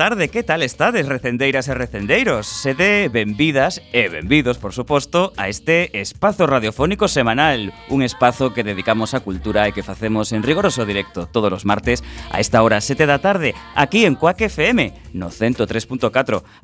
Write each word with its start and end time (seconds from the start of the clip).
Tarde, 0.00 0.30
que 0.30 0.42
tal 0.42 0.62
estades, 0.62 1.04
recendeiras 1.04 1.68
e 1.68 1.76
recendeiros? 1.76 2.48
Sede 2.48 3.12
benvidas 3.12 3.84
e 3.92 4.08
benvidos, 4.08 4.56
por 4.56 4.72
suposto, 4.72 5.36
a 5.36 5.52
este 5.52 5.92
espazo 6.00 6.48
radiofónico 6.48 7.04
semanal 7.04 7.76
Un 7.92 8.00
espazo 8.00 8.56
que 8.56 8.64
dedicamos 8.64 9.12
á 9.12 9.20
cultura 9.20 9.68
e 9.68 9.76
que 9.76 9.84
facemos 9.84 10.32
en 10.32 10.40
rigoroso 10.40 10.88
directo 10.88 11.28
todos 11.28 11.52
os 11.52 11.68
martes 11.68 12.00
a 12.32 12.40
esta 12.40 12.64
hora 12.64 12.80
7 12.80 13.04
da 13.04 13.20
tarde 13.20 13.52
Aquí 13.76 14.08
en 14.08 14.16
Coac 14.16 14.40
FM, 14.40 15.12
no 15.12 15.28
103.4, 15.28 16.08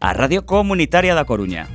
a 0.00 0.10
Radio 0.16 0.48
Comunitaria 0.48 1.12
da 1.12 1.28
Coruña 1.28 1.68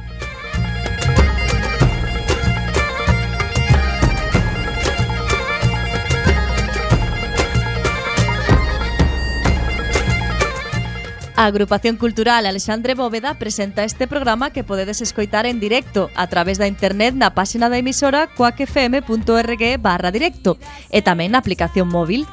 A 11.41 11.48
Agrupación 11.48 11.98
Cultural 11.98 12.45
Alexandre 12.45 12.94
Bóveda 12.94 13.34
presenta 13.40 13.84
este 13.84 14.08
programa 14.08 14.54
que 14.54 14.63
podedes 14.63 15.02
escoitar 15.02 15.48
en 15.48 15.59
directo 15.59 16.12
a 16.14 16.27
través 16.27 16.59
da 16.59 16.70
internet 16.70 17.17
na 17.17 17.34
páxina 17.34 17.66
da 17.66 17.81
emisora 17.81 18.30
coacfm.org 18.30 19.64
barra 19.81 20.14
directo 20.14 20.61
e 20.94 21.02
tamén 21.02 21.33
na 21.33 21.42
aplicación 21.42 21.89
móvil. 21.89 22.30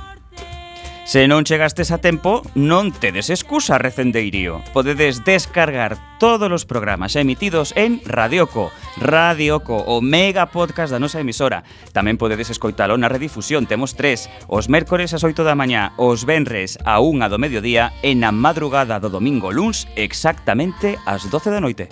Se 1.08 1.24
non 1.24 1.48
chegastes 1.48 1.88
a 1.88 2.04
tempo, 2.04 2.44
non 2.52 2.92
tedes 2.92 3.32
excusa, 3.32 3.80
recendeirío. 3.80 4.60
Podedes 4.76 5.24
descargar 5.24 5.96
todos 6.18 6.50
os 6.50 6.66
programas 6.66 7.14
emitidos 7.16 7.72
en 7.76 8.02
Radioco, 8.04 8.70
Radioco, 8.98 9.76
o 9.86 10.02
mega 10.02 10.50
podcast 10.50 10.90
da 10.90 10.98
nosa 10.98 11.22
emisora. 11.22 11.62
Tamén 11.94 12.18
podedes 12.18 12.50
escoitalo 12.50 12.98
na 12.98 13.06
redifusión, 13.06 13.70
temos 13.70 13.94
tres, 13.94 14.26
os 14.50 14.66
mércores 14.66 15.14
ás 15.14 15.22
8 15.22 15.46
da 15.46 15.54
mañá, 15.54 15.94
os 15.94 16.26
venres 16.26 16.76
a 16.82 16.98
1 16.98 17.30
do 17.30 17.38
mediodía 17.38 17.94
e 18.02 18.18
na 18.18 18.34
madrugada 18.34 18.98
do 18.98 19.08
domingo 19.08 19.54
luns 19.54 19.86
exactamente 19.94 20.98
ás 21.06 21.30
12 21.30 21.54
da 21.54 21.62
noite. 21.62 21.86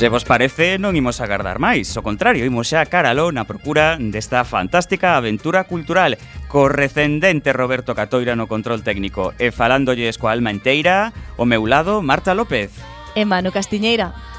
Se 0.00 0.08
vos 0.08 0.24
parece, 0.24 0.80
non 0.80 0.96
imos 0.96 1.20
agardar 1.20 1.60
máis. 1.60 1.92
O 1.92 2.00
contrario, 2.00 2.48
imos 2.48 2.72
xa 2.72 2.88
caralo 2.88 3.28
na 3.36 3.44
procura 3.44 4.00
desta 4.00 4.48
fantástica 4.48 5.12
aventura 5.12 5.68
cultural 5.68 6.16
co 6.48 6.72
recendente 6.72 7.52
Roberto 7.52 7.92
Catoira 7.92 8.32
no 8.32 8.48
control 8.48 8.80
técnico 8.80 9.36
e 9.36 9.52
falándolles 9.52 10.16
coa 10.16 10.32
alma 10.32 10.56
inteira, 10.56 11.12
o 11.36 11.44
meu 11.44 11.68
lado, 11.68 12.00
Marta 12.00 12.32
López. 12.32 12.72
E 13.12 13.28
Manu 13.28 13.52
Castiñeira. 13.52 14.29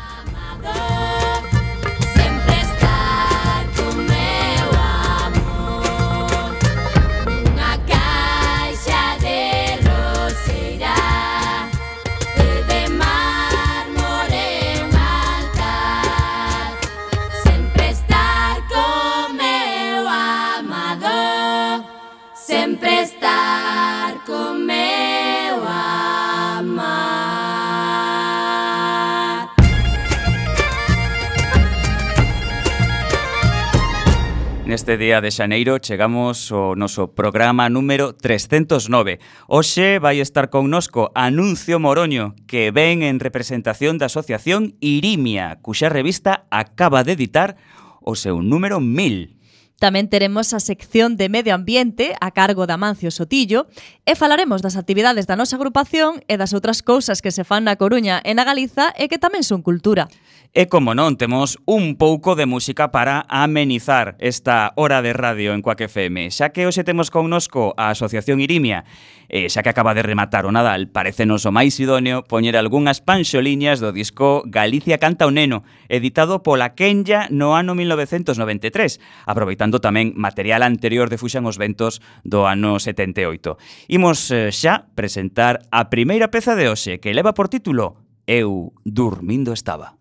Neste 34.71 34.95
día 34.95 35.19
de 35.19 35.35
xaneiro 35.35 35.83
chegamos 35.83 36.47
ao 36.47 36.79
noso 36.79 37.11
programa 37.11 37.67
número 37.67 38.15
309. 38.15 39.19
Hoxe 39.51 39.99
vai 39.99 40.23
estar 40.23 40.47
connosco 40.47 41.11
Anuncio 41.11 41.75
Moroño, 41.75 42.39
que 42.47 42.71
ven 42.71 43.03
en 43.03 43.19
representación 43.19 43.99
da 43.99 44.07
asociación 44.07 44.79
Irimia, 44.79 45.59
cuxa 45.59 45.91
revista 45.91 46.47
acaba 46.55 47.03
de 47.03 47.19
editar 47.19 47.59
o 47.99 48.15
seu 48.15 48.39
número 48.39 48.79
1000. 48.79 49.41
Tamén 49.81 50.14
teremos 50.14 50.53
a 50.53 50.62
sección 50.62 51.18
de 51.18 51.25
Medio 51.25 51.58
Ambiente 51.58 52.14
a 52.22 52.30
cargo 52.38 52.69
de 52.69 52.78
Amancio 52.78 53.09
Sotillo 53.09 53.66
e 54.06 54.14
falaremos 54.14 54.62
das 54.62 54.78
actividades 54.78 55.25
da 55.25 55.34
nosa 55.34 55.58
agrupación 55.58 56.22
e 56.30 56.38
das 56.38 56.53
outras 56.53 56.86
cousas 56.86 57.18
que 57.25 57.34
se 57.34 57.42
fan 57.42 57.66
na 57.66 57.81
Coruña 57.81 58.22
e 58.22 58.38
na 58.38 58.46
Galiza 58.46 58.94
e 58.94 59.09
que 59.09 59.18
tamén 59.18 59.42
son 59.42 59.66
cultura. 59.66 60.06
E 60.53 60.69
como 60.69 60.94
non, 60.94 61.18
temos 61.18 61.58
un 61.66 61.97
pouco 61.97 62.38
de 62.38 62.46
música 62.46 62.94
para 62.94 63.25
amenizar 63.25 64.22
esta 64.22 64.69
hora 64.78 65.02
de 65.02 65.18
radio 65.18 65.58
en 65.58 65.66
Coac 65.66 65.81
FM, 65.81 66.30
xa 66.30 66.53
que 66.53 66.69
hoxe 66.69 66.86
temos 66.86 67.09
connosco 67.09 67.74
a 67.74 67.90
Asociación 67.90 68.38
Irimia 68.38 68.86
E 69.31 69.47
xa 69.47 69.64
que 69.64 69.72
acaba 69.72 69.96
de 69.96 70.03
rematar 70.03 70.44
o 70.44 70.52
Nadal, 70.52 70.92
parecenos 70.92 71.47
o 71.47 71.56
máis 71.56 71.80
idóneo 71.80 72.28
poñer 72.28 72.59
algunhas 72.59 73.00
panxoliñas 73.00 73.80
do 73.80 73.96
disco 73.96 74.44
Galicia 74.44 75.00
canta 75.00 75.24
o 75.24 75.31
neno, 75.31 75.64
editado 75.88 76.44
pola 76.44 76.75
Kenya 76.75 77.31
no 77.31 77.56
ano 77.56 77.72
1993, 77.72 79.00
aproveitando 79.24 79.80
tamén 79.80 80.12
material 80.19 80.68
anterior 80.68 81.08
de 81.08 81.16
Fuxan 81.16 81.47
os 81.47 81.56
Ventos 81.56 82.03
do 82.28 82.44
ano 82.44 82.75
78. 82.75 83.56
Imos 83.88 84.36
eh, 84.36 84.52
xa 84.52 84.92
presentar 85.00 85.63
a 85.72 85.88
primeira 85.88 86.28
peza 86.28 86.52
de 86.59 86.68
hoxe, 86.68 87.00
que 87.00 87.16
leva 87.16 87.31
por 87.31 87.48
título 87.48 88.03
Eu 88.28 88.75
durmindo 88.84 89.56
estaba. 89.56 89.96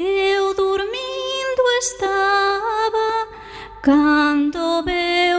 Eu 0.00 0.56
dormindo 0.56 1.64
estaba 1.84 3.28
cando 3.84 4.80
veo 4.88 5.35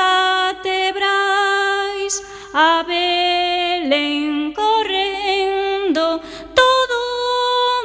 Brais, 0.93 2.21
a 2.53 2.83
Belén 2.83 4.53
correndo, 4.53 6.21
todo 6.53 6.95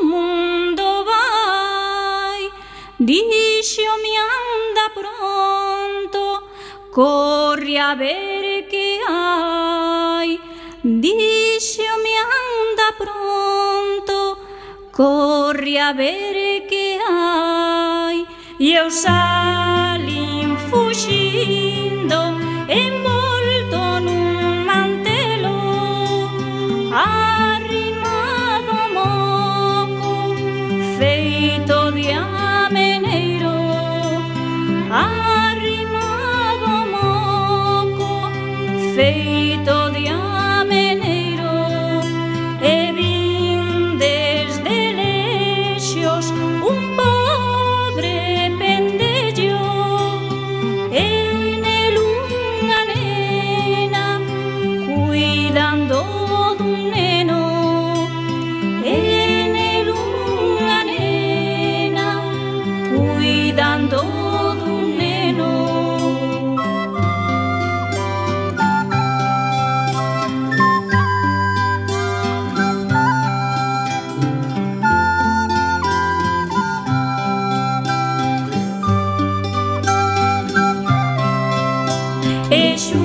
o 0.03 0.05
mundo 0.05 1.05
vai. 1.07 2.53
Dixo-me 2.99 4.15
anda 4.37 4.91
pronto, 4.93 6.23
corre 6.93 7.79
a 7.79 7.95
ver 7.95 8.69
que 8.69 9.01
hai. 9.09 10.39
Dixo-me 10.83 12.15
anda 12.19 12.93
pronto, 12.99 14.37
corre 14.93 15.79
a 15.79 15.93
ver 15.95 16.67
que 16.69 16.74
ai 17.09 18.27
Eu 18.59 18.91
salín 18.91 20.57
fuxindo 20.71 22.21
Envolto 22.69 24.01
nun 24.01 24.65
mantelo. 24.65 25.59
Ai 26.93 27.24
wish 82.75 83.04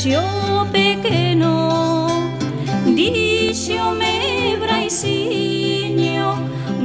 Xo 0.00 0.66
pequeno 0.72 2.24
Dixome 2.96 4.56
Braisiño 4.58 6.28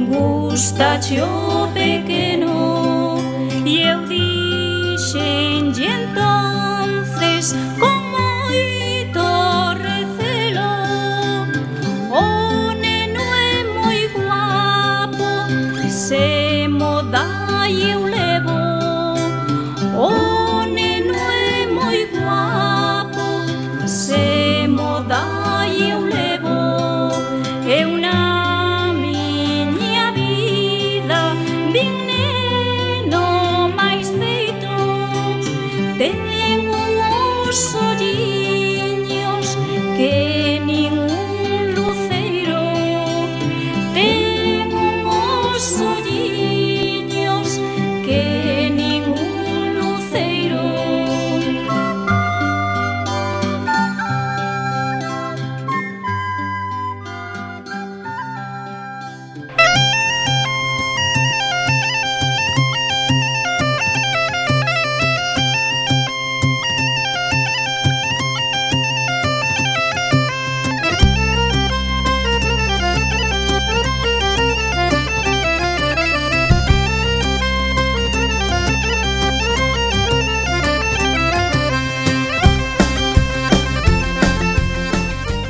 Gusta 0.06 1.00
xo 1.00 1.66
pequeno 1.72 2.25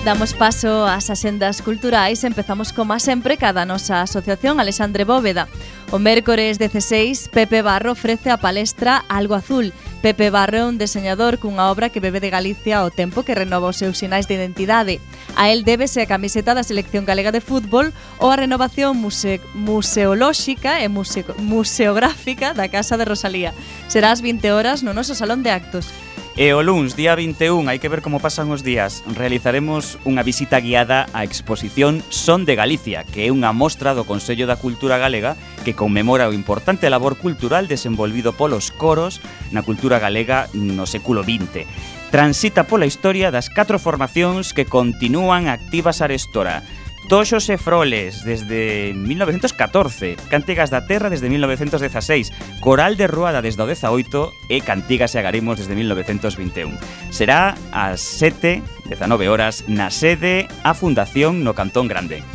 Damos 0.06 0.34
paso 0.34 0.86
ás 0.86 1.10
axendas 1.10 1.66
culturais 1.66 2.22
Empezamos 2.22 2.70
como 2.70 2.94
a 2.94 3.02
sempre 3.02 3.34
cada 3.34 3.66
nosa 3.66 4.06
asociación 4.06 4.62
Alexandre 4.62 5.02
Bóveda 5.02 5.50
O 5.90 5.98
mércores 5.98 6.62
16 6.62 7.26
Pepe 7.34 7.58
Barro 7.58 7.90
ofrece 7.90 8.30
a 8.30 8.38
palestra 8.38 9.02
Algo 9.10 9.34
Azul 9.34 9.74
Pepe 10.06 10.30
Barro 10.30 10.62
é 10.62 10.62
un 10.62 10.78
deseñador 10.78 11.42
cunha 11.42 11.66
obra 11.74 11.90
que 11.90 11.98
bebe 11.98 12.22
de 12.22 12.30
Galicia 12.30 12.86
ao 12.86 12.94
tempo 12.94 13.26
que 13.26 13.34
renova 13.34 13.74
os 13.74 13.82
seus 13.82 13.98
sinais 13.98 14.30
de 14.30 14.38
identidade. 14.38 15.02
A 15.34 15.50
el 15.50 15.66
débese 15.66 15.98
a 15.98 16.06
camiseta 16.06 16.54
da 16.54 16.62
Selección 16.62 17.02
Galega 17.02 17.34
de 17.34 17.42
Fútbol 17.42 17.90
ou 18.22 18.30
a 18.30 18.38
renovación 18.38 18.94
muse 18.94 19.42
museolóxica 19.58 20.78
e 20.78 20.86
muse 20.86 21.26
museográfica 21.42 22.54
da 22.54 22.70
Casa 22.70 22.94
de 22.94 23.10
Rosalía. 23.10 23.50
Será 23.90 24.14
ás 24.14 24.22
20 24.22 24.54
horas 24.54 24.86
no 24.86 24.94
noso 24.94 25.18
Salón 25.18 25.42
de 25.42 25.50
Actos. 25.50 25.90
E 26.36 26.52
o 26.52 26.60
luns, 26.60 27.00
día 27.00 27.16
21, 27.16 27.64
hai 27.64 27.80
que 27.80 27.88
ver 27.88 28.04
como 28.04 28.20
pasan 28.20 28.52
os 28.52 28.60
días, 28.60 29.00
realizaremos 29.08 29.96
unha 30.04 30.20
visita 30.20 30.60
guiada 30.60 31.08
á 31.16 31.24
exposición 31.24 32.04
Son 32.12 32.44
de 32.44 32.52
Galicia, 32.52 33.08
que 33.08 33.24
é 33.24 33.32
unha 33.32 33.56
mostra 33.56 33.96
do 33.96 34.04
Consello 34.04 34.44
da 34.44 34.60
Cultura 34.60 35.00
Galega 35.00 35.40
que 35.64 35.72
conmemora 35.72 36.28
o 36.28 36.36
importante 36.36 36.92
labor 36.92 37.16
cultural 37.16 37.72
desenvolvido 37.72 38.36
polos 38.36 38.68
coros 38.68 39.24
na 39.48 39.64
cultura 39.64 39.96
galega 39.96 40.52
no 40.52 40.84
século 40.84 41.24
XX. 41.24 41.64
Transita 42.12 42.68
pola 42.68 42.84
historia 42.84 43.32
das 43.32 43.48
catro 43.48 43.80
formacións 43.80 44.52
que 44.52 44.68
continúan 44.68 45.48
activas 45.48 46.04
arestora, 46.04 46.60
Toxos 47.08 47.46
e 47.50 47.56
Froles 47.56 48.26
desde 48.26 48.90
1914, 48.96 50.16
Cantigas 50.28 50.74
da 50.74 50.90
Terra 50.90 51.06
desde 51.06 51.30
1916, 51.30 52.32
Coral 52.58 52.96
de 52.96 53.06
Ruada 53.06 53.38
desde 53.42 53.62
o 53.62 53.66
18 53.70 54.50
e 54.50 54.58
Cantigas 54.58 55.14
e 55.14 55.22
Agarimos 55.22 55.62
desde 55.62 55.78
1921. 55.78 56.74
Será 57.14 57.54
ás 57.70 58.02
7, 58.02 58.58
19 58.90 59.30
horas, 59.30 59.62
na 59.70 59.94
sede 59.94 60.50
a 60.66 60.74
Fundación 60.74 61.46
no 61.46 61.54
Cantón 61.54 61.86
Grande. 61.86 62.26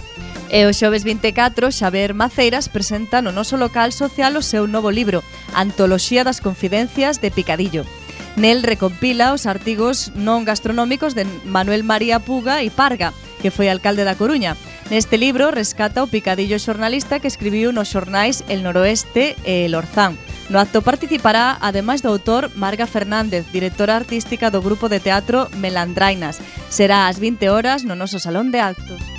E 0.48 0.64
o 0.64 0.72
xoves 0.72 1.04
24, 1.04 1.68
Xaver 1.68 2.16
Maceiras 2.16 2.72
presenta 2.72 3.20
no 3.20 3.36
noso 3.36 3.60
local 3.60 3.92
social 3.92 4.40
o 4.40 4.44
seu 4.44 4.72
novo 4.72 4.88
libro, 4.88 5.20
Antoloxía 5.52 6.24
das 6.24 6.40
Confidencias 6.40 7.20
de 7.20 7.28
Picadillo. 7.28 7.84
Nel 8.40 8.64
recompila 8.64 9.36
os 9.36 9.44
artigos 9.44 10.16
non 10.16 10.48
gastronómicos 10.48 11.12
de 11.12 11.28
Manuel 11.44 11.84
María 11.84 12.24
Puga 12.24 12.64
e 12.64 12.72
Parga, 12.72 13.12
que 13.42 13.52
foi 13.52 13.68
alcalde 13.68 14.06
da 14.06 14.16
Coruña. 14.16 14.56
Neste 14.94 15.18
libro 15.18 15.52
rescata 15.52 16.06
o 16.06 16.08
picadillo 16.08 16.62
xornalista 16.62 17.20
que 17.20 17.28
escribiu 17.28 17.74
nos 17.76 17.92
xornais 17.92 18.46
El 18.48 18.64
Noroeste 18.64 19.36
e 19.44 19.66
El 19.68 19.76
Orzán. 19.76 20.16
No 20.48 20.60
acto 20.60 20.80
participará, 20.80 21.58
ademais 21.60 22.00
do 22.00 22.12
autor, 22.12 22.52
Marga 22.56 22.88
Fernández, 22.88 23.48
directora 23.52 23.96
artística 23.96 24.52
do 24.52 24.64
grupo 24.64 24.88
de 24.88 25.00
teatro 25.00 25.52
Melandrainas. 25.60 26.40
Será 26.72 27.12
ás 27.12 27.20
20 27.20 27.52
horas 27.52 27.84
no 27.84 28.00
noso 28.00 28.20
salón 28.20 28.52
de 28.52 28.60
actos. 28.64 29.11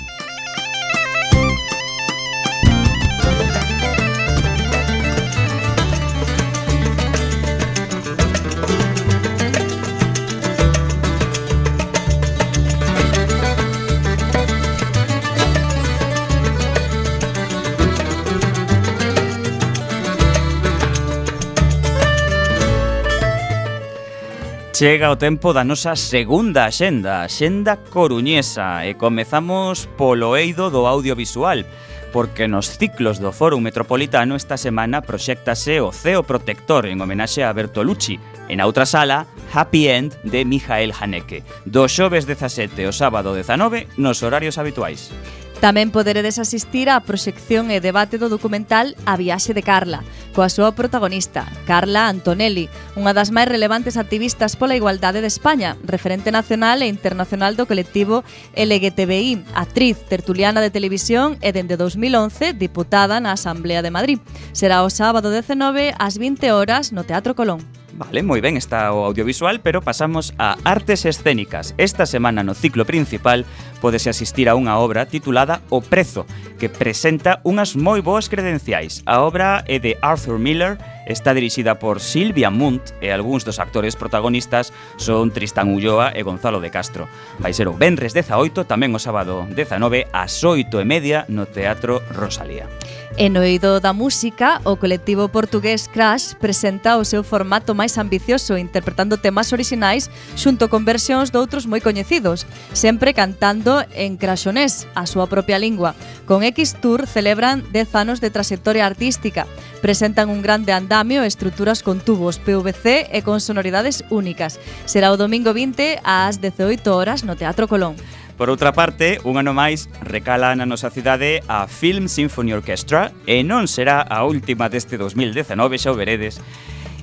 Chega 24.73 25.11
o 25.11 25.21
tempo 25.21 25.53
da 25.53 25.61
nosa 25.61 25.93
segunda 25.93 26.65
xenda, 26.73 27.29
xenda 27.29 27.77
coruñesa, 27.93 28.81
e 28.89 28.97
comezamos 28.97 29.85
polo 29.85 30.33
eido 30.33 30.73
do 30.73 30.89
audiovisual, 30.89 31.61
porque 32.09 32.49
nos 32.49 32.73
ciclos 32.81 33.21
do 33.21 33.29
Fórum 33.29 33.61
Metropolitano 33.61 34.33
esta 34.33 34.57
semana 34.57 35.05
proxectase 35.05 35.77
o 35.77 35.93
Ceo 35.93 36.25
Protector 36.25 36.89
en 36.89 36.97
homenaxe 37.05 37.45
a 37.45 37.53
Bertolucci, 37.53 38.17
e 38.49 38.57
na 38.57 38.65
outra 38.65 38.89
sala, 38.89 39.29
Happy 39.53 39.93
End 39.93 40.17
de 40.25 40.41
Mijael 40.41 40.89
Haneke, 40.89 41.45
do 41.69 41.85
xoves 41.85 42.25
17 42.25 42.73
ao 42.81 42.97
sábado 42.97 43.37
19 43.37 43.93
nos 44.01 44.25
horarios 44.25 44.57
habituais. 44.57 45.13
Tamén 45.61 45.93
poderedes 45.93 46.39
asistir 46.39 46.89
á 46.89 46.97
proxección 47.03 47.69
e 47.69 47.83
debate 47.83 48.17
do 48.17 48.31
documental 48.31 48.97
A 49.05 49.13
viaxe 49.19 49.53
de 49.53 49.61
Carla, 49.61 50.01
coa 50.33 50.49
súa 50.49 50.73
protagonista, 50.73 51.45
Carla 51.69 52.09
Antonelli, 52.09 52.67
unha 52.97 53.13
das 53.13 53.29
máis 53.29 53.47
relevantes 53.47 53.95
activistas 53.95 54.57
pola 54.57 54.75
igualdade 54.75 55.21
de 55.21 55.29
España, 55.29 55.77
referente 55.85 56.33
nacional 56.33 56.81
e 56.81 56.89
internacional 56.89 57.53
do 57.53 57.69
colectivo 57.69 58.25
LGTBI, 58.57 59.45
actriz, 59.53 60.01
tertuliana 60.09 60.59
de 60.59 60.73
televisión 60.73 61.37
e 61.39 61.53
dende 61.53 61.77
2011 61.77 62.57
diputada 62.57 63.21
na 63.21 63.37
Asamblea 63.37 63.85
de 63.85 63.93
Madrid. 63.93 64.19
Será 64.51 64.81
o 64.81 64.89
sábado 64.89 65.29
19 65.29 65.93
ás 65.95 66.17
20 66.17 66.49
horas 66.51 66.91
no 66.91 67.05
Teatro 67.05 67.37
Colón. 67.37 67.82
Vale, 68.03 68.21
moi 68.21 68.43
ben, 68.43 68.59
está 68.59 68.91
o 68.91 69.07
audiovisual, 69.07 69.63
pero 69.63 69.79
pasamos 69.79 70.35
a 70.35 70.59
artes 70.67 71.07
escénicas. 71.07 71.73
Esta 71.77 72.05
semana 72.05 72.43
no 72.43 72.53
ciclo 72.53 72.83
principal 72.83 73.45
podese 73.79 74.11
asistir 74.11 74.51
a 74.51 74.59
unha 74.59 74.75
obra 74.75 75.07
titulada 75.07 75.63
O 75.71 75.79
Prezo, 75.79 76.27
que 76.59 76.67
presenta 76.67 77.39
unhas 77.47 77.79
moi 77.79 78.03
boas 78.03 78.27
credenciais. 78.27 79.07
A 79.07 79.23
obra 79.23 79.63
é 79.71 79.79
de 79.79 79.95
Arthur 80.03 80.35
Miller 80.35 80.75
Está 81.05 81.33
dirixida 81.33 81.79
por 81.79 81.99
Silvia 81.99 82.49
Munt 82.49 82.95
e 83.03 83.11
algúns 83.11 83.43
dos 83.43 83.59
actores 83.59 83.99
protagonistas 83.99 84.71
son 84.95 85.35
Tristán 85.35 85.67
Ulloa 85.69 86.15
e 86.15 86.23
Gonzalo 86.23 86.63
de 86.63 86.71
Castro. 86.71 87.11
Vai 87.43 87.51
ser 87.51 87.67
o 87.67 87.75
Benres 87.75 88.15
18, 88.15 88.63
tamén 88.63 88.95
o 88.95 89.03
sábado 89.03 89.43
19, 89.51 90.07
ás 90.15 90.39
8 90.39 90.79
e 90.79 90.85
media 90.87 91.27
no 91.27 91.43
Teatro 91.43 91.99
Rosalía. 92.15 92.71
En 93.15 93.37
oído 93.37 93.77
da 93.77 93.93
música, 93.93 94.57
o 94.65 94.81
colectivo 94.81 95.29
portugués 95.29 95.85
Crash 95.85 96.33
presenta 96.33 96.97
o 96.97 97.05
seu 97.05 97.21
formato 97.21 97.77
máis 97.77 98.01
ambicioso 98.01 98.57
interpretando 98.57 99.21
temas 99.21 99.53
orixinais 99.53 100.09
xunto 100.33 100.65
con 100.65 100.81
versións 100.81 101.29
doutros 101.29 101.69
moi 101.69 101.77
coñecidos, 101.77 102.49
sempre 102.73 103.13
cantando 103.13 103.85
en 103.93 104.17
craxonés, 104.17 104.89
a 104.97 105.05
súa 105.05 105.29
propia 105.29 105.61
lingua. 105.61 105.93
Con 106.25 106.41
X 106.41 106.73
Tour 106.81 107.05
celebran 107.05 107.61
10 107.69 107.93
anos 107.93 108.17
de 108.17 108.33
trayectoria 108.33 108.89
artística 108.89 109.45
presentan 109.83 110.31
un 110.31 110.39
grande 110.41 110.71
andamio 110.71 111.21
e 111.21 111.27
estruturas 111.27 111.83
con 111.83 111.99
tubos 111.99 112.39
PVC 112.39 113.11
e 113.11 113.19
con 113.19 113.43
sonoridades 113.43 114.07
únicas. 114.07 114.55
Será 114.87 115.11
o 115.11 115.19
domingo 115.19 115.51
20 115.51 115.99
ás 116.07 116.39
18 116.39 116.87
horas 116.87 117.27
no 117.27 117.35
Teatro 117.35 117.67
Colón. 117.67 117.99
Por 118.39 118.47
outra 118.47 118.71
parte, 118.71 119.19
un 119.27 119.35
ano 119.35 119.51
máis 119.51 119.91
recala 119.99 120.55
na 120.55 120.63
nosa 120.63 120.87
cidade 120.87 121.43
a 121.51 121.67
Film 121.67 122.07
Symphony 122.07 122.55
Orchestra 122.55 123.11
e 123.27 123.43
non 123.43 123.67
será 123.67 123.99
a 123.99 124.23
última 124.23 124.71
deste 124.71 124.95
2019, 124.95 125.75
xa 125.75 125.91
o 125.91 125.99
veredes. 125.99 126.39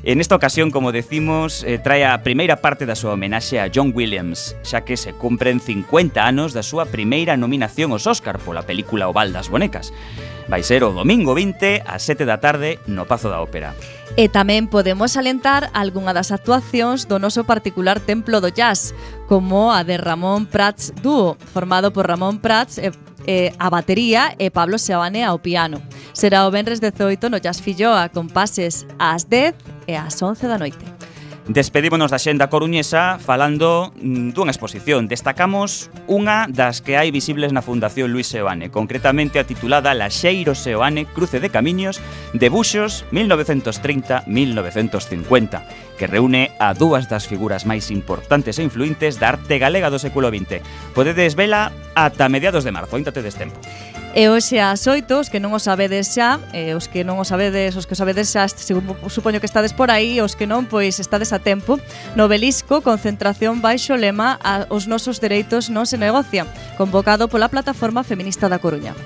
En 0.02 0.18
esta 0.18 0.34
ocasión, 0.34 0.70
como 0.70 0.92
decimos, 0.92 1.62
eh, 1.62 1.78
trae 1.78 2.06
a 2.06 2.16
primeira 2.24 2.64
parte 2.64 2.88
da 2.88 2.96
súa 2.96 3.20
homenaxe 3.20 3.60
a 3.60 3.68
John 3.68 3.92
Williams, 3.92 4.56
xa 4.64 4.80
que 4.80 4.96
se 4.96 5.12
cumpren 5.12 5.60
50 5.60 6.24
anos 6.24 6.56
da 6.56 6.64
súa 6.64 6.88
primeira 6.88 7.36
nominación 7.36 7.92
aos 7.92 8.08
Óscar 8.08 8.40
pola 8.40 8.64
película 8.64 9.12
O 9.12 9.12
Val 9.12 9.36
das 9.36 9.52
Bonecas. 9.52 9.92
Vai 10.48 10.64
ser 10.64 10.88
o 10.88 10.96
domingo 10.96 11.36
20 11.36 11.84
ás 11.84 12.00
7 12.08 12.24
da 12.24 12.40
tarde 12.40 12.80
no 12.88 13.04
Pazo 13.04 13.28
da 13.28 13.44
Ópera. 13.44 13.76
E 14.16 14.32
tamén 14.32 14.72
podemos 14.72 15.20
alentar 15.20 15.68
algunha 15.76 16.16
das 16.16 16.32
actuacións 16.32 17.04
do 17.04 17.20
noso 17.20 17.44
particular 17.44 18.00
templo 18.00 18.40
do 18.40 18.48
jazz, 18.48 18.96
como 19.28 19.68
a 19.68 19.84
de 19.84 20.00
Ramón 20.00 20.48
Prats 20.48 20.96
Dúo, 21.04 21.36
formado 21.52 21.92
por 21.92 22.08
Ramón 22.08 22.40
Prats 22.40 22.80
e 22.80 22.88
eh, 23.30 23.54
a 23.62 23.70
batería 23.70 24.34
e 24.42 24.50
Pablo 24.50 24.74
Seoane 24.74 25.22
ao 25.22 25.38
piano. 25.38 25.78
Será 26.12 26.42
o 26.46 26.50
Benres 26.50 26.82
18 26.82 27.30
no 27.30 27.38
Jazz 27.38 27.62
Filloa 27.62 28.10
con 28.10 28.26
pases 28.26 28.90
ás 28.98 29.30
10 29.30 29.54
e 29.86 29.94
ás 29.94 30.18
11 30.18 30.50
da 30.50 30.58
noite. 30.58 30.99
Despedímonos 31.48 32.12
da 32.12 32.20
xenda 32.20 32.52
coruñesa 32.52 33.16
falando 33.18 33.96
mm, 33.96 34.36
dunha 34.36 34.52
exposición. 34.52 35.08
Destacamos 35.08 35.88
unha 36.04 36.44
das 36.52 36.84
que 36.84 37.00
hai 37.00 37.08
visibles 37.10 37.56
na 37.56 37.64
Fundación 37.64 38.12
Luis 38.12 38.28
Seoane, 38.28 38.68
concretamente 38.68 39.40
a 39.40 39.48
titulada 39.48 39.96
La 39.96 40.12
Xeiro 40.12 40.52
Seoane, 40.54 41.08
cruce 41.08 41.40
de 41.40 41.48
camiños, 41.48 42.04
debuxos 42.36 43.08
1930-1950, 43.10 45.64
que 45.96 46.06
reúne 46.06 46.52
a 46.60 46.76
dúas 46.76 47.08
das 47.08 47.24
figuras 47.26 47.64
máis 47.64 47.88
importantes 47.90 48.60
e 48.60 48.62
influintes 48.62 49.16
da 49.16 49.32
arte 49.34 49.58
galega 49.58 49.88
do 49.88 49.98
século 49.98 50.28
XX. 50.28 50.60
Podedes 50.92 51.32
vela 51.34 51.72
ata 51.96 52.28
mediados 52.28 52.62
de 52.62 52.70
marzo, 52.70 53.00
ainda 53.00 53.16
tedes 53.16 53.34
tempo. 53.34 53.56
E 54.12 54.26
hoxe 54.26 54.58
ás 54.58 54.82
8, 54.90 55.06
os 55.06 55.30
que 55.30 55.38
non 55.38 55.54
o 55.54 55.62
sabedes 55.62 56.10
xa, 56.10 56.42
e 56.50 56.74
os 56.74 56.90
que 56.90 57.06
non 57.06 57.22
o 57.22 57.24
sabedes, 57.24 57.78
os 57.78 57.86
que 57.86 57.94
o 57.94 58.00
sabedes 58.00 58.26
xa, 58.34 58.50
según 58.50 58.98
supoño 59.06 59.38
que 59.38 59.46
estades 59.46 59.70
por 59.70 59.86
aí, 59.86 60.18
os 60.18 60.34
que 60.34 60.50
non, 60.50 60.66
pois 60.66 60.98
estades 60.98 61.30
a 61.30 61.38
tempo. 61.38 61.78
No 62.18 62.26
Belisco, 62.26 62.82
concentración 62.82 63.62
baixo 63.62 63.94
lema 63.94 64.34
a, 64.42 64.66
os 64.66 64.90
nosos 64.90 65.22
dereitos 65.22 65.70
non 65.70 65.86
se 65.86 65.94
negocia, 65.94 66.42
convocado 66.74 67.30
pola 67.30 67.46
plataforma 67.46 68.02
feminista 68.02 68.50
da 68.50 68.58
Coruña. 68.58 68.98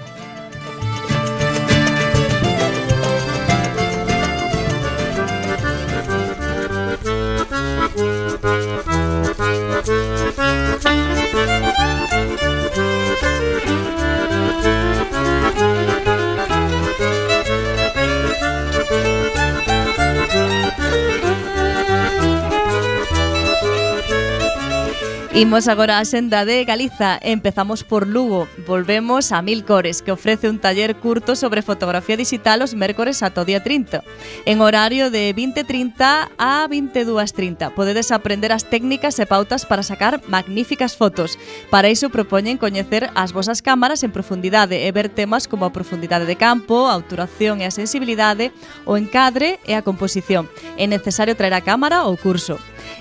Imos 25.34 25.66
agora 25.66 25.98
a 25.98 26.04
senda 26.04 26.44
de 26.44 26.64
Galiza. 26.64 27.18
Empezamos 27.20 27.82
por 27.82 28.06
Lugo. 28.06 28.46
Volvemos 28.68 29.32
a 29.32 29.42
Milcores 29.42 30.00
Que 30.00 30.12
ofrece 30.12 30.48
un 30.48 30.60
taller 30.60 30.94
curto 30.94 31.34
sobre 31.34 31.60
fotografía 31.60 32.16
digital 32.16 32.62
Os 32.62 32.76
mércores 32.76 33.20
ata 33.20 33.42
o 33.42 33.44
día 33.44 33.58
30 33.58 34.06
En 34.46 34.62
horario 34.62 35.10
de 35.10 35.34
20.30 35.34 36.30
a 36.38 36.68
22.30 36.70 37.74
Podedes 37.74 38.14
aprender 38.14 38.54
as 38.54 38.62
técnicas 38.70 39.18
e 39.18 39.26
pautas 39.26 39.66
Para 39.66 39.82
sacar 39.82 40.22
magníficas 40.30 40.94
fotos. 40.94 41.34
Para 41.66 41.90
iso 41.90 42.14
propoñen 42.14 42.54
coñecer 42.54 43.10
as 43.18 43.34
vosas 43.34 43.58
cámaras 43.58 44.06
En 44.06 44.14
profundidade 44.14 44.86
e 44.86 44.88
ver 44.94 45.10
temas 45.10 45.50
como 45.50 45.66
a 45.66 45.74
profundidade 45.74 46.30
de 46.30 46.38
campo 46.38 46.86
A 46.86 46.94
obturación 46.94 47.58
e 47.58 47.66
a 47.66 47.74
sensibilidade 47.74 48.54
O 48.86 48.94
encadre 48.94 49.58
e 49.66 49.74
a 49.74 49.82
composición. 49.82 50.46
É 50.78 50.86
necesario 50.86 51.34
traer 51.34 51.58
a 51.58 51.66
cámara 51.66 52.06
ao 52.06 52.14
curso 52.14 52.54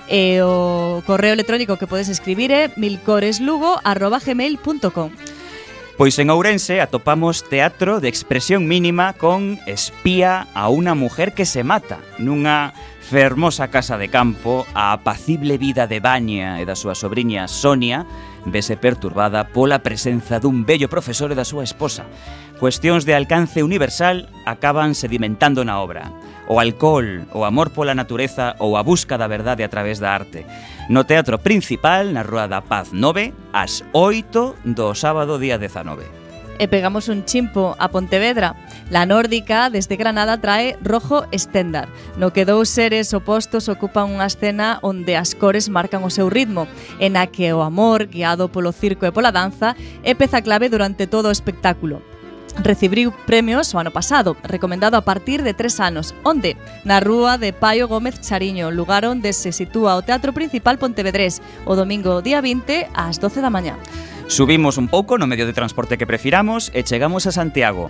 e 0.10 0.42
o 0.44 1.02
correo 1.06 1.34
electrónico 1.34 1.78
que 1.78 1.88
podes 1.88 2.10
escribir 2.10 2.52
é 2.52 2.72
milcoreslugo@gmail.com. 2.76 5.12
Pois 5.94 6.18
en 6.18 6.34
Ourense 6.34 6.82
atopamos 6.82 7.46
teatro 7.46 8.02
de 8.02 8.10
expresión 8.10 8.66
mínima 8.66 9.14
con 9.14 9.62
Espía 9.70 10.50
a 10.58 10.66
unha 10.74 10.98
mujer 10.98 11.38
que 11.38 11.46
se 11.46 11.62
mata 11.62 12.02
nunha 12.18 12.74
fermosa 13.04 13.68
casa 13.70 14.02
de 14.02 14.10
campo, 14.10 14.66
a 14.74 14.90
apacible 14.90 15.62
vida 15.62 15.86
de 15.86 16.02
Baña 16.02 16.58
e 16.58 16.66
da 16.66 16.74
súa 16.74 16.98
sobrinha 16.98 17.46
Sonia 17.46 18.10
vese 18.42 18.74
perturbada 18.74 19.54
pola 19.54 19.86
presenza 19.86 20.42
dun 20.42 20.66
bello 20.66 20.90
profesor 20.90 21.30
e 21.30 21.38
da 21.38 21.46
súa 21.46 21.62
esposa 21.62 22.10
cuestións 22.64 23.04
de 23.04 23.14
alcance 23.14 23.60
universal 23.60 24.32
acaban 24.46 24.96
sedimentando 24.96 25.68
na 25.68 25.84
obra. 25.84 26.16
O 26.48 26.64
alcohol, 26.64 27.28
o 27.36 27.44
amor 27.44 27.76
pola 27.76 27.92
natureza 27.92 28.56
ou 28.56 28.80
a 28.80 28.82
busca 28.88 29.20
da 29.20 29.28
verdade 29.28 29.68
a 29.68 29.72
través 29.72 30.00
da 30.00 30.16
arte. 30.16 30.48
No 30.88 31.04
Teatro 31.04 31.44
Principal, 31.44 32.16
na 32.16 32.24
Rúa 32.24 32.48
da 32.48 32.64
Paz 32.64 32.96
9, 32.96 33.36
ás 33.52 33.84
8 33.92 34.64
do 34.64 34.96
sábado 34.96 35.44
día 35.44 35.60
19 35.60 36.08
e 36.62 36.70
pegamos 36.70 37.10
un 37.10 37.26
chimpo 37.26 37.76
a 37.82 37.90
Pontevedra. 37.90 38.56
La 38.94 39.10
nórdica 39.10 39.68
desde 39.74 39.98
Granada 39.98 40.40
trae 40.40 40.78
Rojo 40.86 41.26
Estendar, 41.34 41.90
no 42.16 42.32
que 42.32 42.46
dous 42.46 42.70
seres 42.70 43.12
opostos 43.12 43.68
ocupan 43.68 44.08
unha 44.08 44.30
escena 44.30 44.80
onde 44.86 45.18
as 45.20 45.36
cores 45.36 45.68
marcan 45.68 46.06
o 46.06 46.14
seu 46.14 46.32
ritmo, 46.32 46.70
en 47.02 47.20
a 47.20 47.28
que 47.28 47.52
o 47.52 47.66
amor, 47.66 48.08
guiado 48.08 48.48
polo 48.54 48.72
circo 48.72 49.04
e 49.04 49.12
pola 49.12 49.34
danza, 49.34 49.76
é 50.06 50.16
peza 50.16 50.46
clave 50.46 50.72
durante 50.72 51.10
todo 51.10 51.28
o 51.28 51.36
espectáculo. 51.36 52.13
Recibiu 52.62 53.12
premios 53.26 53.74
o 53.74 53.80
ano 53.80 53.90
pasado, 53.90 54.38
recomendado 54.44 54.96
a 54.96 55.02
partir 55.02 55.42
de 55.42 55.54
tres 55.54 55.80
anos, 55.80 56.14
onde? 56.22 56.56
Na 56.86 57.02
rúa 57.02 57.42
de 57.42 57.52
Paio 57.52 57.88
Gómez 57.88 58.22
Chariño, 58.22 58.70
lugar 58.70 59.06
onde 59.10 59.34
se 59.34 59.52
sitúa 59.52 59.98
o 59.98 60.06
Teatro 60.06 60.34
Principal 60.38 60.78
Pontevedrés, 60.78 61.42
o 61.66 61.74
domingo 61.74 62.22
día 62.22 62.46
20 62.46 62.94
ás 62.94 63.18
12 63.18 63.42
da 63.42 63.50
mañá. 63.50 63.76
Subimos 64.28 64.78
un 64.78 64.88
pouco 64.88 65.18
no 65.18 65.28
medio 65.28 65.50
de 65.50 65.58
transporte 65.58 65.98
que 65.98 66.08
prefiramos 66.08 66.70
e 66.78 66.86
chegamos 66.86 67.26
a 67.26 67.34
Santiago. 67.34 67.90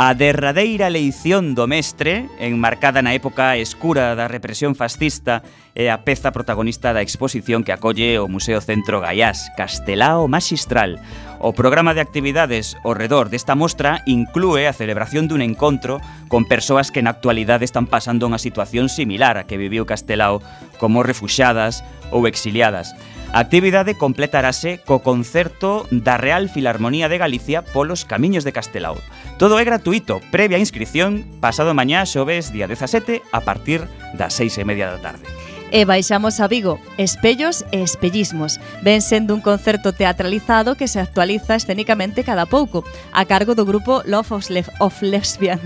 A 0.00 0.14
derradeira 0.14 0.94
leición 0.94 1.58
do 1.58 1.66
mestre, 1.66 2.30
enmarcada 2.38 3.02
na 3.02 3.18
época 3.18 3.58
escura 3.58 4.14
da 4.14 4.30
represión 4.30 4.78
fascista, 4.78 5.42
é 5.74 5.90
a 5.90 6.06
peza 6.06 6.30
protagonista 6.30 6.94
da 6.94 7.02
exposición 7.02 7.66
que 7.66 7.74
acolle 7.74 8.22
o 8.22 8.30
Museo 8.30 8.62
Centro 8.62 9.02
Gaiás, 9.02 9.50
Castelao 9.58 10.30
Magistral. 10.30 11.02
O 11.42 11.50
programa 11.50 11.98
de 11.98 12.02
actividades 12.06 12.78
ao 12.86 12.94
redor 12.94 13.26
desta 13.26 13.58
mostra 13.58 14.06
inclúe 14.06 14.70
a 14.70 14.76
celebración 14.78 15.26
dun 15.26 15.42
encontro 15.42 15.98
con 16.30 16.46
persoas 16.46 16.94
que 16.94 17.02
na 17.02 17.18
actualidade 17.18 17.66
están 17.66 17.90
pasando 17.90 18.30
unha 18.30 18.38
situación 18.38 18.86
similar 18.86 19.34
a 19.34 19.50
que 19.50 19.58
viviu 19.58 19.82
Castelao 19.82 20.38
como 20.78 21.02
refuxadas 21.02 21.82
ou 22.14 22.22
exiliadas. 22.30 22.94
A 23.28 23.40
actividade 23.44 23.92
completarase 23.92 24.80
co 24.88 25.04
concerto 25.04 25.84
da 25.92 26.16
Real 26.16 26.48
Filarmonía 26.48 27.12
de 27.12 27.20
Galicia 27.20 27.60
polos 27.60 28.08
Camiños 28.08 28.40
de 28.40 28.56
Castelao. 28.56 28.96
Todo 29.36 29.60
é 29.60 29.64
gratuito, 29.68 30.24
previa 30.32 30.56
inscripción, 30.56 31.28
pasado 31.36 31.76
mañá 31.76 32.08
xoves 32.08 32.48
día 32.56 32.64
17 32.64 33.20
a 33.28 33.40
partir 33.44 33.84
das 34.16 34.32
6 34.32 34.64
e 34.64 34.64
media 34.64 34.88
da 34.88 35.12
tarde 35.12 35.28
e 35.70 35.84
baixamos 35.84 36.40
a 36.40 36.46
Vigo, 36.46 36.80
Espellos 36.96 37.64
e 37.72 37.82
Espellismos. 37.82 38.60
Ven 38.82 39.02
sendo 39.02 39.34
un 39.34 39.40
concerto 39.40 39.92
teatralizado 39.92 40.74
que 40.74 40.88
se 40.88 41.00
actualiza 41.00 41.54
escénicamente 41.56 42.24
cada 42.24 42.46
pouco, 42.46 42.84
a 43.12 43.24
cargo 43.24 43.54
do 43.54 43.64
grupo 43.64 44.02
Love 44.04 44.32
of, 44.32 44.52
Lef 44.52 44.68
of 44.80 45.04
Lesbian. 45.04 45.60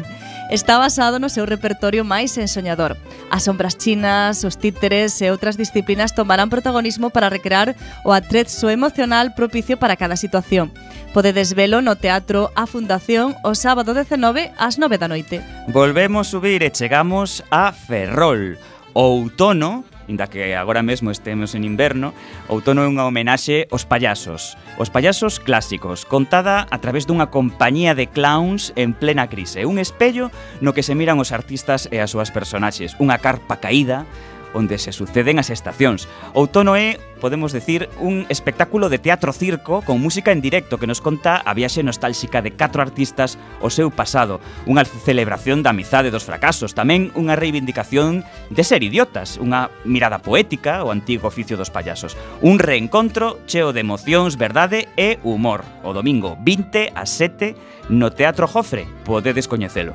Está 0.52 0.76
basado 0.76 1.18
no 1.18 1.32
seu 1.32 1.48
repertorio 1.48 2.04
máis 2.04 2.36
ensoñador. 2.36 3.00
As 3.32 3.48
sombras 3.48 3.72
chinas, 3.80 4.44
os 4.44 4.60
títeres 4.60 5.16
e 5.24 5.32
outras 5.32 5.56
disciplinas 5.56 6.12
tomarán 6.12 6.52
protagonismo 6.52 7.08
para 7.08 7.32
recrear 7.32 7.72
o 8.04 8.12
atrezzo 8.12 8.68
emocional 8.68 9.32
propicio 9.32 9.80
para 9.80 9.96
cada 9.96 10.20
situación. 10.20 10.68
Podedes 11.16 11.56
velo 11.56 11.80
no 11.80 11.96
Teatro 11.96 12.52
A 12.52 12.68
Fundación 12.68 13.32
o 13.40 13.56
sábado 13.56 13.96
19 13.96 14.52
ás 14.60 14.76
9 14.76 15.00
da 15.00 15.08
noite. 15.08 15.40
Volvemos 15.72 16.28
subir 16.28 16.60
e 16.60 16.68
chegamos 16.68 17.40
a 17.48 17.72
Ferrol. 17.72 18.60
O 18.92 19.24
outono 19.24 19.88
inda 20.08 20.26
que 20.26 20.54
agora 20.54 20.82
mesmo 20.82 21.10
estemos 21.10 21.54
en 21.54 21.64
inverno, 21.64 22.14
outono 22.48 22.82
é 22.82 22.88
unha 22.88 23.06
homenaxe 23.06 23.68
aos 23.70 23.86
payasos. 23.86 24.56
Os 24.80 24.90
payasos 24.90 25.38
clásicos, 25.38 26.04
contada 26.04 26.66
a 26.70 26.78
través 26.80 27.04
dunha 27.04 27.30
compañía 27.30 27.94
de 27.94 28.08
clowns 28.08 28.72
en 28.74 28.96
plena 28.96 29.28
crise. 29.28 29.68
Un 29.68 29.78
espello 29.78 30.32
no 30.64 30.72
que 30.72 30.82
se 30.82 30.96
miran 30.96 31.20
os 31.22 31.30
artistas 31.30 31.86
e 31.92 32.02
as 32.02 32.10
súas 32.10 32.32
personaxes. 32.32 32.98
Unha 32.98 33.20
carpa 33.20 33.60
caída, 33.60 34.08
onde 34.54 34.78
se 34.78 34.92
suceden 34.92 35.38
as 35.38 35.50
estacións. 35.50 36.08
Outono 36.32 36.76
é, 36.76 37.00
podemos 37.20 37.52
decir, 37.52 37.88
un 38.00 38.26
espectáculo 38.28 38.88
de 38.88 38.98
teatro-circo 38.98 39.82
con 39.82 40.00
música 40.00 40.32
en 40.32 40.40
directo 40.40 40.78
que 40.78 40.86
nos 40.86 41.00
conta 41.00 41.36
a 41.38 41.54
viaxe 41.54 41.82
nostálxica 41.82 42.42
de 42.42 42.52
catro 42.58 42.82
artistas 42.82 43.38
o 43.62 43.70
seu 43.70 43.94
pasado, 43.94 44.42
unha 44.66 44.82
celebración 44.82 45.62
da 45.62 45.70
amizade 45.70 46.10
dos 46.10 46.26
fracasos, 46.26 46.74
tamén 46.74 47.14
unha 47.14 47.38
reivindicación 47.38 48.26
de 48.50 48.62
ser 48.66 48.82
idiotas, 48.82 49.38
unha 49.38 49.70
mirada 49.86 50.18
poética 50.18 50.82
ao 50.82 50.90
antigo 50.90 51.30
oficio 51.30 51.54
dos 51.54 51.70
payasos, 51.70 52.18
un 52.42 52.58
reencontro 52.58 53.38
cheo 53.46 53.70
de 53.70 53.86
emocións, 53.86 54.34
verdade 54.34 54.90
e 54.98 55.22
humor. 55.22 55.62
O 55.86 55.94
domingo 55.94 56.34
20 56.42 56.94
a 56.94 57.06
7 57.06 57.54
no 57.88 58.10
Teatro 58.10 58.50
Jofre, 58.50 58.86
podedes 59.04 59.46
coñecelo. 59.46 59.94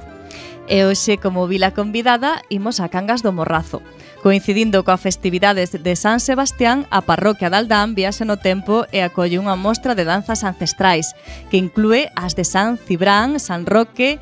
E 0.68 0.84
hoxe, 0.84 1.16
como 1.16 1.48
vila 1.48 1.72
convidada, 1.72 2.44
imos 2.52 2.84
a 2.84 2.92
Cangas 2.92 3.24
do 3.24 3.32
Morrazo. 3.32 3.80
Coincidindo 4.22 4.82
coa 4.82 4.98
festividades 4.98 5.78
de 5.78 5.94
San 5.94 6.18
Sebastián, 6.18 6.90
a 6.90 7.06
parroquia 7.06 7.54
de 7.54 7.58
Aldán 7.62 7.94
viaxe 7.94 8.26
no 8.26 8.42
tempo 8.42 8.90
e 8.90 9.06
acolle 9.06 9.38
unha 9.38 9.54
mostra 9.54 9.94
de 9.94 10.10
danzas 10.10 10.42
ancestrais, 10.42 11.14
que 11.54 11.62
inclúe 11.62 12.10
as 12.18 12.34
de 12.34 12.42
San 12.42 12.82
Cibrán, 12.82 13.38
San 13.38 13.70
Roque, 13.70 14.18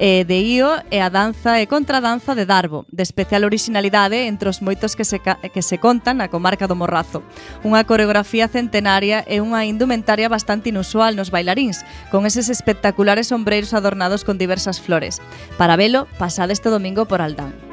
e 0.00 0.24
de 0.24 0.40
Io 0.40 0.80
e 0.88 1.04
a 1.04 1.12
danza 1.12 1.60
e 1.60 1.68
contradanza 1.68 2.32
de 2.32 2.48
Darbo, 2.48 2.88
de 2.88 3.04
especial 3.04 3.44
originalidade 3.44 4.32
entre 4.32 4.48
os 4.48 4.64
moitos 4.64 4.96
que 4.96 5.04
se, 5.04 5.20
que 5.20 5.60
se 5.60 5.76
contan 5.76 6.24
na 6.24 6.32
comarca 6.32 6.64
do 6.64 6.72
Morrazo. 6.72 7.20
Unha 7.60 7.84
coreografía 7.84 8.48
centenaria 8.48 9.20
e 9.28 9.44
unha 9.44 9.68
indumentaria 9.68 10.32
bastante 10.32 10.72
inusual 10.72 11.20
nos 11.20 11.28
bailaríns, 11.28 11.84
con 12.08 12.24
eses 12.24 12.48
espectaculares 12.48 13.28
sombreiros 13.28 13.76
adornados 13.76 14.24
con 14.24 14.40
diversas 14.40 14.80
flores. 14.80 15.20
Para 15.60 15.76
velo, 15.76 16.08
pasade 16.16 16.56
este 16.56 16.72
domingo 16.72 17.04
por 17.04 17.20
Aldán. 17.20 17.69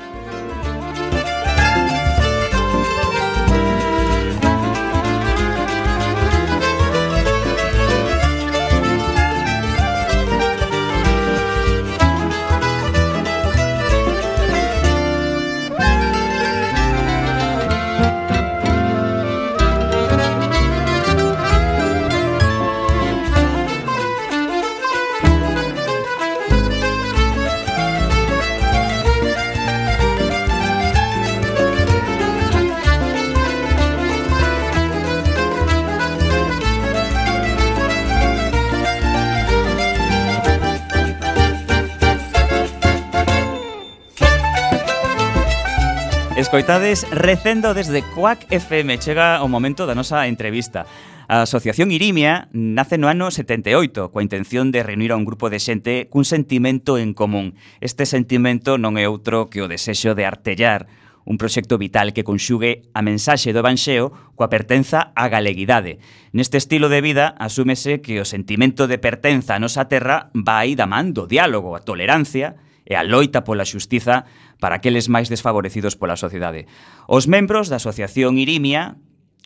Escoitades 46.37 47.09
Recendo 47.09 47.73
desde 47.73 48.03
Quack 48.03 48.45
FM. 48.51 48.99
Chega 48.99 49.41
o 49.41 49.49
momento 49.49 49.89
da 49.89 49.97
nosa 49.97 50.29
entrevista. 50.29 50.85
A 51.25 51.49
Asociación 51.49 51.89
Irimia 51.89 52.45
nace 52.53 53.01
no 53.01 53.09
ano 53.09 53.33
78 53.33 54.13
coa 54.13 54.21
intención 54.21 54.69
de 54.69 54.85
reunir 54.85 55.09
a 55.09 55.17
un 55.17 55.25
grupo 55.25 55.49
de 55.49 55.57
xente 55.57 56.05
cun 56.13 56.29
sentimento 56.29 57.01
en 57.01 57.17
común. 57.17 57.57
Este 57.81 58.05
sentimento 58.05 58.77
non 58.77 59.01
é 59.01 59.09
outro 59.09 59.49
que 59.49 59.65
o 59.65 59.67
desexo 59.67 60.13
de 60.13 60.29
artellar 60.29 60.85
un 61.25 61.41
proxecto 61.41 61.81
vital 61.81 62.13
que 62.13 62.21
conxugue 62.21 62.85
a 62.93 63.01
mensaxe 63.01 63.49
do 63.49 63.65
Evanxeo 63.65 64.13
coa 64.37 64.53
pertenza 64.53 65.09
á 65.17 65.33
galeguidade. 65.33 65.97
Neste 66.37 66.61
estilo 66.61 66.85
de 66.85 67.01
vida 67.01 67.33
asúmese 67.41 67.97
que 67.97 68.21
o 68.21 68.29
sentimento 68.29 68.85
de 68.85 69.01
pertenza 69.01 69.57
á 69.57 69.59
nosa 69.59 69.89
terra 69.89 70.29
vai 70.37 70.77
da 70.77 70.85
man 70.85 71.17
do 71.17 71.25
diálogo, 71.25 71.73
a 71.73 71.81
tolerancia 71.81 72.61
e 72.87 72.95
a 72.95 73.03
loita 73.03 73.43
pola 73.43 73.67
xustiza 73.67 74.23
para 74.59 74.77
aqueles 74.81 75.09
máis 75.09 75.29
desfavorecidos 75.29 75.95
pola 75.95 76.19
sociedade. 76.19 76.65
Os 77.05 77.29
membros 77.29 77.69
da 77.69 77.77
Asociación 77.77 78.37
Irimia, 78.41 78.97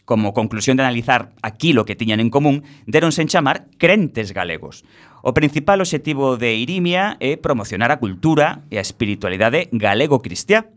como 0.05 0.33
conclusión 0.33 0.77
de 0.77 0.83
analizar 0.83 1.31
aquilo 1.41 1.85
que 1.85 1.95
tiñan 1.95 2.19
en 2.19 2.33
común, 2.33 2.63
deronse 2.87 3.21
en 3.21 3.29
chamar 3.29 3.67
crentes 3.77 4.33
galegos. 4.33 4.83
O 5.21 5.33
principal 5.35 5.79
obxectivo 5.79 6.35
de 6.35 6.57
Irimia 6.57 7.15
é 7.19 7.37
promocionar 7.37 7.91
a 7.91 7.99
cultura 8.01 8.65
e 8.73 8.81
a 8.81 8.85
espiritualidade 8.85 9.69
galego-cristiá. 9.71 10.71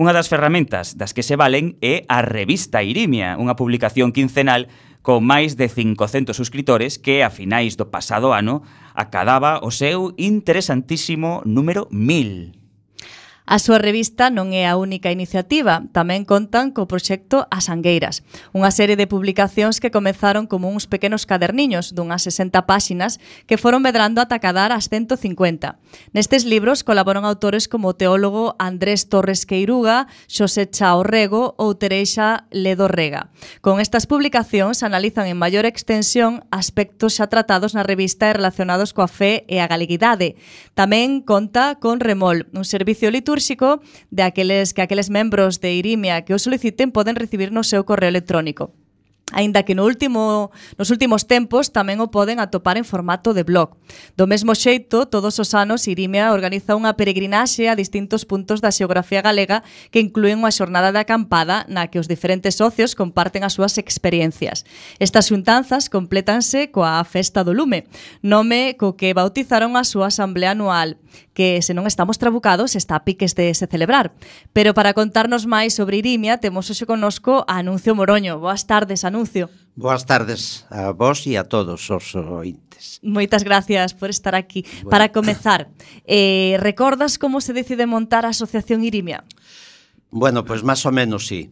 Unha 0.00 0.16
das 0.16 0.32
ferramentas 0.32 0.96
das 0.96 1.12
que 1.12 1.20
se 1.20 1.36
valen 1.36 1.76
é 1.84 2.08
a 2.08 2.24
revista 2.24 2.80
Irimia, 2.80 3.36
unha 3.36 3.58
publicación 3.58 4.08
quincenal 4.16 4.72
con 5.04 5.26
máis 5.26 5.58
de 5.58 5.68
500 5.68 6.32
suscritores 6.32 6.96
que 6.96 7.20
a 7.20 7.28
finais 7.28 7.76
do 7.76 7.90
pasado 7.92 8.32
ano 8.32 8.64
acadaba 8.96 9.60
o 9.60 9.68
seu 9.68 10.16
interesantísimo 10.16 11.44
número 11.44 11.90
1000. 11.92 12.61
A 13.42 13.58
súa 13.58 13.82
revista 13.82 14.30
non 14.30 14.54
é 14.54 14.70
a 14.70 14.78
única 14.78 15.10
iniciativa, 15.10 15.82
tamén 15.90 16.22
contan 16.22 16.70
co 16.70 16.86
proxecto 16.86 17.50
As 17.50 17.66
Angueiras, 17.66 18.22
unha 18.54 18.70
serie 18.70 18.94
de 18.94 19.10
publicacións 19.10 19.82
que 19.82 19.90
comezaron 19.90 20.46
como 20.46 20.70
uns 20.70 20.86
pequenos 20.86 21.26
caderniños 21.26 21.90
dunhas 21.90 22.22
60 22.22 22.70
páxinas 22.70 23.18
que 23.50 23.58
foron 23.58 23.82
medrando 23.82 24.22
ata 24.22 24.38
cadar 24.38 24.70
as 24.70 24.86
150. 24.86 25.74
Nestes 26.14 26.46
libros 26.46 26.86
colaboran 26.86 27.26
autores 27.26 27.66
como 27.66 27.90
o 27.90 27.98
teólogo 27.98 28.54
Andrés 28.62 29.10
Torres 29.10 29.42
Queiruga, 29.42 30.06
Xosé 30.30 30.70
Chaorrego 30.70 31.58
ou 31.58 31.74
Tereixa 31.74 32.46
Ledorrega. 32.54 33.34
Con 33.58 33.82
estas 33.82 34.06
publicacións 34.06 34.86
analizan 34.86 35.26
en 35.26 35.34
maior 35.34 35.66
extensión 35.66 36.46
aspectos 36.54 37.18
xa 37.18 37.26
tratados 37.26 37.74
na 37.74 37.82
revista 37.82 38.30
e 38.30 38.38
relacionados 38.38 38.94
coa 38.94 39.10
fe 39.10 39.42
e 39.50 39.58
a 39.58 39.66
galeguidade. 39.66 40.38
Tamén 40.78 41.26
conta 41.26 41.82
con 41.82 41.98
Remol, 41.98 42.46
un 42.54 42.62
servicio 42.62 43.10
litúrgico 43.10 43.31
litúrxico 43.32 43.80
de 44.10 44.22
aqueles 44.22 44.74
que 44.74 44.82
aqueles 44.82 45.08
membros 45.08 45.60
de 45.60 45.72
Irimia 45.72 46.22
que 46.22 46.34
o 46.34 46.38
soliciten 46.38 46.92
poden 46.92 47.16
recibir 47.16 47.50
no 47.50 47.64
seu 47.64 47.84
correo 47.88 48.12
electrónico 48.12 48.76
aínda 49.32 49.64
que 49.64 49.74
no 49.74 49.84
último, 49.84 50.52
nos 50.78 50.92
últimos 50.92 51.26
tempos 51.26 51.72
tamén 51.72 51.98
o 51.98 52.12
poden 52.12 52.38
atopar 52.38 52.76
en 52.76 52.86
formato 52.86 53.32
de 53.32 53.42
blog. 53.42 53.74
Do 54.14 54.28
mesmo 54.28 54.54
xeito, 54.54 55.08
todos 55.08 55.40
os 55.40 55.56
anos 55.56 55.88
Irimia 55.88 56.30
organiza 56.30 56.76
unha 56.76 56.94
peregrinaxe 56.94 57.66
a 57.66 57.74
distintos 57.74 58.28
puntos 58.28 58.60
da 58.60 58.70
xeografía 58.70 59.24
galega 59.24 59.64
que 59.90 60.04
incluen 60.04 60.44
unha 60.44 60.54
xornada 60.54 60.92
de 60.92 61.00
acampada 61.00 61.64
na 61.66 61.88
que 61.88 61.98
os 61.98 62.06
diferentes 62.06 62.60
socios 62.60 62.92
comparten 62.92 63.42
as 63.42 63.56
súas 63.56 63.80
experiencias. 63.80 64.68
Estas 65.00 65.32
xuntanzas 65.32 65.88
complétanse 65.88 66.68
coa 66.68 67.00
Festa 67.08 67.42
do 67.42 67.56
Lume, 67.56 67.88
nome 68.20 68.76
co 68.76 68.94
que 68.94 69.16
bautizaron 69.16 69.74
a 69.80 69.82
súa 69.88 70.12
asamblea 70.12 70.52
anual, 70.52 71.00
que 71.32 71.64
se 71.64 71.72
non 71.72 71.88
estamos 71.88 72.20
trabucados 72.20 72.76
está 72.76 73.00
a 73.00 73.04
piques 73.08 73.32
de 73.32 73.52
se 73.56 73.66
celebrar. 73.66 74.12
Pero 74.52 74.76
para 74.76 74.92
contarnos 74.92 75.48
máis 75.48 75.72
sobre 75.72 76.00
Irimia 76.00 76.38
temos 76.38 76.68
hoxe 76.68 76.84
conosco 76.84 77.48
a 77.48 77.64
Anuncio 77.64 77.96
Moroño. 77.96 78.36
Boas 78.36 78.68
tardes, 78.68 79.04
Anuncio 79.04 79.21
anuncio. 79.22 79.48
Boas 79.74 80.04
tardes 80.04 80.66
a 80.68 80.92
vos 80.92 81.24
e 81.26 81.38
a 81.38 81.44
todos 81.48 81.88
os 81.88 82.12
ointes. 82.14 83.00
Moitas 83.00 83.40
gracias 83.40 83.94
por 83.94 84.10
estar 84.10 84.34
aquí. 84.34 84.66
Bueno. 84.68 84.90
Para 84.90 85.08
comezar, 85.14 85.70
eh, 86.04 86.58
recordas 86.60 87.16
como 87.16 87.40
se 87.40 87.54
decide 87.54 87.86
montar 87.86 88.26
a 88.26 88.34
Asociación 88.34 88.84
Irimia? 88.84 89.24
Bueno, 90.10 90.44
pois 90.44 90.60
pues 90.60 90.68
máis 90.68 90.82
ou 90.84 90.92
menos 90.92 91.24
sí. 91.30 91.48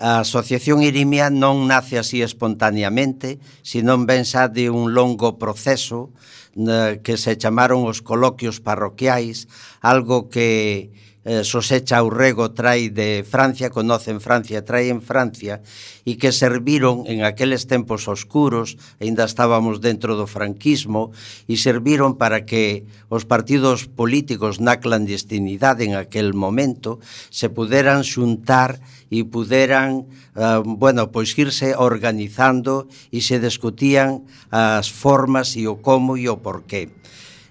A 0.00 0.24
Asociación 0.24 0.80
Irimia 0.80 1.28
non 1.28 1.68
nace 1.68 2.00
así 2.00 2.24
espontaneamente, 2.24 3.42
senón 3.60 4.08
ven 4.08 4.24
xa 4.24 4.48
de 4.48 4.70
un 4.72 4.96
longo 4.96 5.36
proceso 5.36 6.14
eh, 6.56 7.04
que 7.04 7.20
se 7.20 7.36
chamaron 7.36 7.84
os 7.84 8.00
coloquios 8.00 8.64
parroquiais, 8.64 9.44
algo 9.84 10.32
que 10.32 10.88
eh, 11.24 11.42
Xosé 11.42 11.82
Chaurrego 11.82 12.52
trai 12.52 12.88
de 12.88 13.24
Francia, 13.26 13.70
conocen 13.70 14.20
Francia, 14.20 14.62
trai 14.64 14.90
en 14.90 15.02
Francia, 15.02 15.62
e 16.06 16.16
que 16.20 16.30
serviron 16.30 17.04
en 17.10 17.26
aqueles 17.26 17.66
tempos 17.66 18.06
oscuros, 18.06 18.78
aínda 19.02 19.26
estábamos 19.26 19.82
dentro 19.82 20.14
do 20.14 20.30
franquismo, 20.30 21.10
e 21.50 21.58
serviron 21.58 22.16
para 22.16 22.46
que 22.46 22.86
os 23.10 23.26
partidos 23.26 23.90
políticos 23.90 24.62
na 24.62 24.78
clandestinidade 24.78 25.84
en 25.84 25.98
aquel 25.98 26.32
momento 26.32 27.02
se 27.28 27.50
puderan 27.50 28.06
xuntar 28.06 28.78
e 29.08 29.24
puderan, 29.24 30.06
eh, 30.36 30.60
bueno, 30.64 31.08
pois 31.10 31.32
irse 31.36 31.72
organizando 31.74 32.86
e 33.10 33.24
se 33.24 33.40
discutían 33.40 34.28
as 34.52 34.88
formas 34.92 35.56
e 35.56 35.64
o 35.66 35.80
como 35.80 36.20
e 36.20 36.28
o 36.28 36.40
porqué 36.40 36.97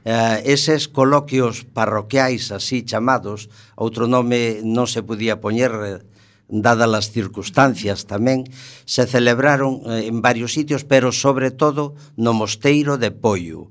eh, 0.07 0.41
eses 0.47 0.87
coloquios 0.87 1.67
parroquiais 1.67 2.55
así 2.55 2.87
chamados, 2.87 3.51
outro 3.75 4.07
nome 4.07 4.63
non 4.63 4.87
se 4.87 5.03
podía 5.03 5.43
poñer 5.43 5.75
eh, 5.83 5.99
dadas 6.47 6.87
as 6.95 7.07
circunstancias 7.11 8.07
tamén, 8.07 8.47
se 8.87 9.03
celebraron 9.03 9.83
eh, 9.83 10.07
en 10.07 10.23
varios 10.23 10.55
sitios, 10.55 10.87
pero 10.87 11.11
sobre 11.11 11.51
todo 11.51 11.99
no 12.15 12.31
Mosteiro 12.31 12.95
de 12.95 13.11
Poio. 13.11 13.67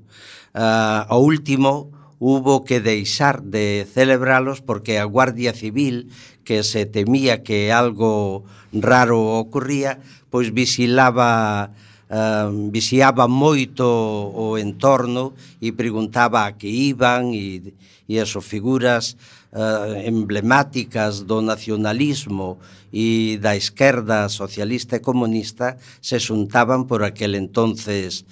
Eh, 0.53 1.01
o 1.09 1.17
último 1.17 1.89
hubo 2.21 2.61
que 2.61 2.85
deixar 2.85 3.41
de 3.41 3.89
celebralos 3.89 4.61
porque 4.61 5.01
a 5.01 5.09
Guardia 5.09 5.57
Civil, 5.57 6.13
que 6.45 6.61
se 6.61 6.85
temía 6.85 7.41
que 7.41 7.73
algo 7.73 8.45
raro 8.69 9.41
ocurría, 9.41 10.05
pois 10.29 10.53
vigilaba 10.53 11.73
um, 12.09 12.71
vixiaba 12.71 13.27
moito 13.27 13.83
o 13.83 14.57
entorno 14.57 15.33
e 15.61 15.71
preguntaba 15.71 16.45
a 16.47 16.51
que 16.55 16.67
iban 16.67 17.33
e, 17.33 17.73
e 18.07 18.19
as 18.19 18.31
figuras 18.41 19.17
uh, 19.51 19.99
emblemáticas 20.07 21.23
do 21.23 21.41
nacionalismo 21.41 22.57
e 22.91 23.37
da 23.41 23.55
esquerda 23.55 24.29
socialista 24.29 24.95
e 24.95 25.03
comunista 25.03 25.77
se 26.01 26.19
xuntaban 26.19 26.87
por 26.87 27.03
aquel 27.03 27.35
entonces 27.35 28.23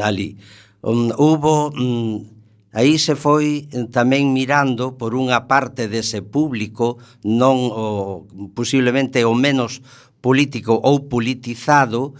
ali. 0.00 0.36
Um, 0.84 1.08
hubo 1.16 1.72
um, 1.72 2.34
Aí 2.74 2.98
se 2.98 3.14
foi 3.14 3.70
eh, 3.70 3.86
tamén 3.86 4.34
mirando 4.34 4.98
por 4.98 5.14
unha 5.14 5.46
parte 5.46 5.86
dese 5.86 6.26
público 6.26 6.98
non 7.22 7.70
o, 7.70 8.26
posiblemente 8.50 9.22
o 9.22 9.30
menos 9.30 9.78
político 10.18 10.82
ou 10.82 11.06
politizado, 11.06 12.18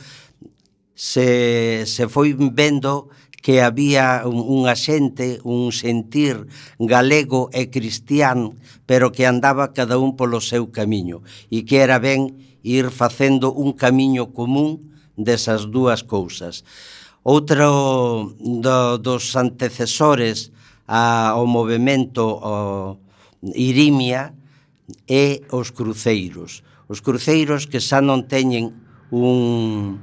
se, 0.94 1.85
se 1.87 2.09
foi 2.09 2.35
vendo 2.35 3.11
que 3.44 3.61
había 3.61 4.24
un, 4.24 4.40
unha 4.40 4.72
xente, 4.72 5.37
un 5.44 5.68
sentir 5.68 6.48
galego 6.80 7.52
e 7.52 7.68
cristián, 7.68 8.57
pero 8.88 9.12
que 9.12 9.28
andaba 9.28 9.76
cada 9.76 10.00
un 10.00 10.16
polo 10.16 10.40
seu 10.40 10.72
camiño, 10.72 11.20
e 11.52 11.68
que 11.68 11.85
era 11.85 12.00
ben 12.00 12.40
ir 12.64 12.88
facendo 12.88 13.52
un 13.52 13.76
camiño 13.76 14.33
común 14.33 14.96
desas 15.20 15.68
dúas 15.68 16.09
cousas. 16.09 16.64
Outro 17.20 18.33
do, 18.40 18.96
dos 18.96 19.37
antecesores 19.37 20.48
a, 20.88 21.37
ao 21.37 21.44
movimento 21.44 22.24
o, 22.24 22.96
Irimia 23.52 24.33
é 25.04 25.44
os 25.52 25.68
cruceiros. 25.68 26.64
Os 26.88 27.04
cruceiros 27.04 27.68
que 27.68 27.80
xa 27.80 28.00
non 28.00 28.24
teñen 28.24 28.72
un, 29.12 30.00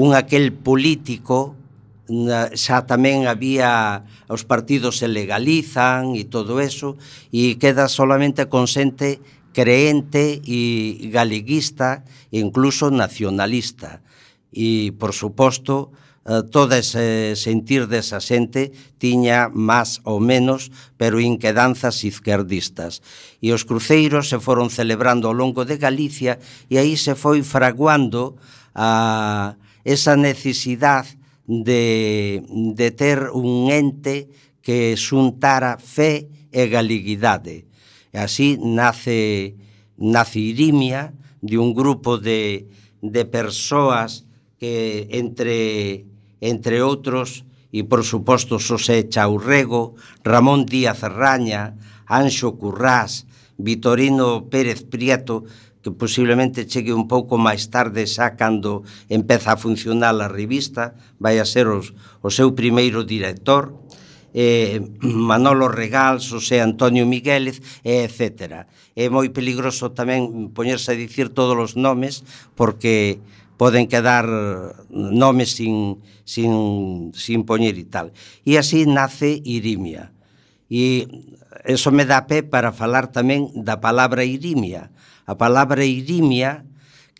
un 0.00 0.16
aquel 0.16 0.56
político 0.56 1.60
xa 2.56 2.88
tamén 2.88 3.28
había 3.28 4.02
os 4.32 4.48
partidos 4.48 4.96
se 4.96 5.12
legalizan 5.12 6.16
e 6.16 6.24
todo 6.24 6.56
eso 6.58 6.96
e 7.28 7.60
queda 7.60 7.84
solamente 7.86 8.48
con 8.48 8.64
xente 8.64 9.20
creente 9.52 10.40
e 10.40 10.96
galeguista 11.12 12.02
e 12.32 12.40
incluso 12.40 12.88
nacionalista 12.88 14.00
e 14.48 14.96
por 14.96 15.12
suposto 15.12 15.92
eh, 16.24 16.48
todo 16.48 16.80
ese 16.80 17.36
sentir 17.36 17.84
desa 17.84 18.24
xente 18.24 18.72
tiña 18.96 19.52
máis 19.52 20.00
ou 20.08 20.16
menos, 20.16 20.72
pero 20.96 21.22
inquedanzas 21.22 22.02
izquierdistas. 22.08 23.04
E 23.44 23.52
os 23.52 23.68
cruceiros 23.68 24.32
se 24.32 24.40
foron 24.40 24.72
celebrando 24.72 25.28
ao 25.28 25.36
longo 25.36 25.68
de 25.68 25.76
Galicia 25.76 26.40
e 26.72 26.80
aí 26.80 26.96
se 26.96 27.12
foi 27.14 27.44
fraguando 27.44 28.40
a, 28.74 29.54
esa 29.84 30.16
necesidade 30.16 31.18
de, 31.46 32.42
de 32.74 32.90
ter 32.90 33.30
un 33.34 33.70
ente 33.70 34.28
que 34.62 34.94
xuntara 34.94 35.78
fe 35.80 36.30
e 36.52 36.68
galeguidade. 36.68 37.66
E 38.12 38.18
así 38.18 38.58
nace, 38.60 39.54
nace 39.98 40.38
Irimia 40.38 41.14
de 41.42 41.58
un 41.58 41.74
grupo 41.74 42.18
de, 42.18 42.68
de 43.02 43.24
persoas 43.24 44.26
que 44.58 45.08
entre, 45.10 46.04
entre 46.40 46.82
outros 46.84 47.42
e 47.72 47.86
por 47.86 48.02
suposto 48.02 48.58
Xosé 48.58 49.06
Chaurrego, 49.06 49.94
Ramón 50.26 50.66
Díaz 50.66 51.00
Raña, 51.06 51.78
Anxo 52.10 52.58
Currás, 52.58 53.30
Vitorino 53.56 54.50
Pérez 54.50 54.82
Prieto 54.82 55.46
que 55.82 55.90
posiblemente 55.90 56.68
chegue 56.68 56.92
un 56.92 57.08
pouco 57.08 57.40
máis 57.40 57.72
tarde 57.72 58.04
xa 58.04 58.36
cando 58.36 58.84
empeza 59.08 59.56
a 59.56 59.60
funcionar 59.60 60.14
a 60.20 60.28
revista, 60.28 60.92
vai 61.16 61.40
a 61.40 61.48
ser 61.48 61.72
os, 61.72 61.96
o 62.20 62.28
seu 62.28 62.52
primeiro 62.52 63.00
director, 63.04 63.72
eh, 64.34 64.80
Manolo 65.00 65.68
Regal, 65.68 66.20
José 66.20 66.60
Antonio 66.60 67.06
Miguélez, 67.06 67.62
eh, 67.84 68.04
etc. 68.04 68.68
É 68.94 69.08
moi 69.08 69.32
peligroso 69.32 69.90
tamén 69.96 70.52
poñerse 70.52 70.92
a 70.92 70.98
dicir 70.98 71.32
todos 71.32 71.56
os 71.56 71.72
nomes 71.74 72.22
porque 72.54 73.18
poden 73.60 73.88
quedar 73.92 74.24
nomes 74.88 75.52
sin, 75.52 76.00
sin, 76.24 77.12
sin 77.12 77.44
poñer 77.44 77.76
e 77.76 77.86
tal. 77.88 78.12
E 78.44 78.56
así 78.56 78.88
nace 78.88 79.36
Irimia. 79.44 80.16
E 80.70 81.04
eso 81.64 81.90
me 81.92 82.04
dá 82.04 82.26
pé 82.26 82.42
para 82.42 82.72
falar 82.72 83.12
tamén 83.12 83.50
da 83.52 83.80
palabra 83.80 84.24
irimia. 84.24 84.88
A 85.28 85.36
palabra 85.36 85.84
irimia 85.84 86.64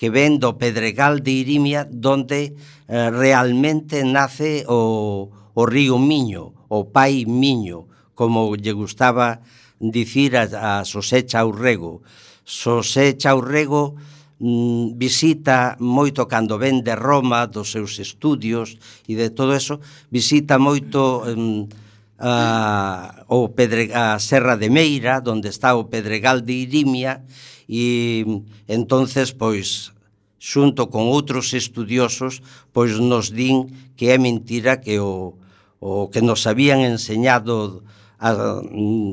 que 0.00 0.09
ven 0.09 0.40
do 0.40 0.57
Pedregal 0.57 1.20
de 1.20 1.44
Irimia 1.44 1.85
donde 1.85 2.57
eh, 2.88 3.11
realmente 3.12 4.00
nace 4.00 4.64
o, 4.64 5.29
o 5.53 5.62
río 5.68 6.00
Miño, 6.00 6.57
o 6.72 6.88
pai 6.88 7.29
Miño, 7.29 7.85
como 8.16 8.57
lle 8.57 8.72
gustaba 8.72 9.44
dicir 9.76 10.40
a, 10.40 10.48
a 10.81 10.88
Xosé 10.88 11.29
Chaurrego. 11.29 12.00
Xosé 12.48 13.20
Chaurrego 13.20 14.00
mm, 14.40 14.96
visita 14.96 15.76
moito 15.76 16.24
cando 16.24 16.57
ven 16.57 16.81
de 16.81 16.96
Roma, 16.96 17.44
dos 17.44 17.68
seus 17.68 18.00
estudios 18.00 18.81
e 19.05 19.12
de 19.12 19.29
todo 19.29 19.53
eso, 19.53 19.85
visita 20.09 20.57
moito... 20.57 21.29
Mm, 21.29 21.89
a, 22.20 23.24
o 23.28 23.48
Pedre, 23.48 23.90
a 23.96 24.20
Serra 24.20 24.61
de 24.61 24.68
Meira, 24.68 25.24
onde 25.24 25.48
está 25.48 25.74
o 25.74 25.88
Pedregal 25.88 26.44
de 26.44 26.52
Irimia, 26.52 27.24
e 27.64 28.22
entonces 28.68 29.33
pois 29.33 29.96
xunto 30.37 30.88
con 30.92 31.09
outros 31.09 31.52
estudiosos, 31.56 32.44
pois 32.76 33.00
nos 33.00 33.33
din 33.33 33.72
que 33.96 34.12
é 34.12 34.20
mentira 34.20 34.85
que 34.85 35.00
o, 35.00 35.40
o 35.80 36.12
que 36.12 36.20
nos 36.20 36.44
habían 36.44 36.85
enseñado 36.85 37.85
a, 38.20 38.61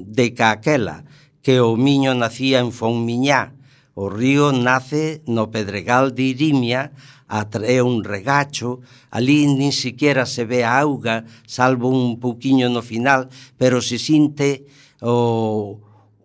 de 0.08 0.28
caquela, 0.36 1.08
que 1.40 1.64
o 1.64 1.80
miño 1.80 2.12
nacía 2.12 2.60
en 2.60 2.76
Fonmiñá, 2.76 3.56
o 3.96 4.12
río 4.12 4.52
nace 4.52 5.24
no 5.26 5.48
Pedregal 5.50 6.12
de 6.12 6.36
Irimia 6.36 6.92
é 7.28 7.84
un 7.84 8.04
regacho, 8.04 8.80
ali 9.12 9.44
nin 9.46 9.76
siquiera 9.76 10.26
se 10.26 10.48
ve 10.48 10.64
a 10.64 10.80
auga, 10.80 11.28
salvo 11.46 11.92
un 11.92 12.20
pouquiño 12.24 12.72
no 12.72 12.82
final, 12.82 13.28
pero 13.60 13.84
se 13.84 14.00
sinte 14.00 14.64
o 15.02 15.80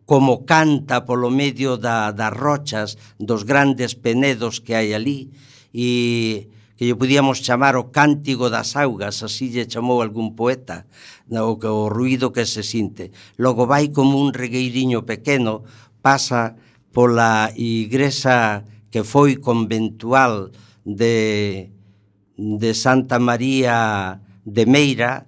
como 0.07 0.45
canta 0.45 1.07
polo 1.07 1.31
medio 1.31 1.79
da, 1.79 2.13
das 2.13 2.35
rochas, 2.35 2.99
dos 3.19 3.43
grandes 3.45 3.95
penedos 3.95 4.61
que 4.61 4.75
hai 4.77 4.95
ali, 4.95 5.31
e 5.73 6.53
que 6.77 6.91
lle 6.91 6.99
podíamos 6.99 7.41
chamar 7.43 7.79
o 7.79 7.95
cántigo 7.95 8.51
das 8.51 8.75
augas, 8.75 9.23
así 9.23 9.55
lle 9.55 9.71
chamou 9.71 10.03
algún 10.03 10.35
poeta, 10.35 10.87
o, 11.31 11.55
o 11.55 11.89
ruido 11.89 12.35
que 12.35 12.47
se 12.47 12.63
sinte. 12.63 13.15
Logo 13.39 13.67
vai 13.67 13.95
como 13.95 14.19
un 14.19 14.35
regueiriño 14.35 15.07
pequeno, 15.07 15.63
pasa 16.03 16.59
pola 16.93 17.55
igrexa 17.57 18.67
que 18.93 19.07
foi 19.07 19.41
conventual 19.41 20.53
de, 20.85 21.71
de 22.37 22.75
Santa 22.75 23.19
María 23.19 24.21
de 24.45 24.67
Meira 24.67 25.27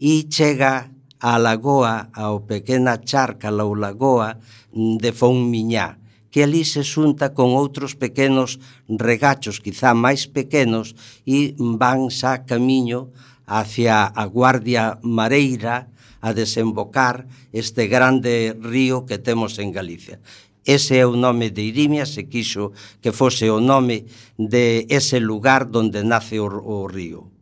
e 0.00 0.28
chega 0.28 0.92
á 1.22 1.38
lagoa, 1.38 2.10
ao 2.12 2.42
pequena 2.42 2.98
charca 2.98 3.48
ou 3.54 3.78
lagoa 3.78 4.42
de 4.74 5.10
Fonmiñá, 5.14 6.02
que 6.32 6.42
ali 6.42 6.66
se 6.66 6.82
xunta 6.82 7.30
con 7.30 7.54
outros 7.54 7.94
pequenos 7.94 8.58
regachos, 8.88 9.62
quizá 9.62 9.94
máis 9.94 10.26
pequenos, 10.26 10.98
e 11.22 11.54
van 11.78 12.10
xa 12.10 12.42
camiño 12.42 13.14
hacia 13.46 14.10
a 14.10 14.24
Guardia 14.26 14.98
Mareira 15.06 15.92
a 16.22 16.34
desembocar 16.34 17.26
este 17.52 17.86
grande 17.86 18.56
río 18.58 19.06
que 19.06 19.18
temos 19.18 19.58
en 19.58 19.70
Galicia. 19.70 20.18
Ese 20.64 21.02
é 21.02 21.06
o 21.06 21.18
nome 21.18 21.50
de 21.50 21.62
Irimia, 21.62 22.06
se 22.06 22.30
quixo 22.30 22.70
que 23.02 23.10
fose 23.10 23.50
o 23.50 23.58
nome 23.58 24.06
de 24.38 24.86
ese 24.88 25.18
lugar 25.18 25.66
onde 25.74 26.06
nace 26.06 26.38
o, 26.38 26.46
o 26.46 26.86
río. 26.86 27.32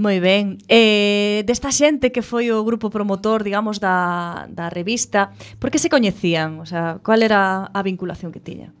Moi 0.00 0.16
ben. 0.16 0.56
Eh, 0.64 1.44
desta 1.44 1.68
xente 1.68 2.08
que 2.08 2.24
foi 2.24 2.48
o 2.48 2.64
grupo 2.64 2.88
promotor, 2.88 3.44
digamos, 3.44 3.84
da, 3.84 4.48
da 4.48 4.72
revista, 4.72 5.36
por 5.60 5.68
que 5.68 5.76
se 5.76 5.92
coñecían? 5.92 6.56
O 6.56 6.64
sea, 6.64 7.04
cual 7.04 7.20
era 7.20 7.68
a 7.68 7.80
vinculación 7.84 8.32
que 8.32 8.40
tiña? 8.40 8.72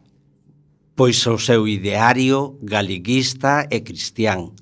Pois 0.96 1.20
o 1.28 1.36
seu 1.36 1.68
ideario 1.68 2.56
galeguista 2.64 3.68
e 3.68 3.84
cristián. 3.84 4.56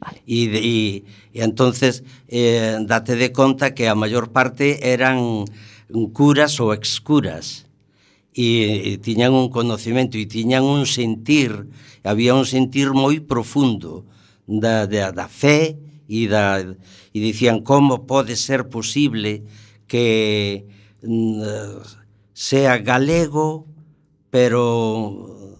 Vale. 0.00 0.24
E, 0.24 0.48
de, 0.48 0.60
e, 0.64 0.78
e 1.36 1.44
entonces 1.44 2.00
eh, 2.32 2.80
date 2.88 3.20
de 3.20 3.28
conta 3.36 3.76
que 3.76 3.92
a 3.92 3.98
maior 3.98 4.32
parte 4.32 4.80
eran 4.80 5.44
curas 6.16 6.56
ou 6.64 6.72
excuras 6.72 7.67
e, 8.38 8.94
e 8.94 9.02
tiñan 9.02 9.34
un 9.34 9.50
conocimento 9.50 10.14
e 10.14 10.30
tiñan 10.30 10.62
un 10.62 10.86
sentir, 10.86 11.66
había 12.06 12.38
un 12.38 12.46
sentir 12.46 12.94
moi 12.94 13.18
profundo 13.18 14.06
da, 14.46 14.86
da, 14.86 15.10
da 15.10 15.26
fe 15.26 15.74
e, 16.06 16.30
da, 16.30 16.62
e 16.62 17.18
dicían 17.18 17.66
como 17.66 18.06
pode 18.06 18.38
ser 18.38 18.70
posible 18.70 19.42
que 19.90 20.70
mm, 21.02 21.42
sea 22.30 22.78
galego 22.78 23.66
pero 24.30 25.58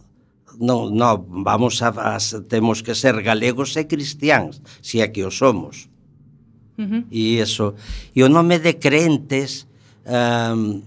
non, 0.63 0.95
non 0.95 1.43
vamos 1.43 1.83
a, 1.83 1.91
a 1.91 2.15
temos 2.47 2.87
que 2.87 2.95
ser 2.95 3.27
galegos 3.27 3.75
e 3.75 3.91
cristiáns 3.91 4.63
se 4.87 5.03
é 5.03 5.11
que 5.11 5.27
o 5.27 5.35
somos 5.35 5.91
uh 6.79 6.87
-huh. 6.87 7.03
e 7.11 7.43
iso 7.43 7.75
e 8.15 8.23
o 8.23 8.31
nome 8.31 8.63
de 8.63 8.79
crentes 8.79 9.67
um, 10.07 10.87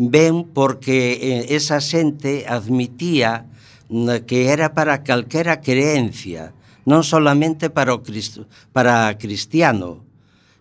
ben 0.00 0.48
porque 0.48 1.20
eh, 1.20 1.52
esa 1.52 1.76
xente 1.84 2.48
admitía 2.48 3.44
eh, 3.92 4.24
que 4.24 4.48
era 4.48 4.72
para 4.72 5.04
calquera 5.04 5.60
creencia, 5.60 6.56
non 6.88 7.04
solamente 7.04 7.68
para 7.68 7.92
o 7.92 8.00
cristo, 8.00 8.48
para 8.72 9.12
cristiano, 9.20 10.00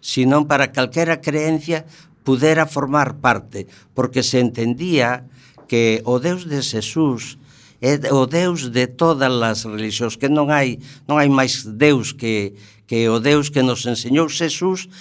sino 0.04 0.44
para 0.44 0.76
calquera 0.76 1.24
creencia 1.24 1.88
pudera 2.28 2.68
formar 2.68 3.24
parte, 3.24 3.72
porque 3.96 4.28
se 4.28 4.44
entendía 4.44 5.24
que 5.72 6.04
o 6.04 6.20
Deus 6.20 6.44
de 6.44 6.60
Xesús 6.60 7.40
é 7.80 7.96
o 8.12 8.28
Deus 8.28 8.76
de 8.76 8.92
todas 8.92 9.32
as 9.32 9.64
religións, 9.64 10.20
que 10.20 10.28
non 10.28 10.52
hai 10.52 10.84
non 11.08 11.16
hai 11.16 11.32
máis 11.32 11.64
Deus 11.64 12.12
que 12.12 12.60
que 12.84 13.08
o 13.08 13.24
Deus 13.24 13.48
que 13.48 13.64
nos 13.64 13.88
enseñou 13.88 14.28
Xesús, 14.28 14.92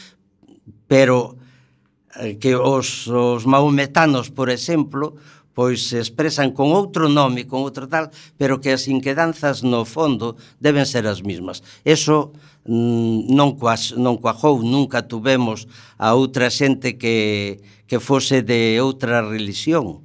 pero 0.86 1.34
Eh, 2.16 2.40
que 2.40 2.56
os, 2.56 3.04
os 3.08 3.44
maometanos, 3.44 4.32
por 4.32 4.48
exemplo, 4.48 5.20
pois 5.52 5.90
se 5.90 5.98
expresan 5.98 6.54
con 6.54 6.72
outro 6.72 7.10
nome, 7.10 7.44
con 7.44 7.66
outro 7.66 7.90
tal, 7.90 8.08
pero 8.38 8.62
que 8.62 8.72
as 8.72 8.88
inquedanzas 8.88 9.66
no 9.66 9.84
fondo 9.84 10.38
deben 10.62 10.86
ser 10.88 11.04
as 11.04 11.20
mismas. 11.20 11.60
Eso 11.84 12.32
mm, 12.64 13.28
non, 13.34 13.58
coas, 13.58 13.92
non 13.98 14.16
coajou, 14.22 14.62
nunca 14.62 15.04
tuvemos 15.04 15.66
a 15.98 16.14
outra 16.14 16.48
xente 16.48 16.96
que, 16.96 17.60
que 17.90 17.98
fose 17.98 18.40
de 18.40 18.78
outra 18.80 19.20
religión, 19.20 20.00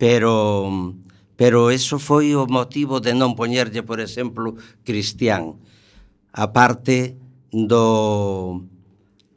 pero, 0.00 0.96
pero 1.36 1.70
eso 1.70 2.00
foi 2.00 2.34
o 2.34 2.48
motivo 2.48 2.98
de 2.98 3.12
non 3.14 3.36
poñerlle, 3.36 3.84
por 3.84 4.00
exemplo, 4.00 4.56
cristián, 4.82 5.60
A 6.36 6.52
parte 6.52 7.16
do 7.48 8.60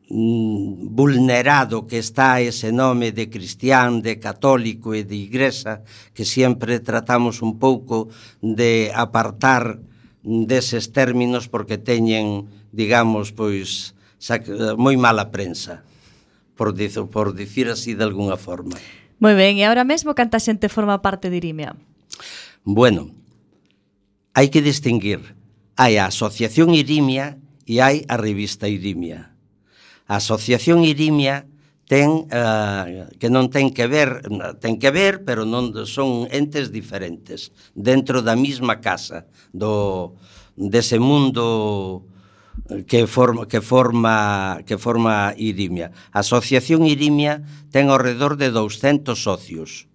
vulnerado 0.09 1.85
que 1.85 1.99
está 1.99 2.41
ese 2.41 2.71
nome 2.71 3.11
de 3.11 3.29
cristián, 3.29 4.01
de 4.01 4.17
católico 4.17 4.97
e 4.97 5.05
de 5.05 5.13
igresa 5.13 5.85
que 6.17 6.25
sempre 6.25 6.81
tratamos 6.81 7.45
un 7.45 7.61
pouco 7.61 8.09
de 8.41 8.89
apartar 8.97 9.77
deses 10.25 10.89
términos 10.97 11.45
porque 11.45 11.77
teñen, 11.77 12.49
digamos, 12.73 13.29
pois 13.29 13.93
moi 14.81 14.97
mala 14.97 15.29
prensa, 15.29 15.85
por, 16.57 16.73
dizo, 16.73 17.05
por 17.13 17.37
dicir 17.37 17.69
así 17.69 17.93
de 17.93 18.03
alguna 18.03 18.35
forma. 18.35 18.81
Moi 19.21 19.37
ben, 19.37 19.61
e 19.61 19.63
agora 19.63 19.85
mesmo 19.85 20.17
canta 20.17 20.41
xente 20.41 20.73
forma 20.73 21.05
parte 21.05 21.29
de 21.29 21.37
Irimia? 21.37 21.77
Bueno, 22.65 23.13
hai 24.33 24.49
que 24.49 24.65
distinguir. 24.65 25.37
Hai 25.77 26.01
a 26.01 26.09
Asociación 26.09 26.73
Irimia 26.73 27.37
e 27.69 27.77
hai 27.77 28.09
a 28.09 28.17
revista 28.17 28.65
Irimia 28.65 29.28
A 30.09 30.17
Asociación 30.17 30.81
Irimia 30.81 31.45
ten 31.85 32.25
uh, 32.33 33.05
que 33.21 33.29
non 33.29 33.53
ten 33.53 33.69
que 33.69 33.85
ver, 33.85 34.25
ten 34.57 34.81
que 34.81 34.89
ver, 34.89 35.21
pero 35.21 35.45
non 35.45 35.69
son 35.85 36.25
entes 36.33 36.73
diferentes 36.73 37.53
dentro 37.77 38.25
da 38.25 38.33
mesma 38.33 38.81
casa 38.81 39.29
do 39.53 40.17
dese 40.57 40.97
mundo 40.97 42.09
que 42.89 43.05
forma 43.05 43.45
que 43.45 43.61
forma 43.61 44.15
que 44.65 44.81
forma 44.81 45.37
Irimia. 45.37 45.93
A 46.09 46.25
Asociación 46.25 46.89
Irimia 46.89 47.45
ten 47.69 47.93
ao 47.93 48.01
redor 48.01 48.33
de 48.33 48.49
200 48.49 49.13
socios. 49.13 49.85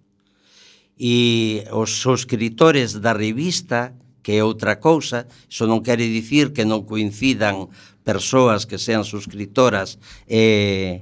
E 0.95 1.67
os 1.75 1.99
subscritores 1.99 3.03
da 3.03 3.11
revista 3.11 3.99
que 4.25 4.39
é 4.39 4.41
outra 4.41 4.81
cousa, 4.81 5.29
iso 5.45 5.69
non 5.69 5.85
quere 5.85 6.01
dicir 6.09 6.49
que 6.49 6.65
non 6.65 6.81
coincidan 6.89 7.69
persoas 8.05 8.69
que 8.69 8.77
sean 8.77 9.03
suscriptoras 9.03 9.97
e, 10.29 11.01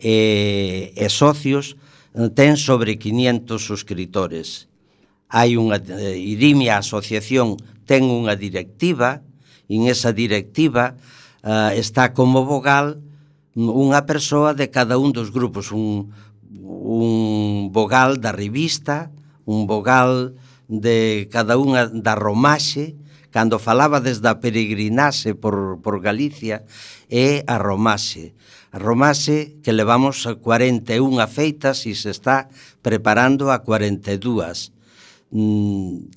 e, 0.00 0.90
e 0.96 1.06
socios 1.12 1.76
eh, 2.16 2.32
ten 2.32 2.56
sobre 2.56 2.96
500 2.96 3.60
suscritores. 3.60 4.72
Hai 5.28 5.60
unha 5.60 5.76
eh, 5.76 6.16
Irimia 6.16 6.80
Asociación 6.80 7.60
ten 7.84 8.08
unha 8.08 8.32
directiva, 8.34 9.20
e 9.68 9.76
en 9.76 9.88
esa 9.92 10.12
directiva 10.12 10.96
uh, 11.44 11.72
está 11.76 12.12
como 12.16 12.44
vogal 12.44 13.00
unha 13.52 14.08
persoa 14.08 14.56
de 14.56 14.72
cada 14.72 14.96
un 14.96 15.12
dos 15.12 15.28
grupos, 15.28 15.76
un, 15.76 16.08
un 16.48 17.68
vogal 17.68 18.16
da 18.16 18.32
revista, 18.32 19.12
un 19.44 19.68
vogal 19.68 20.32
de 20.68 21.28
cada 21.28 21.60
unha 21.60 21.84
da 21.92 22.16
romaxe, 22.16 22.96
cando 23.32 23.58
falaba 23.58 23.98
desde 23.98 24.28
a 24.28 24.38
peregrinaxe 24.38 25.32
por, 25.34 25.80
por 25.80 26.04
Galicia, 26.04 26.62
é 27.08 27.42
a 27.48 27.56
romase. 27.56 28.36
A 28.70 28.78
romase 28.78 29.56
que 29.64 29.72
levamos 29.72 30.28
a 30.28 30.36
41 30.36 31.16
feitas 31.26 31.88
e 31.88 31.96
se 31.96 32.12
está 32.12 32.52
preparando 32.84 33.48
a 33.48 33.64
42. 33.64 34.70
Mm, 35.32 36.12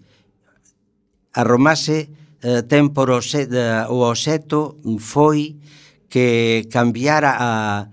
a 1.33 1.41
romase 1.47 2.11
eh, 2.43 2.61
ten 2.67 2.91
por 2.91 3.09
eh, 3.09 3.87
o, 3.89 3.95
o 3.95 4.11
oxeto 4.11 4.77
foi 4.99 5.55
que 6.11 6.67
cambiara 6.69 7.31
a, 7.39 7.89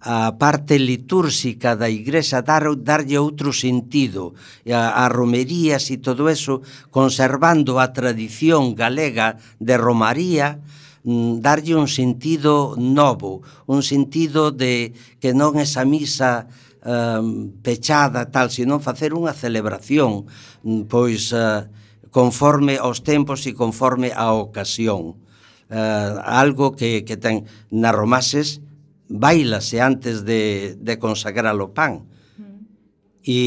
a 0.00 0.32
parte 0.40 0.80
litúrxica 0.80 1.76
da 1.76 1.92
igrexa 1.92 2.40
dar, 2.40 2.64
darlle 2.80 3.20
outro 3.20 3.52
sentido 3.52 4.32
a, 4.64 5.04
a 5.04 5.12
romerías 5.12 5.92
e 5.92 6.00
todo 6.00 6.32
eso 6.32 6.64
conservando 6.88 7.76
a 7.76 7.92
tradición 7.92 8.72
galega 8.72 9.36
de 9.60 9.76
romaría 9.76 10.64
mm, 11.04 11.44
darlle 11.44 11.76
un 11.76 11.84
sentido 11.84 12.80
novo, 12.80 13.44
un 13.68 13.84
sentido 13.84 14.48
de 14.48 14.96
que 15.20 15.36
non 15.36 15.60
esa 15.60 15.84
misa 15.84 16.48
um, 16.80 17.52
pechada 17.60 18.32
tal, 18.32 18.48
senón 18.48 18.80
facer 18.80 19.12
unha 19.12 19.36
celebración 19.36 20.24
mm, 20.64 20.88
pois 20.88 21.28
uh, 21.36 21.68
conforme 22.08 22.80
aos 22.80 23.04
tempos 23.04 23.44
e 23.44 23.52
conforme 23.52 24.16
á 24.16 24.32
ocasión. 24.32 25.20
Uh, 25.70 26.18
algo 26.24 26.74
que, 26.74 27.06
que 27.06 27.14
ten 27.14 27.46
na 27.70 27.94
romases 27.94 28.64
bailase 29.10 29.82
antes 29.82 30.24
de, 30.24 30.78
de 30.78 30.98
consagrar 31.02 31.58
o 31.58 31.74
pan. 31.74 32.06
Mm. 32.38 32.62
E 33.26 33.40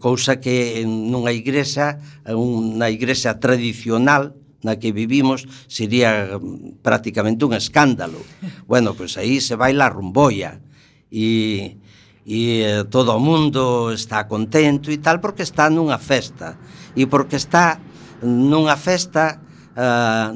cousa 0.00 0.40
que 0.40 0.82
nunha 0.88 1.36
igrexa, 1.36 2.00
unha 2.24 2.88
igrexa 2.88 3.36
tradicional 3.36 4.34
na 4.62 4.78
que 4.78 4.94
vivimos, 4.94 5.44
sería 5.66 6.38
mm, 6.38 6.80
prácticamente 6.80 7.44
un 7.44 7.52
escándalo. 7.52 8.18
Bueno, 8.66 8.96
pois 8.96 9.20
aí 9.20 9.44
se 9.44 9.52
baila 9.52 9.92
rumboia 9.92 10.64
e, 11.12 11.76
e 12.24 12.64
eh, 12.64 12.84
todo 12.88 13.12
o 13.12 13.20
mundo 13.20 13.92
está 13.92 14.24
contento 14.24 14.88
e 14.88 14.96
tal 14.96 15.20
porque 15.20 15.44
está 15.44 15.68
nunha 15.68 16.00
festa 16.00 16.56
e 16.96 17.04
porque 17.04 17.36
está 17.36 17.76
nunha 18.24 18.80
festa 18.80 19.44
eh, 19.76 20.30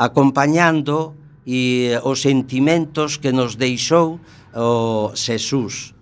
acompañando 0.00 1.19
e 1.46 1.96
os 2.04 2.22
sentimentos 2.22 3.16
que 3.16 3.32
nos 3.32 3.56
deixou 3.56 4.20
o 4.54 5.12
Xesús. 5.14 5.94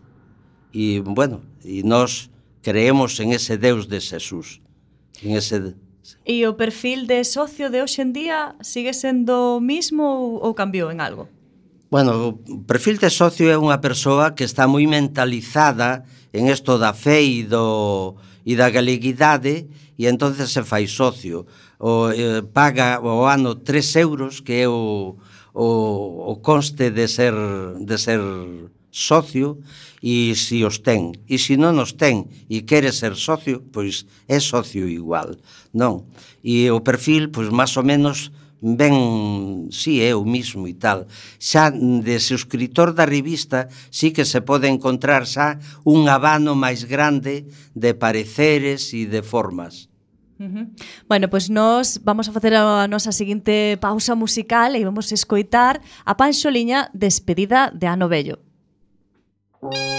E, 0.74 1.00
bueno, 1.00 1.42
e 1.64 1.82
nós 1.82 2.30
creemos 2.62 3.18
en 3.20 3.32
ese 3.32 3.56
Deus 3.56 3.88
de 3.88 4.00
Xesús, 4.00 4.60
en 5.22 5.36
ese... 5.36 5.74
E 6.24 6.44
o 6.48 6.56
perfil 6.56 7.04
de 7.04 7.24
socio 7.24 7.68
de 7.68 7.84
hoxe 7.84 8.00
en 8.00 8.12
día 8.12 8.56
sigue 8.60 8.92
sendo 8.92 9.56
o 9.56 9.64
mismo 9.64 10.40
ou 10.40 10.56
cambiou 10.56 10.88
en 10.88 11.00
algo? 11.00 11.28
Bueno, 11.88 12.36
o 12.44 12.64
perfil 12.68 13.00
de 13.00 13.08
socio 13.08 13.48
é 13.48 13.56
unha 13.56 13.80
persoa 13.80 14.36
que 14.36 14.44
está 14.44 14.68
moi 14.68 14.84
mentalizada 14.84 16.04
en 16.36 16.52
isto 16.52 16.76
da 16.76 16.92
fe 16.92 17.24
e, 17.24 17.48
do, 17.48 18.16
e 18.44 18.52
da 18.56 18.68
galeguidade 18.68 19.68
e 19.96 20.04
entonces 20.04 20.52
se 20.52 20.60
fai 20.64 20.84
socio. 20.84 21.48
O, 21.80 22.12
eh, 22.12 22.44
paga 22.44 23.00
o 23.00 23.24
ano 23.24 23.56
3 23.56 24.04
euros, 24.04 24.44
que 24.44 24.64
é 24.64 24.68
o, 24.68 25.16
o, 25.58 26.30
o 26.30 26.34
conste 26.38 26.94
de 26.94 27.10
ser, 27.10 27.34
de 27.82 27.98
ser 27.98 28.22
socio 28.90 29.58
e 30.00 30.34
se 30.38 30.62
os 30.62 30.78
ten. 30.86 31.18
E 31.26 31.34
se 31.42 31.58
non 31.58 31.82
os 31.82 31.98
ten 31.98 32.30
e 32.46 32.62
quere 32.62 32.94
ser 32.94 33.18
socio, 33.18 33.66
pois 33.74 34.06
é 34.30 34.38
socio 34.38 34.86
igual, 34.86 35.34
non? 35.74 36.06
E 36.46 36.70
o 36.70 36.78
perfil, 36.86 37.34
pois 37.34 37.50
máis 37.50 37.74
ou 37.74 37.82
menos, 37.82 38.30
ben, 38.62 39.66
si 39.74 39.98
sí, 39.98 40.06
é 40.06 40.14
o 40.14 40.22
mismo 40.22 40.70
e 40.70 40.78
tal. 40.78 41.10
Xa 41.42 41.74
de 41.74 42.22
suscritor 42.22 42.94
da 42.94 43.02
revista 43.02 43.66
sí 43.90 44.14
que 44.14 44.22
se 44.22 44.38
pode 44.46 44.70
encontrar 44.70 45.26
xa 45.26 45.58
un 45.82 46.06
abano 46.06 46.54
máis 46.54 46.86
grande 46.86 47.50
de 47.74 47.98
pareceres 47.98 48.94
e 48.94 49.10
de 49.10 49.26
formas. 49.26 49.87
Uh. 50.38 50.70
Bueno, 51.08 51.28
pois 51.28 51.48
nós 51.48 51.98
vamos 52.02 52.28
a 52.28 52.32
facer 52.32 52.54
a 52.54 52.86
nosa 52.86 53.10
seguinte 53.10 53.76
pausa 53.80 54.14
musical 54.14 54.76
e 54.76 54.84
vamos 54.84 55.10
escoitar 55.10 55.80
a 56.06 56.14
Panxoliña 56.14 56.90
despedida 56.94 57.70
de 57.74 57.86
Ano 57.86 58.08
Bello. 58.08 58.38
Música 59.60 59.97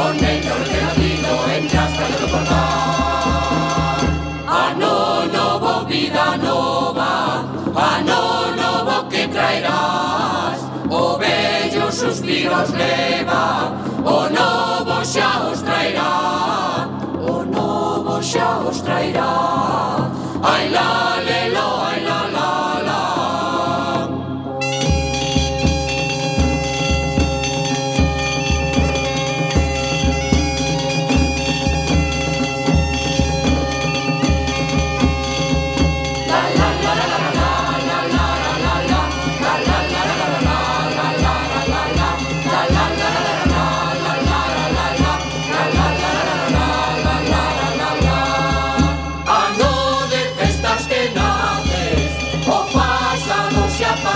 Monegro 0.00 0.56
entra 0.56 1.56
en 1.56 1.68
Cascais 1.68 2.16
do 2.20 2.26
Portal 2.28 2.56
Ano 4.48 4.94
ah, 4.96 5.28
novo, 5.30 5.84
vida 5.84 6.38
nova 6.38 7.44
ah, 7.76 7.96
Ano 7.98 8.56
novo 8.56 9.08
que 9.10 9.28
traerás 9.28 10.60
O 10.88 10.96
oh, 10.96 11.18
bello 11.18 11.92
suspiros 11.92 12.70
leva 12.70 13.74
O 14.02 14.30
novo 14.30 15.04
xa 15.04 15.50
os 15.52 15.60
traerá 15.60 16.88
O 17.20 17.44
novo 17.44 18.22
xa 18.22 18.58
os 18.66 18.80
traerá. 18.80 19.49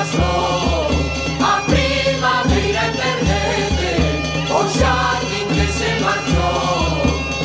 passou, 0.04 0.88
a 1.40 1.62
primavera 1.66 2.84
perdete, 2.92 4.20
o 4.50 4.60
jardín 4.68 5.48
que 5.48 5.66
se 5.72 6.00
marchou. 6.00 7.02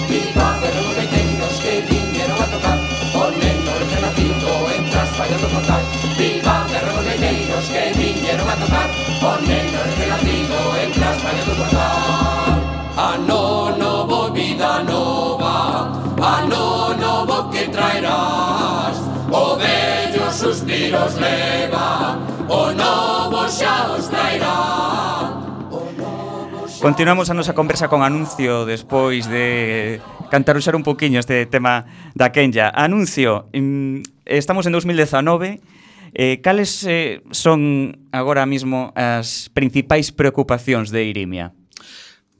E 0.10 0.34
pájaros 0.34 0.94
pequeños 0.96 1.54
que 1.64 1.82
vinieron 1.90 2.42
a 2.42 2.48
tocar, 2.48 2.80
poniendo 3.14 3.72
el 3.78 3.84
renacido 3.92 4.52
en 4.76 4.90
traspallando 4.90 5.48
portal. 5.48 5.84
Viva 6.18 6.66
perros 6.68 7.06
pequeños 7.06 7.66
que 7.70 7.94
vinieron 7.98 8.50
a 8.50 8.56
tocar, 8.56 8.90
poniendo 9.22 9.78
el 9.84 9.92
renacido 9.98 10.78
en 10.82 10.92
traspallando 10.92 11.54
portal. 11.56 12.19
Siros 20.80 21.20
leva, 21.20 22.16
o 22.48 22.72
novo 22.72 23.44
xa 23.52 23.92
os 23.92 24.08
traerá. 24.08 25.36
Continuamos 26.80 27.28
a 27.28 27.36
nosa 27.36 27.52
conversa 27.52 27.92
con 27.92 28.00
Anuncio 28.00 28.64
despois 28.64 29.28
de 29.28 30.00
cantaruxar 30.32 30.80
un 30.80 30.88
poquinho 30.88 31.20
este 31.20 31.44
tema 31.52 31.84
da 32.16 32.32
Kenya. 32.32 32.72
Anuncio, 32.72 33.52
mm, 33.52 34.24
estamos 34.24 34.72
en 34.72 34.72
2019, 34.72 35.60
eh, 36.16 36.40
cales 36.40 36.88
eh, 36.88 37.28
son 37.36 38.00
agora 38.16 38.48
mesmo 38.48 38.96
as 38.96 39.52
principais 39.52 40.16
preocupacións 40.16 40.96
de 40.96 41.12
Irimia? 41.12 41.52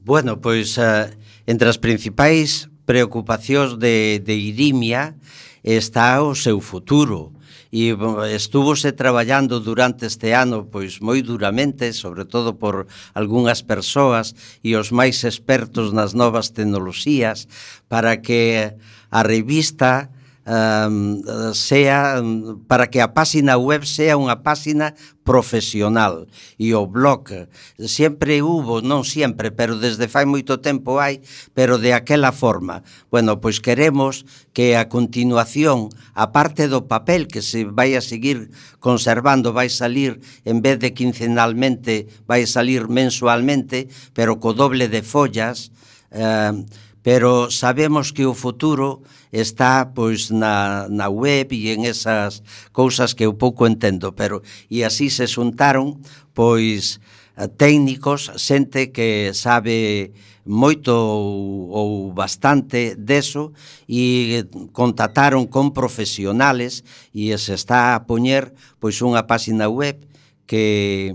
Bueno, 0.00 0.40
pois 0.40 0.80
eh, 0.80 1.12
entre 1.44 1.68
as 1.68 1.76
principais 1.76 2.72
preocupacións 2.88 3.76
de, 3.76 4.16
de 4.24 4.32
Irimia 4.32 5.20
está 5.60 6.24
o 6.24 6.32
seu 6.32 6.56
futuro 6.64 7.36
e 7.70 7.94
estúvose 8.34 8.90
traballando 8.90 9.62
durante 9.62 10.06
este 10.06 10.34
ano 10.34 10.66
pois 10.66 10.98
moi 10.98 11.22
duramente, 11.22 11.94
sobre 11.94 12.26
todo 12.26 12.58
por 12.58 12.90
algunhas 13.14 13.62
persoas 13.62 14.34
e 14.66 14.74
os 14.74 14.90
máis 14.90 15.22
expertos 15.22 15.94
nas 15.94 16.10
novas 16.12 16.50
tecnoloxías 16.50 17.46
para 17.86 18.18
que 18.18 18.74
a 19.10 19.22
revista 19.22 20.10
um, 20.46 21.22
sea 21.54 22.22
para 22.66 22.88
que 22.88 23.00
a 23.00 23.12
páxina 23.12 23.58
web 23.58 23.84
sea 23.84 24.16
unha 24.16 24.40
páxina 24.40 24.96
profesional 25.20 26.26
e 26.56 26.72
o 26.74 26.88
blog 26.88 27.46
sempre 27.78 28.40
hubo, 28.42 28.80
non 28.80 29.04
sempre, 29.04 29.52
pero 29.52 29.76
desde 29.76 30.08
fai 30.08 30.24
moito 30.24 30.58
tempo 30.58 30.98
hai, 30.98 31.20
pero 31.52 31.76
de 31.76 31.92
aquela 31.92 32.32
forma. 32.32 32.82
Bueno, 33.12 33.38
pois 33.38 33.60
queremos 33.60 34.24
que 34.56 34.74
a 34.74 34.88
continuación, 34.88 35.92
a 36.16 36.32
parte 36.32 36.66
do 36.66 36.88
papel 36.88 37.28
que 37.28 37.44
se 37.44 37.68
vai 37.68 37.94
a 37.94 38.02
seguir 38.02 38.50
conservando, 38.80 39.52
vai 39.52 39.68
salir 39.68 40.18
en 40.48 40.64
vez 40.64 40.80
de 40.80 40.96
quincenalmente, 40.96 42.08
vai 42.26 42.48
salir 42.48 42.88
mensualmente, 42.88 43.86
pero 44.16 44.40
co 44.40 44.56
doble 44.56 44.88
de 44.88 45.04
follas, 45.04 45.70
eh, 46.10 46.52
pero 47.02 47.50
sabemos 47.50 48.12
que 48.12 48.26
o 48.26 48.34
futuro 48.34 49.02
está 49.32 49.92
pois 49.94 50.30
na, 50.30 50.86
na 50.90 51.08
web 51.08 51.48
e 51.52 51.72
en 51.72 51.88
esas 51.88 52.42
cousas 52.72 53.14
que 53.16 53.24
eu 53.24 53.38
pouco 53.38 53.64
entendo, 53.64 54.12
pero 54.12 54.42
e 54.68 54.84
así 54.84 55.08
se 55.08 55.24
xuntaron 55.24 56.02
pois 56.34 57.00
eh, 57.38 57.48
técnicos, 57.48 58.28
xente 58.36 58.92
que 58.92 59.32
sabe 59.32 60.12
moito 60.44 60.92
ou, 60.92 61.70
ou 61.70 61.88
bastante 62.12 62.96
deso 62.96 63.52
e 63.88 64.44
contataron 64.72 65.46
con 65.46 65.72
profesionales 65.72 66.84
e 67.14 67.32
se 67.38 67.54
está 67.54 67.94
a 67.94 68.04
poñer 68.04 68.52
pois 68.82 68.98
unha 69.00 69.24
páxina 69.24 69.70
web 69.70 70.04
que 70.44 71.14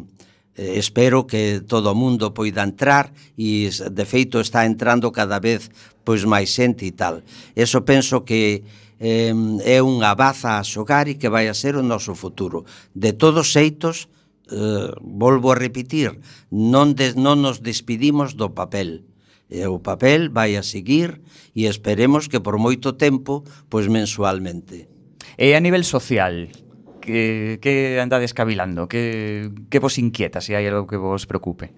Eh, 0.55 0.79
espero 0.79 1.27
que 1.27 1.59
todo 1.59 1.91
o 1.91 1.95
mundo 1.95 2.31
poida 2.31 2.63
entrar 2.63 3.11
e 3.35 3.67
de 3.67 4.05
feito 4.07 4.39
está 4.39 4.63
entrando 4.63 5.11
cada 5.11 5.43
vez 5.43 5.67
pois 6.07 6.23
máis 6.23 6.47
xente 6.55 6.87
e 6.87 6.95
tal. 6.95 7.27
Eso 7.59 7.83
penso 7.83 8.23
que 8.23 8.63
eh, 8.99 9.35
é 9.67 9.77
unha 9.83 10.15
baza 10.15 10.55
a 10.55 10.63
xogar 10.63 11.11
e 11.11 11.19
que 11.19 11.27
vai 11.27 11.51
a 11.51 11.57
ser 11.57 11.75
o 11.75 11.83
noso 11.83 12.15
futuro. 12.15 12.63
De 12.95 13.11
todos 13.11 13.51
xeitos, 13.51 14.07
eh, 14.47 14.95
volvo 15.03 15.51
a 15.51 15.59
repetir, 15.59 16.15
non, 16.47 16.95
des, 16.95 17.19
non 17.19 17.43
nos 17.43 17.59
despedimos 17.59 18.39
do 18.39 18.55
papel. 18.55 19.03
E 19.51 19.61
o 19.67 19.83
papel 19.83 20.31
vai 20.31 20.55
a 20.55 20.63
seguir 20.63 21.21
e 21.51 21.67
esperemos 21.67 22.31
que 22.31 22.39
por 22.39 22.55
moito 22.57 22.95
tempo, 22.95 23.43
pois 23.67 23.91
mensualmente. 23.91 24.87
E 25.35 25.51
a 25.51 25.59
nivel 25.59 25.83
social, 25.83 26.47
que, 27.05 27.61
que 27.61 28.01
andades 28.01 28.33
cavilando? 28.33 28.89
Que, 28.89 29.53
que 29.69 29.79
vos 29.79 30.01
inquieta, 30.01 30.41
se 30.41 30.51
si 30.51 30.57
hai 30.57 30.65
algo 30.65 30.89
que 30.89 30.97
vos 30.97 31.29
preocupe? 31.29 31.71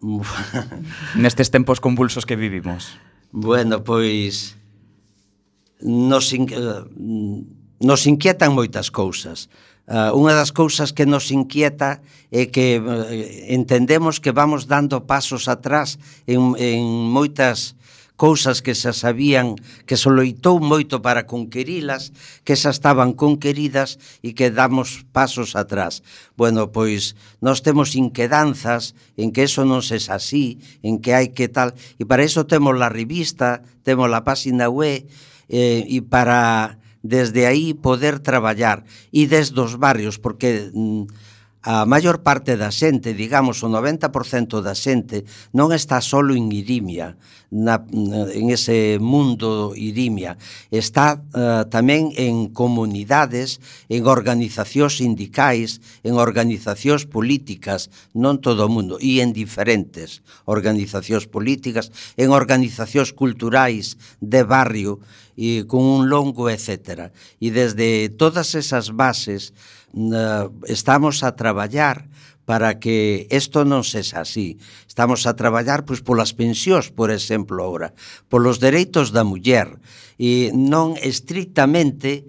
Uf. 0.00 0.32
Nestes 1.20 1.52
tempos 1.52 1.78
convulsos 1.78 2.24
que 2.24 2.34
vivimos. 2.34 2.96
Bueno, 3.30 3.84
pois 3.84 4.56
nos, 5.84 6.32
in... 6.32 6.48
Eh, 6.48 6.82
nos 7.80 8.06
inquietan 8.08 8.56
moitas 8.56 8.88
cousas. 8.88 9.52
Uh, 9.90 10.14
unha 10.14 10.38
das 10.38 10.54
cousas 10.54 10.94
que 10.94 11.02
nos 11.02 11.34
inquieta 11.34 11.98
é 12.30 12.46
que 12.46 12.78
uh, 12.78 13.10
entendemos 13.50 14.22
que 14.22 14.30
vamos 14.30 14.70
dando 14.70 15.02
pasos 15.02 15.50
atrás 15.50 15.98
en, 16.30 16.54
en 16.62 17.10
moitas 17.10 17.74
cousas 18.20 18.60
que 18.60 18.76
xa 18.76 18.92
sabían 18.92 19.56
que 19.88 19.96
se 19.96 20.12
loitou 20.12 20.60
moito 20.60 21.00
para 21.00 21.24
conquerilas, 21.24 22.12
que 22.44 22.52
xa 22.52 22.68
estaban 22.68 23.16
conqueridas 23.16 23.96
e 24.20 24.36
que 24.36 24.52
damos 24.52 25.08
pasos 25.08 25.56
atrás. 25.56 26.04
Bueno, 26.36 26.68
pois 26.68 27.16
nós 27.40 27.64
temos 27.64 27.96
inquedanzas 27.96 28.92
en 29.16 29.32
que 29.32 29.48
eso 29.48 29.64
non 29.64 29.80
se 29.80 29.96
así, 30.12 30.60
en 30.84 31.00
que 31.00 31.16
hai 31.16 31.32
que 31.32 31.48
tal, 31.48 31.72
e 31.96 32.04
para 32.04 32.20
eso 32.20 32.44
temos 32.44 32.76
la 32.76 32.92
revista, 32.92 33.64
temos 33.88 34.12
la 34.12 34.20
página 34.20 34.68
web, 34.68 35.00
eh, 35.48 35.88
e 35.88 36.04
para 36.04 36.76
desde 37.00 37.48
aí 37.48 37.72
poder 37.72 38.20
traballar, 38.20 38.84
e 39.16 39.24
desde 39.32 39.56
os 39.56 39.80
barrios, 39.80 40.20
porque... 40.20 40.68
Mm, 40.76 41.08
a 41.62 41.84
maior 41.84 42.24
parte 42.24 42.56
da 42.56 42.72
xente, 42.72 43.12
digamos 43.12 43.60
o 43.60 43.68
90% 43.68 44.64
da 44.64 44.72
xente, 44.72 45.28
non 45.52 45.76
está 45.76 46.00
solo 46.00 46.32
en 46.32 46.48
Irimia, 46.48 47.20
na, 47.52 47.84
en 48.32 48.48
ese 48.48 48.96
mundo 48.96 49.76
Irimia, 49.76 50.40
está 50.72 51.20
uh, 51.20 51.68
tamén 51.68 52.16
en 52.16 52.48
comunidades, 52.48 53.60
en 53.92 54.08
organizacións 54.08 55.04
sindicais, 55.04 55.84
en 56.00 56.16
organizacións 56.16 57.04
políticas, 57.04 57.92
non 58.16 58.40
todo 58.40 58.64
o 58.64 58.72
mundo, 58.72 58.96
e 58.96 59.20
en 59.20 59.36
diferentes 59.36 60.24
organizacións 60.48 61.28
políticas, 61.28 61.92
en 62.16 62.32
organizacións 62.32 63.12
culturais 63.12 64.00
de 64.24 64.48
barrio, 64.48 64.96
e 65.40 65.64
con 65.64 65.80
un 65.80 66.12
longo, 66.12 66.48
etc. 66.52 67.08
E 67.40 67.48
desde 67.48 68.12
todas 68.12 68.52
esas 68.52 68.92
bases, 68.92 69.56
estamos 70.66 71.22
a 71.22 71.34
traballar 71.34 72.08
para 72.50 72.82
que 72.82 73.30
isto 73.30 73.62
non 73.62 73.86
sexa 73.86 74.26
así. 74.26 74.58
Estamos 74.90 75.22
a 75.30 75.38
traballar 75.38 75.86
pois, 75.86 76.02
polas 76.02 76.34
pensións, 76.34 76.90
por 76.90 77.14
exemplo, 77.14 77.62
ahora, 77.62 77.94
polos 78.26 78.58
dereitos 78.58 79.14
da 79.14 79.22
muller, 79.22 79.78
e 80.18 80.50
non 80.50 80.98
estrictamente 80.98 82.26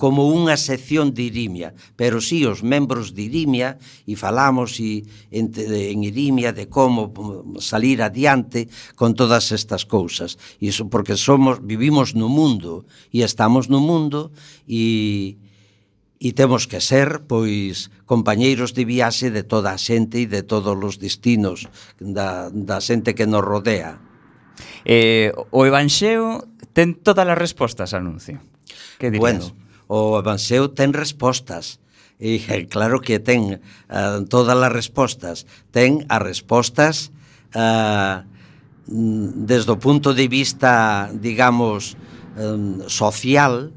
como 0.00 0.32
unha 0.32 0.56
sección 0.56 1.12
de 1.12 1.28
Irimia, 1.28 1.76
pero 1.92 2.24
sí 2.24 2.46
os 2.48 2.64
membros 2.64 3.12
de 3.12 3.28
Irimia 3.28 3.76
e 4.08 4.16
falamos 4.16 4.80
e, 4.80 5.04
en, 5.28 5.52
en 5.52 5.98
Irimia 6.06 6.56
de 6.56 6.72
como 6.72 7.12
salir 7.60 8.00
adiante 8.00 8.72
con 8.96 9.12
todas 9.12 9.52
estas 9.52 9.84
cousas. 9.84 10.40
Iso 10.56 10.88
porque 10.88 11.20
somos 11.20 11.60
vivimos 11.60 12.16
no 12.16 12.32
mundo 12.32 12.88
e 13.12 13.20
estamos 13.20 13.68
no 13.68 13.84
mundo 13.84 14.32
e 14.64 15.36
e 16.18 16.34
temos 16.34 16.66
que 16.66 16.82
ser, 16.82 17.22
pois, 17.30 17.94
compañeiros 18.02 18.74
de 18.74 18.82
viaxe 18.82 19.30
de 19.30 19.46
toda 19.46 19.70
a 19.70 19.78
xente 19.78 20.18
e 20.18 20.26
de 20.26 20.42
todos 20.42 20.74
os 20.74 20.98
destinos 20.98 21.70
da, 22.02 22.50
da 22.50 22.82
xente 22.82 23.14
que 23.14 23.30
nos 23.30 23.46
rodea. 23.46 24.02
Eh, 24.82 25.30
o 25.54 25.62
Evanxeo 25.62 26.42
ten 26.74 26.98
todas 26.98 27.22
as 27.22 27.38
respostas, 27.38 27.94
anuncio. 27.94 28.42
Que 28.98 29.14
dirías? 29.14 29.22
Bueno, 29.22 29.44
o 29.86 30.18
Evanxeo 30.18 30.74
ten 30.74 30.90
respostas. 30.90 31.78
E 32.18 32.42
claro 32.74 32.98
que 32.98 33.22
ten 33.22 33.62
uh, 33.62 34.18
todas 34.26 34.58
as 34.58 34.72
respostas. 34.74 35.46
Ten 35.70 36.02
as 36.10 36.18
respostas 36.18 37.14
uh, 37.54 38.26
desde 38.90 39.70
o 39.70 39.78
punto 39.78 40.18
de 40.18 40.26
vista, 40.26 41.06
digamos, 41.14 41.94
um, 42.40 42.88
social, 42.88 43.70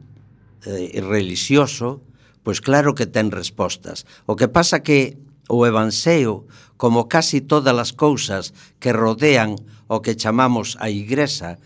eh, 0.66 1.04
religioso, 1.04 2.00
Pois 2.42 2.60
claro 2.60 2.98
que 2.98 3.06
ten 3.06 3.30
respostas. 3.30 4.10
O 4.26 4.34
que 4.34 4.50
pasa 4.50 4.82
que 4.82 5.18
o 5.52 5.68
Evanxeo, 5.68 6.48
como 6.78 7.06
casi 7.06 7.42
todas 7.42 7.76
as 7.78 7.92
cousas 7.94 8.56
que 8.82 8.96
rodean 8.96 9.60
o 9.92 10.00
que 10.00 10.16
chamamos 10.16 10.80
a 10.80 10.90
Igresa, 10.90 11.60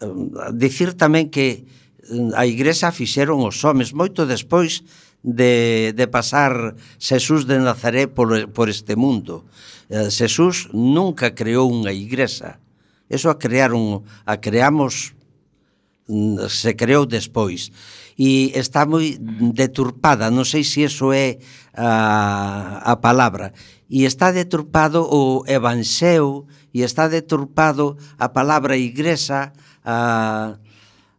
eh, 0.00 0.08
dicir 0.56 0.96
tamén 0.96 1.28
que 1.28 1.62
eh, 1.62 2.32
a 2.34 2.48
Igresa 2.48 2.90
fixeron 2.90 3.44
os 3.44 3.60
homes 3.62 3.92
moito 3.92 4.24
despois 4.24 4.82
de, 5.22 5.92
de 5.92 6.06
pasar 6.06 6.74
Xesús 6.98 7.46
de 7.46 7.58
Nazaré 7.58 8.08
por, 8.08 8.32
por 8.50 8.72
este 8.72 8.96
mundo. 8.96 9.44
Eh, 9.92 10.10
Xesús 10.10 10.72
nunca 10.72 11.34
creou 11.36 11.68
unha 11.68 11.92
Igresa. 11.92 12.58
Eso 13.06 13.30
a 13.30 13.38
crearon, 13.38 14.02
a 14.26 14.40
creamos, 14.42 15.14
mm, 16.10 16.50
se 16.50 16.74
creou 16.74 17.06
despois 17.06 17.70
e 18.16 18.50
está 18.56 18.88
moi 18.88 19.20
mm. 19.20 19.52
deturpada, 19.52 20.32
non 20.32 20.48
sei 20.48 20.64
se 20.64 20.88
iso 20.88 21.12
é 21.12 21.36
a, 21.76 22.80
a 22.80 22.94
palabra, 22.96 23.52
e 23.92 24.08
está 24.08 24.32
deturpado 24.32 25.04
o 25.04 25.44
evanxeo 25.46 26.48
e 26.72 26.82
está 26.82 27.06
deturpado 27.06 28.00
a 28.18 28.32
palabra 28.32 28.74
igresa, 28.76 29.52
a, 29.84 30.56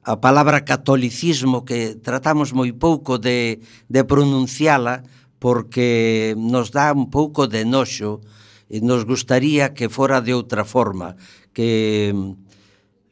a 0.04 0.14
palabra 0.18 0.66
catolicismo 0.66 1.64
que 1.64 1.95
tratamos 2.02 2.52
moi 2.52 2.74
pouco 2.74 3.22
de, 3.22 3.62
de 3.88 4.02
pronunciala 4.04 5.06
porque 5.38 6.34
nos 6.34 6.74
dá 6.74 6.89
un 6.91 7.14
pouco 7.14 7.45
de 7.45 7.62
noxo 7.62 8.26
e 8.68 8.82
nos 8.82 9.06
gustaría 9.06 9.72
que 9.72 9.88
fora 9.88 10.20
de 10.20 10.34
outra 10.36 10.66
forma, 10.68 11.16
que 11.54 12.12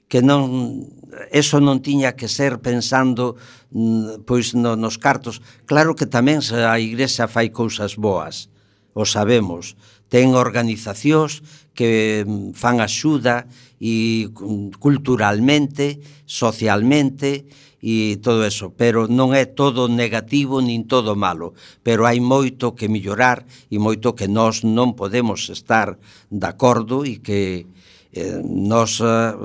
que 0.08 0.22
non 0.22 0.86
eso 1.32 1.64
non 1.64 1.80
tiña 1.80 2.14
que 2.14 2.28
ser 2.28 2.60
pensando 2.60 3.40
mm, 3.72 4.28
pois 4.28 4.54
no, 4.54 4.76
nos 4.76 5.00
cartos. 5.00 5.42
Claro 5.66 5.96
que 5.96 6.06
tamén 6.06 6.44
a 6.52 6.76
Igrexa 6.78 7.32
fai 7.32 7.50
cousas 7.50 7.96
boas, 7.96 8.52
o 8.94 9.08
sabemos. 9.08 9.80
Ten 10.12 10.38
organizacións 10.38 11.42
que 11.74 12.24
mm, 12.24 12.54
fan 12.54 12.84
axuda 12.84 13.48
e 13.80 14.28
mm, 14.30 14.78
culturalmente, 14.78 16.00
socialmente 16.28 17.48
e 17.86 18.18
todo 18.18 18.42
eso, 18.42 18.74
pero 18.74 19.06
non 19.06 19.38
é 19.38 19.46
todo 19.46 19.86
negativo 19.86 20.58
nin 20.58 20.90
todo 20.90 21.14
malo, 21.14 21.54
pero 21.86 22.10
hai 22.10 22.18
moito 22.18 22.74
que 22.74 22.90
mellorar 22.90 23.46
e 23.70 23.78
moito 23.78 24.18
que 24.18 24.26
nós 24.26 24.66
non 24.66 24.98
podemos 24.98 25.54
estar 25.54 26.02
de 26.34 26.48
acordo 26.50 27.06
e 27.06 27.22
que 27.22 27.70
eh, 28.10 28.42
nós 28.42 28.98
eh, 29.06 29.38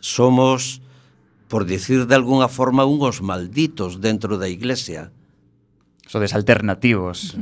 somos, 0.00 0.82
por 1.48 1.64
decir 1.64 2.06
de 2.06 2.14
algunha 2.16 2.48
forma, 2.48 2.84
unhos 2.84 3.22
malditos 3.22 4.00
dentro 4.00 4.36
da 4.36 4.48
Iglesia. 4.48 5.12
Sodes 6.10 6.34
alternativos. 6.34 7.38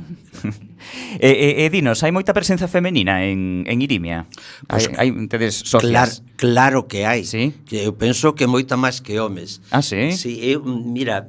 e, 1.19 1.31
e, 1.33 1.49
e 1.65 1.67
dinos, 1.73 2.05
hai 2.05 2.13
moita 2.13 2.37
presenza 2.37 2.69
femenina 2.69 3.25
en, 3.25 3.65
en 3.65 3.81
Irimia? 3.81 4.29
Pues, 4.69 4.93
hai, 4.93 5.09
hai 5.09 5.25
tedes 5.25 5.65
socias? 5.65 5.89
Clar, 5.89 6.11
claro 6.37 6.85
que 6.85 7.09
hai. 7.09 7.25
¿Sí? 7.25 7.57
Que 7.65 7.89
eu 7.89 7.97
penso 7.97 8.37
que 8.37 8.45
moita 8.45 8.77
máis 8.77 9.01
que 9.01 9.17
homes. 9.17 9.65
Ah, 9.73 9.81
sí? 9.81 10.13
sí 10.13 10.37
eu, 10.45 10.61
mira, 10.69 11.25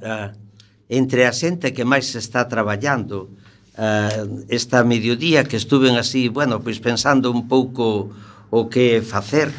entre 0.91 1.23
a 1.23 1.31
xente 1.31 1.71
que 1.71 1.87
máis 1.87 2.11
está 2.19 2.51
traballando, 2.51 3.31
uh, 3.79 4.43
esta 4.51 4.83
mediodía 4.83 5.47
que 5.47 5.55
estuven 5.55 5.95
así, 5.95 6.27
bueno, 6.27 6.59
pois 6.59 6.83
pensando 6.83 7.31
un 7.31 7.47
pouco 7.47 8.11
o 8.51 8.67
que 8.67 8.99
facer, 8.99 9.53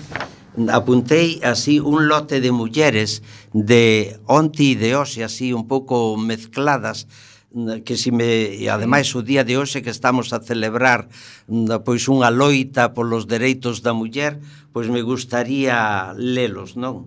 apuntei 0.72 1.40
así 1.42 1.78
un 1.78 2.08
lote 2.08 2.40
de 2.40 2.50
mulleres 2.50 3.22
de 3.52 4.18
onti 4.26 4.74
e 4.74 4.78
de 4.78 4.90
hoxe 4.98 5.22
así 5.22 5.54
un 5.54 5.70
pouco 5.70 6.18
mezcladas 6.18 7.06
mm, 7.54 7.86
que 7.86 7.94
si 7.94 8.10
me 8.10 8.58
e 8.58 8.66
ademais 8.66 9.14
o 9.14 9.22
día 9.22 9.46
de 9.46 9.54
hoxe 9.54 9.82
que 9.82 9.94
estamos 9.94 10.34
a 10.34 10.42
celebrar 10.42 11.06
mm, 11.46 11.86
pois 11.86 12.10
unha 12.10 12.34
loita 12.34 12.90
polos 12.98 13.30
dereitos 13.30 13.86
da 13.86 13.94
muller, 13.94 14.42
pois 14.74 14.90
me 14.90 15.06
gustaría 15.06 16.10
lelos, 16.18 16.74
non? 16.74 17.06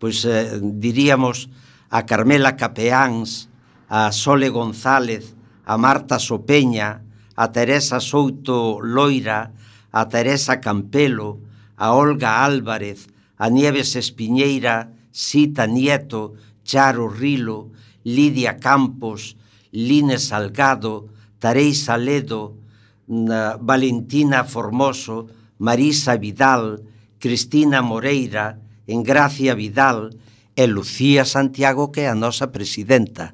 Pois 0.00 0.24
eh, 0.24 0.56
diríamos 0.60 1.52
a 1.92 2.08
Carmela 2.08 2.56
Capeáns, 2.56 3.52
a 3.92 4.08
Sole 4.08 4.48
González, 4.48 5.36
a 5.68 5.76
Marta 5.76 6.16
Sopeña, 6.16 7.04
a 7.36 7.52
Teresa 7.52 8.00
Souto 8.00 8.80
Loira, 8.80 9.52
a 9.92 10.08
Teresa 10.08 10.64
Campelo, 10.64 11.49
a 11.80 11.96
Olga 11.96 12.44
Álvarez, 12.44 13.08
a 13.40 13.48
Nieves 13.48 13.96
Espiñeira, 13.96 14.92
Sita 15.10 15.64
Nieto, 15.64 16.36
Charo 16.62 17.08
Rilo, 17.08 17.72
Lidia 18.04 18.60
Campos, 18.60 19.40
Line 19.72 20.20
Salgado, 20.20 21.08
Tarei 21.40 21.72
Saledo, 21.72 22.60
Valentina 23.08 24.44
Formoso, 24.44 25.32
Marisa 25.56 26.20
Vidal, 26.20 26.84
Cristina 27.18 27.80
Moreira, 27.80 28.60
Engracia 28.86 29.54
Vidal 29.56 30.12
e 30.52 30.66
Lucía 30.68 31.24
Santiago 31.24 31.88
que 31.88 32.04
é 32.04 32.08
a 32.12 32.14
nosa 32.14 32.52
presidenta. 32.52 33.32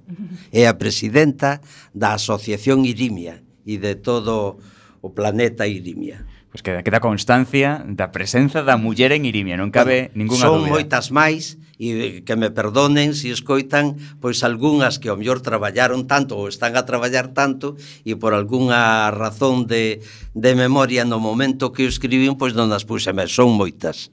É 0.55 0.70
a 0.70 0.78
presidenta 0.78 1.59
da 1.90 2.14
Asociación 2.14 2.86
Irimia 2.86 3.42
e 3.66 3.82
de 3.82 3.99
todo 3.99 4.62
o 5.03 5.11
planeta 5.11 5.66
Irimia 5.66 6.36
pues 6.57 6.62
queda, 6.62 6.82
queda 6.82 7.00
constancia 7.00 7.84
da 7.84 8.09
presenza 8.12 8.62
da 8.64 8.80
muller 8.80 9.12
en 9.12 9.28
Irimia, 9.28 9.61
non 9.61 9.68
cabe 9.68 10.09
bueno, 10.09 10.24
ninguna 10.24 10.48
son 10.48 10.64
dúbida. 10.64 10.72
Son 10.72 10.72
moitas 10.72 11.07
máis 11.12 11.61
e 11.76 11.92
eh, 11.92 12.24
que 12.24 12.32
me 12.32 12.48
perdonen 12.48 13.12
se 13.12 13.28
si 13.28 13.36
escoitan 13.36 14.00
pois 14.24 14.40
algunhas 14.40 14.96
que 14.96 15.12
ao 15.12 15.20
mellor 15.20 15.44
traballaron 15.44 16.09
tanto 16.09 16.40
ou 16.40 16.48
están 16.48 16.72
a 16.80 16.88
traballar 16.88 17.36
tanto 17.36 17.76
e 18.09 18.16
por 18.16 18.32
algunha 18.32 19.12
razón 19.12 19.68
de, 19.68 20.00
de 20.32 20.52
memoria 20.57 21.04
no 21.04 21.20
momento 21.20 21.76
que 21.76 21.84
o 21.84 21.92
escribín 21.92 22.40
pois 22.40 22.57
non 22.57 22.72
as 22.72 22.88
puxeme, 22.88 23.28
son 23.28 23.52
moitas. 23.52 24.09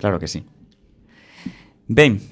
Claro 0.00 0.16
que 0.16 0.32
sí. 0.32 0.48
Ben, 1.84 2.24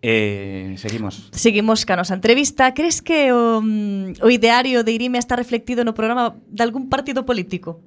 Eh, 0.00 0.78
seguimos. 0.78 1.26
Seguimos 1.34 1.82
ca 1.82 1.98
nosa 1.98 2.14
entrevista. 2.14 2.70
Crees 2.70 3.02
que 3.02 3.34
o, 3.34 3.58
mm, 3.58 4.22
o 4.22 4.30
ideario 4.30 4.86
de 4.86 4.94
Irimia 4.94 5.18
está 5.18 5.34
reflectido 5.34 5.82
no 5.82 5.90
programa 5.90 6.38
de 6.46 6.62
algún 6.62 6.86
partido 6.86 7.26
político? 7.26 7.82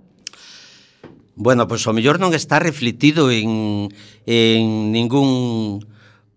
Bueno, 1.35 1.67
pois 1.67 1.87
o 1.87 1.95
mellor 1.95 2.19
non 2.19 2.35
está 2.35 2.59
refletido 2.59 3.31
en, 3.31 3.87
en 4.27 4.91
ningún 4.91 5.79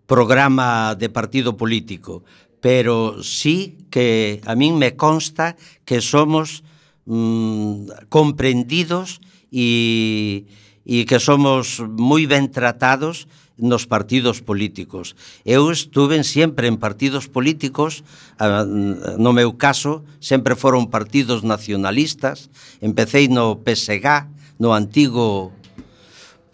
programa 0.07 0.95
de 0.95 1.09
partido 1.09 1.57
político, 1.57 2.23
pero 2.63 3.21
sí 3.21 3.77
que 3.91 4.41
a 4.47 4.55
min 4.55 4.79
me 4.79 4.95
consta 4.95 5.59
que 5.83 5.99
somos 5.99 6.63
mm, 7.05 8.09
comprendidos 8.09 9.19
e, 9.51 10.47
e 10.87 11.03
que 11.03 11.19
somos 11.19 11.81
moi 11.83 12.23
ben 12.25 12.49
tratados 12.49 13.27
nos 13.57 13.87
partidos 13.87 14.43
políticos. 14.43 15.15
Eu 15.47 15.71
estuve 15.71 16.19
sempre 16.27 16.67
en 16.67 16.75
partidos 16.75 17.31
políticos, 17.31 18.03
no 19.17 19.31
meu 19.31 19.55
caso, 19.55 20.03
sempre 20.19 20.59
foron 20.59 20.91
partidos 20.91 21.43
nacionalistas, 21.43 22.51
empecéi 22.83 23.31
no 23.31 23.63
PSG, 23.63 24.27
no 24.59 24.73
antigo 24.73 25.51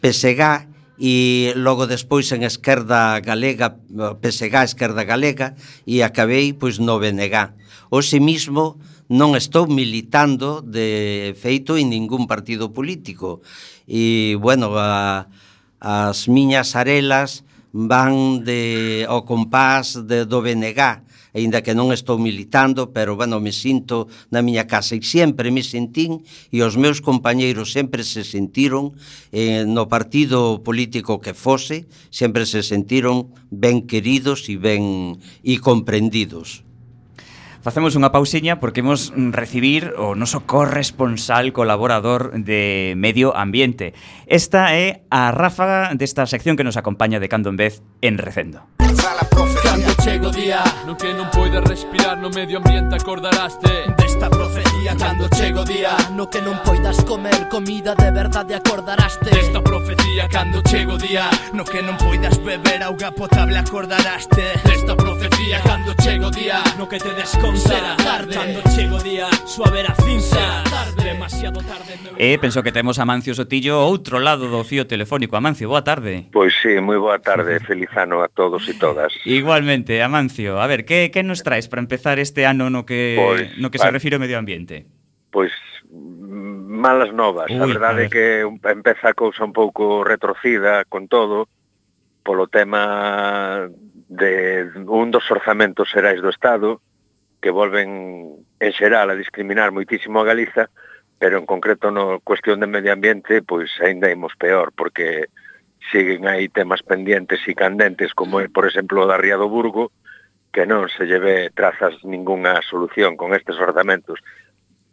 PSG 0.01 0.71
e 1.01 1.53
logo 1.57 1.89
despois 1.89 2.29
en 2.29 2.45
Esquerda 2.45 3.17
Galega, 3.25 3.77
PSG 4.21 4.53
Esquerda 4.61 5.01
Galega 5.01 5.57
e 5.89 6.05
acabei 6.05 6.53
pois 6.53 6.77
no 6.77 7.01
BNG. 7.01 7.57
Hoxe 7.89 8.21
mismo 8.21 8.77
non 9.11 9.33
estou 9.33 9.65
militando 9.67 10.61
de 10.61 11.33
feito 11.35 11.75
en 11.75 11.89
ningún 11.89 12.29
partido 12.29 12.69
político 12.69 13.41
e 13.89 14.37
bueno, 14.37 14.77
a, 14.77 15.27
as 15.81 16.29
miñas 16.29 16.77
arelas 16.77 17.43
van 17.71 18.43
de 18.43 19.05
ao 19.07 19.23
compás 19.23 19.95
de, 19.95 20.27
do 20.27 20.43
BNG, 20.43 21.07
aínda 21.31 21.63
que 21.63 21.71
non 21.71 21.95
estou 21.95 22.19
militando, 22.19 22.91
pero, 22.91 23.15
bueno, 23.15 23.39
me 23.39 23.55
sinto 23.55 24.11
na 24.27 24.43
miña 24.43 24.67
casa 24.67 24.99
e 24.99 25.01
sempre 25.03 25.47
me 25.51 25.63
sentín 25.63 26.23
e 26.51 26.59
os 26.63 26.75
meus 26.75 26.99
compañeiros 26.99 27.71
sempre 27.71 28.03
se 28.03 28.27
sentiron 28.27 28.91
eh, 29.31 29.63
no 29.63 29.87
partido 29.87 30.59
político 30.59 31.23
que 31.23 31.31
fose, 31.31 31.87
sempre 32.11 32.43
se 32.43 32.63
sentiron 32.63 33.31
ben 33.47 33.87
queridos 33.87 34.51
e 34.51 34.59
ben 34.59 35.15
e 35.39 35.55
comprendidos. 35.63 36.67
Facemos 37.61 37.93
unha 37.93 38.09
pausiña 38.09 38.57
porque 38.57 38.81
imos 38.81 39.13
recibir 39.13 39.93
o 40.01 40.17
noso 40.17 40.49
corresponsal 40.49 41.53
colaborador 41.53 42.33
de 42.33 42.97
Medio 42.97 43.37
Ambiente. 43.37 43.93
Esta 44.25 44.73
é 44.73 45.05
a 45.13 45.29
ráfaga 45.29 45.93
desta 45.93 46.25
sección 46.25 46.57
que 46.57 46.65
nos 46.65 46.73
acompaña 46.73 47.21
de 47.21 47.29
Cando 47.29 47.53
en 47.53 47.61
Vez 47.61 47.85
en 48.01 48.17
Recendo. 48.17 48.65
Cando 49.71 49.93
chego 50.03 50.31
día 50.31 50.63
No 50.85 50.97
que 50.97 51.13
non 51.13 51.31
poides 51.31 51.63
respirar 51.63 52.19
no 52.19 52.27
medio 52.27 52.59
ambiente 52.59 52.99
acordaraste 52.99 53.87
Desta 53.95 54.27
profecía 54.29 54.95
Cando 54.99 55.31
chego 55.31 55.63
día 55.63 55.95
No 56.11 56.27
que 56.27 56.43
non 56.43 56.59
poidas 56.67 56.99
comer 57.07 57.47
comida 57.47 57.95
de 57.95 58.11
verdade 58.11 58.59
acordaraste 58.59 59.31
Desta 59.31 59.63
profecía 59.63 60.27
Cando 60.27 60.59
chego 60.67 60.99
día 60.99 61.31
No 61.55 61.63
que 61.63 61.79
non 61.79 61.95
poidas 61.95 62.35
beber 62.43 62.83
auga 62.83 63.15
potable 63.15 63.55
acordaraste 63.55 64.59
Desta 64.67 64.93
profecía 64.99 65.63
Cando 65.63 65.95
chego 65.95 66.27
día 66.27 66.59
No 66.75 66.91
que 66.91 66.99
te 66.99 67.15
des 67.15 67.31
responsa 67.51 67.75
Será 67.75 67.95
tarde. 67.97 68.33
Cando 68.33 68.61
chego 68.69 68.99
día, 68.99 69.27
suave 69.45 69.81
vera 69.81 69.95
cinza. 69.95 70.63
Tarde. 70.69 71.03
Demasiado 71.03 71.61
tarde 71.61 71.99
E 72.17 72.33
eh, 72.33 72.39
penso 72.39 72.63
que 72.63 72.71
temos 72.71 72.99
a 72.99 73.05
Mancio 73.05 73.33
Sotillo 73.33 73.83
outro 73.83 74.19
lado 74.19 74.47
do 74.47 74.63
fío 74.63 74.87
telefónico. 74.87 75.35
Amancio, 75.35 75.67
boa 75.67 75.83
tarde. 75.83 76.29
Pois 76.31 76.53
sí, 76.61 76.79
moi 76.79 76.97
boa 76.97 77.19
tarde, 77.19 77.59
feliz 77.69 77.91
ano 77.97 78.23
a 78.23 78.29
todos 78.31 78.67
e 78.69 78.75
todas. 78.77 79.11
Igualmente, 79.25 79.99
Amancio, 79.99 80.61
a 80.61 80.67
ver, 80.67 80.85
que, 80.85 81.11
que 81.11 81.23
nos 81.23 81.43
traes 81.43 81.67
para 81.67 81.81
empezar 81.81 82.19
este 82.19 82.45
ano 82.47 82.69
no 82.69 82.85
que, 82.87 83.17
pois, 83.19 83.57
no 83.59 83.67
que 83.71 83.79
se 83.81 83.89
refire 83.91 84.15
ao 84.15 84.23
medio 84.23 84.39
ambiente? 84.39 84.87
Pois 85.31 85.51
malas 85.91 87.11
novas, 87.11 87.51
Ui, 87.51 87.59
a 87.59 87.67
verdade 87.67 88.07
é 88.07 88.09
ver. 88.09 88.13
que 88.13 88.25
empeza 88.71 89.11
a 89.11 89.17
cousa 89.17 89.43
un 89.43 89.51
pouco 89.51 90.07
retrocida 90.07 90.85
con 90.87 91.11
todo, 91.11 91.51
polo 92.23 92.47
tema 92.47 93.67
de 94.07 94.69
un 94.87 95.11
dos 95.11 95.25
orzamentos 95.31 95.89
xerais 95.89 96.21
do 96.21 96.29
Estado 96.29 96.79
que 97.41 97.49
volven 97.49 98.45
en 98.61 98.71
xeral 98.77 99.09
a 99.09 99.17
discriminar 99.17 99.73
moitísimo 99.73 100.21
a 100.21 100.27
Galiza, 100.29 100.69
pero 101.17 101.37
en 101.41 101.45
concreto 101.45 101.89
no 101.89 102.21
cuestión 102.21 102.61
de 102.61 102.69
medio 102.69 102.93
ambiente, 102.93 103.41
pois 103.41 103.69
aínda 103.81 104.13
imos 104.13 104.37
peor, 104.37 104.71
porque 104.77 105.27
siguen 105.89 106.29
aí 106.29 106.47
temas 106.49 106.85
pendentes 106.85 107.41
e 107.49 107.57
candentes, 107.57 108.13
como 108.13 108.39
é, 108.39 108.45
por 108.47 108.69
exemplo, 108.69 109.01
o 109.01 109.09
da 109.09 109.17
Ría 109.17 109.41
do 109.41 109.49
Burgo, 109.49 109.89
que 110.53 110.69
non 110.69 110.85
se 110.93 111.09
lleve 111.09 111.49
trazas 111.57 111.97
ningunha 112.05 112.61
solución 112.61 113.17
con 113.17 113.33
estes 113.33 113.57
orzamentos. 113.57 114.21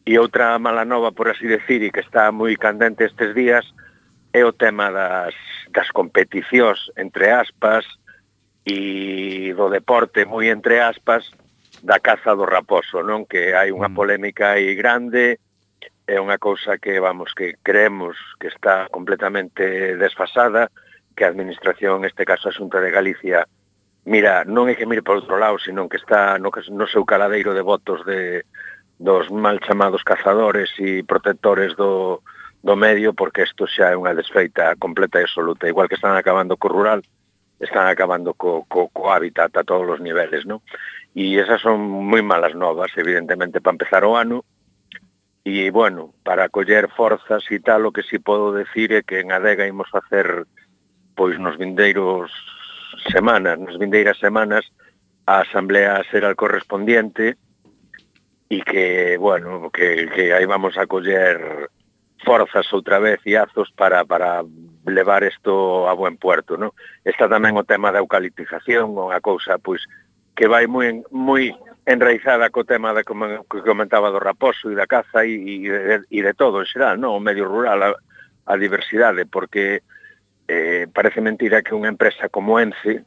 E 0.08 0.16
outra 0.16 0.56
mala 0.56 0.88
nova, 0.88 1.12
por 1.12 1.28
así 1.28 1.44
decir, 1.44 1.84
e 1.84 1.92
que 1.92 2.00
está 2.00 2.32
moi 2.32 2.56
candente 2.56 3.04
estes 3.04 3.36
días, 3.36 3.68
é 4.32 4.44
o 4.44 4.56
tema 4.56 4.88
das, 4.88 5.36
das 5.68 5.92
competicións 5.92 6.92
entre 6.96 7.32
aspas 7.32 7.84
e 8.64 9.52
do 9.56 9.72
deporte 9.72 10.24
moi 10.28 10.52
entre 10.52 10.80
aspas 10.80 11.28
da 11.82 12.00
Casa 12.00 12.34
do 12.34 12.46
Raposo, 12.46 13.02
non? 13.02 13.26
Que 13.26 13.54
hai 13.54 13.70
unha 13.70 13.90
mm. 13.90 13.96
polémica 13.96 14.58
aí 14.58 14.74
grande, 14.74 15.38
é 16.08 16.16
unha 16.16 16.40
cousa 16.40 16.80
que, 16.80 16.96
vamos, 16.98 17.36
que 17.36 17.60
creemos 17.60 18.16
que 18.40 18.48
está 18.48 18.88
completamente 18.88 19.94
desfasada, 20.00 20.72
que 21.12 21.24
a 21.24 21.30
Administración, 21.30 22.00
neste 22.00 22.24
caso 22.24 22.48
a 22.48 22.56
Xunta 22.56 22.80
de 22.80 22.90
Galicia, 22.90 23.44
mira, 24.08 24.46
non 24.48 24.72
é 24.72 24.74
que 24.74 24.88
mire 24.88 25.04
por 25.04 25.20
outro 25.20 25.36
lado, 25.36 25.60
sino 25.60 25.84
que 25.86 26.00
está 26.00 26.40
no, 26.40 26.48
no 26.48 26.86
seu 26.88 27.04
caladeiro 27.04 27.52
de 27.52 27.60
votos 27.60 28.00
de, 28.08 28.42
dos 28.98 29.30
mal 29.30 29.60
chamados 29.60 30.02
cazadores 30.02 30.72
e 30.80 31.04
protectores 31.04 31.76
do, 31.76 32.24
do 32.64 32.74
medio, 32.74 33.12
porque 33.12 33.44
isto 33.44 33.68
xa 33.68 33.92
é 33.92 33.98
unha 33.98 34.16
desfeita 34.16 34.74
completa 34.80 35.20
e 35.20 35.28
absoluta. 35.28 35.68
Igual 35.68 35.86
que 35.86 36.00
están 36.00 36.16
acabando 36.16 36.56
co 36.56 36.72
rural, 36.72 37.04
están 37.60 37.86
acabando 37.86 38.34
co, 38.34 38.66
co, 38.66 38.88
co 38.88 39.12
hábitat 39.12 39.54
a 39.54 39.62
todos 39.62 39.86
os 39.86 40.00
niveles, 40.00 40.48
non? 40.48 40.64
e 41.18 41.34
esas 41.34 41.58
son 41.58 41.82
moi 41.82 42.22
malas 42.22 42.54
novas, 42.54 42.94
evidentemente, 42.94 43.58
para 43.58 43.74
empezar 43.74 44.06
o 44.06 44.14
ano, 44.14 44.46
e, 45.42 45.66
bueno, 45.74 46.14
para 46.22 46.46
coller 46.46 46.86
forzas 46.94 47.42
e 47.50 47.58
tal, 47.58 47.90
o 47.90 47.92
que 47.92 48.06
si 48.06 48.22
sí 48.22 48.22
podo 48.22 48.54
decir 48.54 48.94
é 48.94 49.02
que 49.02 49.18
en 49.18 49.34
Adega 49.34 49.66
imos 49.66 49.90
facer, 49.90 50.46
pois, 51.18 51.34
nos 51.42 51.58
vindeiros 51.58 52.30
semanas, 53.10 53.58
nas 53.58 53.74
vindeiras 53.82 54.14
semanas, 54.22 54.62
a 55.26 55.42
asamblea 55.42 56.06
será 56.06 56.38
correspondiente 56.38 57.34
e 58.46 58.62
que, 58.62 59.18
bueno, 59.18 59.74
que, 59.74 60.06
que 60.14 60.30
aí 60.30 60.46
vamos 60.46 60.78
a 60.78 60.86
coller 60.86 61.66
forzas 62.22 62.70
outra 62.70 63.02
vez 63.02 63.18
e 63.26 63.34
azos 63.34 63.74
para, 63.74 64.06
para 64.06 64.46
levar 64.86 65.26
isto 65.26 65.90
a 65.90 65.98
buen 65.98 66.14
puerto, 66.14 66.54
non? 66.54 66.70
Está 67.02 67.26
tamén 67.26 67.58
o 67.58 67.66
tema 67.66 67.90
da 67.90 67.98
eucaliptización, 67.98 68.94
unha 68.94 69.18
cousa, 69.18 69.58
pois, 69.58 69.82
que 70.38 70.46
vai 70.46 70.70
moi, 70.70 70.86
en, 70.86 71.02
moi 71.10 71.50
enraizada 71.82 72.54
co 72.54 72.62
tema 72.62 72.94
da 72.94 73.02
como 73.02 73.42
que 73.50 73.58
comentaba 73.66 74.14
do 74.14 74.22
raposo 74.22 74.70
e 74.70 74.78
da 74.78 74.86
caza 74.86 75.26
e, 75.26 75.34
e, 75.34 75.66
de, 75.66 76.06
e 76.14 76.22
de 76.22 76.30
todo 76.38 76.62
en 76.62 76.70
xeral, 76.70 76.94
non? 76.94 77.18
o 77.18 77.24
medio 77.24 77.50
rural, 77.50 77.82
a, 77.82 77.90
a 78.46 78.54
diversidade, 78.54 79.26
porque 79.26 79.82
eh, 80.46 80.86
parece 80.94 81.18
mentira 81.18 81.66
que 81.66 81.74
unha 81.74 81.90
empresa 81.90 82.30
como 82.30 82.62
ENCE, 82.62 83.02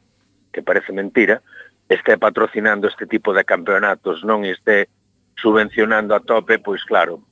que 0.52 0.60
parece 0.60 0.92
mentira, 0.92 1.40
este 1.88 2.20
patrocinando 2.20 2.84
este 2.84 3.08
tipo 3.08 3.32
de 3.32 3.48
campeonatos, 3.48 4.28
non 4.28 4.44
este 4.44 4.92
subvencionando 5.40 6.12
a 6.12 6.20
tope, 6.20 6.60
pois 6.60 6.84
claro, 6.84 7.24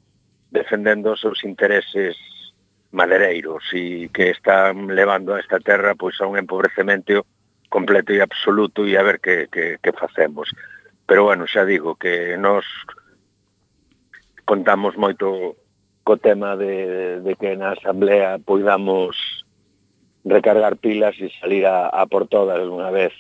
defendendo 0.48 1.12
os 1.12 1.20
seus 1.20 1.44
intereses 1.44 2.16
madereiros 2.88 3.68
e 3.76 4.08
que 4.08 4.32
están 4.32 4.88
levando 4.96 5.36
a 5.36 5.44
esta 5.44 5.60
terra 5.60 5.92
pois 5.92 6.16
a 6.24 6.26
un 6.26 6.40
empobrecemento 6.40 7.28
completo 7.70 8.12
e 8.12 8.20
absoluto 8.20 8.84
e 8.84 8.98
a 8.98 9.06
ver 9.06 9.22
que, 9.22 9.46
que, 9.48 9.78
que 9.78 9.92
facemos. 9.94 10.50
Pero 11.06 11.24
bueno, 11.24 11.46
xa 11.46 11.64
digo 11.64 11.94
que 11.94 12.36
nos 12.36 12.66
contamos 14.44 14.98
moito 14.98 15.56
co 16.02 16.18
tema 16.18 16.58
de, 16.58 17.22
de 17.22 17.32
que 17.38 17.54
na 17.54 17.78
Asamblea 17.78 18.42
poidamos 18.42 19.14
recargar 20.26 20.76
pilas 20.76 21.14
e 21.22 21.30
salir 21.40 21.64
a, 21.64 21.88
a 21.88 22.04
por 22.10 22.26
todas 22.26 22.60
unha 22.66 22.90
vez 22.90 23.14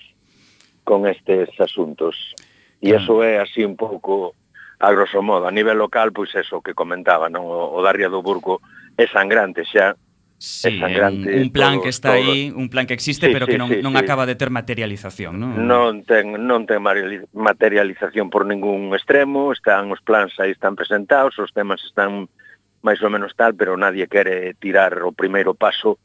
con 0.82 1.06
estes 1.06 1.48
asuntos. 1.62 2.34
E 2.82 2.92
eso 2.92 3.22
é 3.22 3.38
así 3.38 3.62
un 3.62 3.78
pouco 3.78 4.34
a 4.80 4.90
grosso 4.90 5.22
modo. 5.22 5.46
A 5.46 5.54
nivel 5.54 5.78
local, 5.78 6.10
pois 6.10 6.34
eso 6.34 6.64
que 6.64 6.74
comentaba, 6.74 7.30
non? 7.30 7.46
O, 7.46 7.76
o 7.76 7.78
da 7.84 7.94
Ría 7.94 8.10
do 8.10 8.24
Burgo 8.24 8.58
é 8.98 9.06
sangrante 9.06 9.62
xa, 9.62 9.94
Sí, 10.40 10.80
un, 10.80 11.28
un 11.28 11.50
plan 11.52 11.74
todo, 11.74 11.82
que 11.82 11.88
está 11.90 12.16
todo. 12.16 12.32
aí, 12.32 12.50
un 12.50 12.70
plan 12.70 12.86
que 12.86 12.94
existe, 12.94 13.26
sí, 13.26 13.32
pero 13.32 13.44
sí, 13.44 13.52
que 13.52 13.58
non, 13.58 13.68
sí, 13.68 13.84
non 13.84 13.92
sí. 13.92 14.00
acaba 14.00 14.24
de 14.24 14.40
ter 14.40 14.48
materialización, 14.48 15.36
non? 15.36 15.68
Non 15.68 16.00
ten, 16.08 16.32
non 16.32 16.64
ten 16.64 16.80
materialización 16.80 18.32
por 18.32 18.48
ningún 18.48 18.88
extremo, 18.96 19.52
están 19.52 19.92
os 19.92 20.00
plans 20.00 20.32
aí 20.40 20.56
están 20.56 20.80
presentados, 20.80 21.36
os 21.36 21.52
temas 21.52 21.84
están 21.84 22.32
máis 22.80 23.04
ou 23.04 23.12
menos 23.12 23.36
tal, 23.36 23.52
pero 23.52 23.76
nadie 23.76 24.08
quere 24.08 24.56
tirar 24.56 24.96
o 25.04 25.12
primeiro 25.12 25.52
paso 25.52 26.00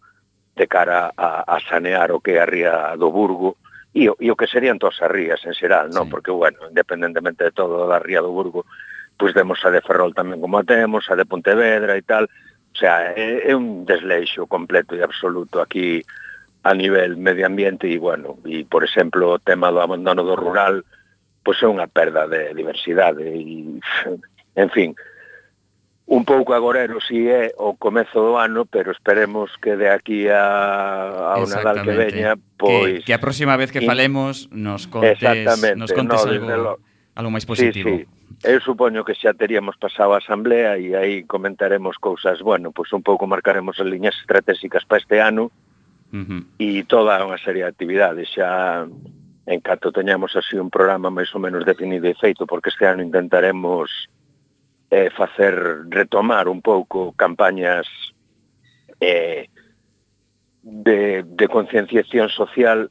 de 0.51 0.67
cara 0.67 1.15
a, 1.15 1.47
a 1.47 1.57
sanear 1.63 2.11
o 2.11 2.19
que 2.19 2.35
é 2.35 2.43
a 2.43 2.47
ría 2.47 2.75
do 2.99 3.15
Burgo 3.15 3.55
e, 3.95 4.11
e 4.11 4.27
o 4.27 4.35
que 4.35 4.51
serían 4.51 4.75
todas 4.75 4.99
as 4.99 5.07
rías 5.15 5.39
en 5.47 5.55
xeral, 5.55 5.95
non? 5.95 6.07
Sí. 6.07 6.11
Porque, 6.11 6.35
bueno, 6.35 6.59
independentemente 6.67 7.47
de 7.47 7.55
todo 7.55 7.87
da 7.87 8.03
ría 8.03 8.19
do 8.19 8.35
Burgo, 8.35 8.67
pois 9.15 9.31
pues, 9.31 9.39
demos 9.39 9.63
a 9.63 9.71
de 9.71 9.79
Ferrol 9.79 10.11
tamén 10.11 10.43
como 10.43 10.59
a 10.59 10.67
temos, 10.67 11.07
a 11.07 11.15
de 11.15 11.23
Pontevedra 11.23 11.95
e 11.95 12.03
tal, 12.03 12.27
O 12.75 12.77
sea, 12.77 13.15
é, 13.15 13.47
é 13.47 13.55
un 13.55 13.87
desleixo 13.87 14.51
completo 14.51 14.99
e 14.99 15.01
absoluto 15.01 15.63
aquí 15.63 16.03
a 16.67 16.75
nivel 16.75 17.15
medio 17.15 17.47
ambiente 17.47 17.87
e, 17.87 17.95
bueno, 17.95 18.35
e, 18.43 18.67
por 18.67 18.83
exemplo, 18.83 19.31
o 19.31 19.39
tema 19.39 19.71
do 19.71 19.79
abandono 19.79 20.27
do 20.27 20.35
rural 20.35 20.83
pois 21.39 21.61
é 21.63 21.69
unha 21.71 21.87
perda 21.87 22.27
de 22.27 22.51
diversidade 22.51 23.23
e, 23.23 23.79
en 24.59 24.69
fin, 24.75 24.91
un 26.09 26.25
pouco 26.25 26.51
agorero 26.51 26.99
si 26.99 27.29
é 27.31 27.55
o 27.55 27.79
comezo 27.79 28.19
do 28.19 28.35
ano, 28.35 28.65
pero 28.65 28.91
esperemos 28.91 29.55
que 29.61 29.79
de 29.79 29.87
aquí 29.87 30.27
a, 30.27 31.31
a 31.31 31.39
o 31.39 31.47
Nadal 31.47 31.79
que 31.79 31.95
veña, 31.95 32.35
pois... 32.59 33.07
Que, 33.07 33.07
que 33.07 33.13
a 33.15 33.23
próxima 33.23 33.55
vez 33.55 33.71
que 33.71 33.87
falemos 33.87 34.51
nos 34.51 34.91
contes, 34.91 35.23
nos 35.79 35.95
contes 35.95 36.19
no, 36.25 36.31
algo... 36.33 36.49
Lo, 36.59 36.73
algo 37.15 37.31
máis 37.31 37.47
positivo. 37.47 37.89
Sí, 37.89 38.03
sí. 38.03 38.43
Eu 38.43 38.59
supoño 38.59 39.07
que 39.07 39.15
xa 39.15 39.31
teríamos 39.31 39.79
pasado 39.79 40.13
a 40.13 40.19
asamblea 40.19 40.75
e 40.75 40.93
aí 40.93 41.23
comentaremos 41.23 41.95
cousas, 41.97 42.43
bueno, 42.43 42.75
pois 42.75 42.91
un 42.91 43.01
pouco 43.01 43.25
marcaremos 43.25 43.79
as 43.79 43.87
liñas 43.87 44.15
estratégicas 44.19 44.83
para 44.83 44.99
este 44.99 45.23
ano 45.23 45.49
uh 46.11 46.19
-huh. 46.19 46.41
e 46.59 46.83
toda 46.83 47.23
unha 47.23 47.39
serie 47.39 47.63
de 47.63 47.71
actividades 47.71 48.27
xa 48.35 48.83
en 49.47 49.59
canto 49.61 49.95
teñamos 49.95 50.35
así 50.35 50.59
un 50.59 50.69
programa 50.69 51.07
máis 51.09 51.31
ou 51.31 51.39
menos 51.39 51.63
definido 51.63 52.05
e 52.11 52.19
feito, 52.19 52.43
porque 52.43 52.69
este 52.69 52.83
ano 52.83 53.05
intentaremos 53.05 53.87
eh, 54.91 55.09
facer 55.15 55.87
retomar 55.87 56.51
un 56.51 56.59
pouco 56.61 57.13
campañas 57.13 57.87
eh, 58.99 59.47
de, 60.65 61.23
de 61.23 61.47
concienciación 61.47 62.27
social, 62.29 62.89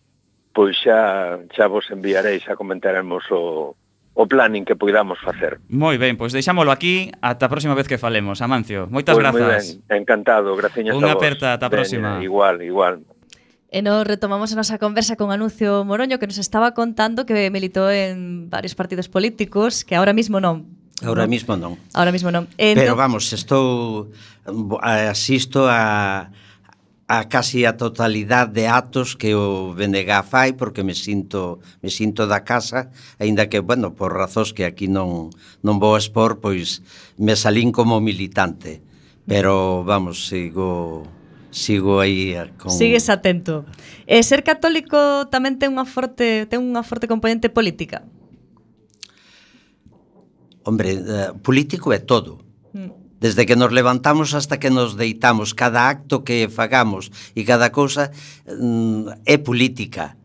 pois 0.54 0.78
xa, 0.78 1.42
xa 1.50 1.66
vos 1.66 1.90
enviarei, 1.90 2.38
xa 2.38 2.54
comentaremos 2.54 3.26
o, 3.34 3.74
o 4.14 4.26
planning 4.26 4.64
que 4.64 4.78
poidamos 4.78 5.18
facer. 5.18 5.58
Moi 5.68 5.98
ben, 5.98 6.14
pois 6.14 6.30
deixámolo 6.30 6.70
aquí 6.70 7.10
ata 7.18 7.46
a 7.46 7.50
próxima 7.50 7.74
vez 7.74 7.90
que 7.90 7.98
falemos, 7.98 8.38
Amancio. 8.40 8.86
Moitas 8.86 9.18
pois, 9.18 9.22
grazas. 9.26 9.74
Moi 9.74 9.90
ben, 9.90 10.00
encantado, 10.06 10.54
graciñas 10.54 10.94
Unha 10.94 11.12
a 11.12 11.18
vos. 11.18 11.20
Unha 11.20 11.22
aperta, 11.22 11.46
ata 11.54 11.66
a 11.66 11.72
próxima. 11.74 12.22
Ben, 12.22 12.26
igual, 12.26 12.62
igual. 12.62 13.02
E 13.74 13.82
nos 13.82 14.06
retomamos 14.06 14.54
a 14.54 14.56
nosa 14.56 14.78
conversa 14.78 15.18
con 15.18 15.34
Anuncio 15.34 15.82
Moroño 15.82 16.22
que 16.22 16.30
nos 16.30 16.38
estaba 16.38 16.78
contando 16.78 17.26
que 17.26 17.50
militou 17.50 17.90
en 17.90 18.46
varios 18.46 18.78
partidos 18.78 19.10
políticos 19.10 19.82
que 19.82 19.98
ahora 19.98 20.14
mismo 20.14 20.38
non, 20.38 20.70
Ahora 21.02 21.26
mismo 21.26 21.58
non. 21.58 21.74
Ahora 21.90 22.14
mismo 22.14 22.30
non. 22.30 22.46
Entón... 22.54 22.78
Pero 22.78 22.94
vamos, 22.94 23.34
estou 23.34 24.14
asisto 24.78 25.66
a 25.66 26.30
a 27.06 27.28
casi 27.28 27.66
a 27.68 27.76
totalidade 27.76 28.52
de 28.52 28.68
actos 28.68 29.12
que 29.16 29.36
o 29.36 29.76
BNG 29.76 30.24
fai 30.24 30.56
porque 30.56 30.80
me 30.80 30.96
sinto 30.96 31.60
me 31.84 31.92
sinto 31.92 32.24
da 32.24 32.48
casa, 32.48 32.88
aínda 33.20 33.52
que 33.52 33.60
bueno, 33.60 33.92
por 33.92 34.16
razóns 34.16 34.56
que 34.56 34.64
aquí 34.64 34.88
non 34.88 35.28
non 35.60 35.76
vou 35.76 36.00
expor, 36.00 36.40
pois 36.40 36.80
me 37.20 37.36
salín 37.36 37.76
como 37.76 38.00
militante, 38.00 38.80
pero 39.28 39.84
vamos, 39.84 40.32
sigo 40.32 41.04
sigo 41.52 42.00
aí 42.00 42.32
eh, 42.40 42.48
con 42.56 42.72
Sigues 42.72 43.12
atento. 43.12 43.68
E 44.08 44.24
ser 44.24 44.40
católico 44.40 45.28
tamén 45.28 45.60
ten 45.60 45.76
unha 45.76 45.84
forte 45.84 46.48
ten 46.48 46.64
unha 46.64 46.80
forte 46.80 47.04
componente 47.04 47.52
política. 47.52 48.00
Hombre, 50.64 50.96
eh, 50.96 51.36
político 51.44 51.92
é 51.92 52.00
todo. 52.00 52.40
Mm 52.72 53.03
Desde 53.24 53.46
que 53.46 53.56
nos 53.56 53.72
levantamos 53.72 54.36
hasta 54.36 54.60
que 54.60 54.68
nos 54.68 55.00
deitamos, 55.00 55.56
cada 55.56 55.88
acto 55.88 56.28
que 56.28 56.52
fagamos 56.52 57.08
e 57.32 57.48
cada 57.48 57.72
cousa 57.72 58.12
mm, 58.44 59.24
é 59.24 59.40
política 59.40 60.20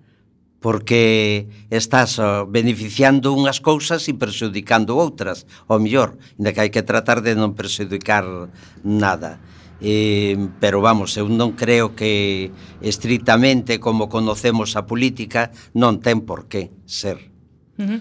porque 0.59 1.47
estás 1.71 2.19
beneficiando 2.51 3.31
unhas 3.31 3.63
cousas 3.63 4.03
e 4.11 4.13
perxudicando 4.19 4.99
outras, 4.99 5.47
ou 5.71 5.79
mellor, 5.79 6.19
ainda 6.35 6.51
que 6.51 6.59
hai 6.59 6.67
que 6.67 6.83
tratar 6.83 7.23
de 7.23 7.39
non 7.39 7.55
perxudicar 7.55 8.51
nada. 8.83 9.39
Eh, 9.79 10.35
pero 10.59 10.83
vamos, 10.83 11.15
eu 11.15 11.31
non 11.31 11.55
creo 11.55 11.95
que 11.95 12.51
estritamente 12.83 13.79
como 13.79 14.11
conocemos 14.11 14.75
a 14.75 14.83
política 14.83 15.55
non 15.71 16.03
ten 16.03 16.27
por 16.27 16.51
que 16.51 16.75
ser. 16.83 17.31
Uh 17.79 17.95
-huh. 17.95 17.99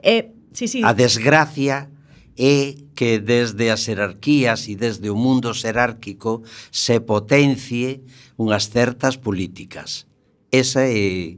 eh, 0.00 0.32
sí, 0.56 0.72
sí. 0.72 0.80
A 0.80 0.96
desgracia 0.96 1.92
é 2.38 2.78
que 2.94 3.18
desde 3.18 3.74
as 3.74 3.82
jerarquías 3.82 4.70
e 4.70 4.78
desde 4.78 5.10
o 5.10 5.18
mundo 5.18 5.50
xerárquico 5.50 6.46
se 6.70 7.02
potencie 7.02 8.06
unhas 8.38 8.70
certas 8.70 9.18
políticas. 9.18 10.06
Esa 10.54 10.86
é 10.86 11.36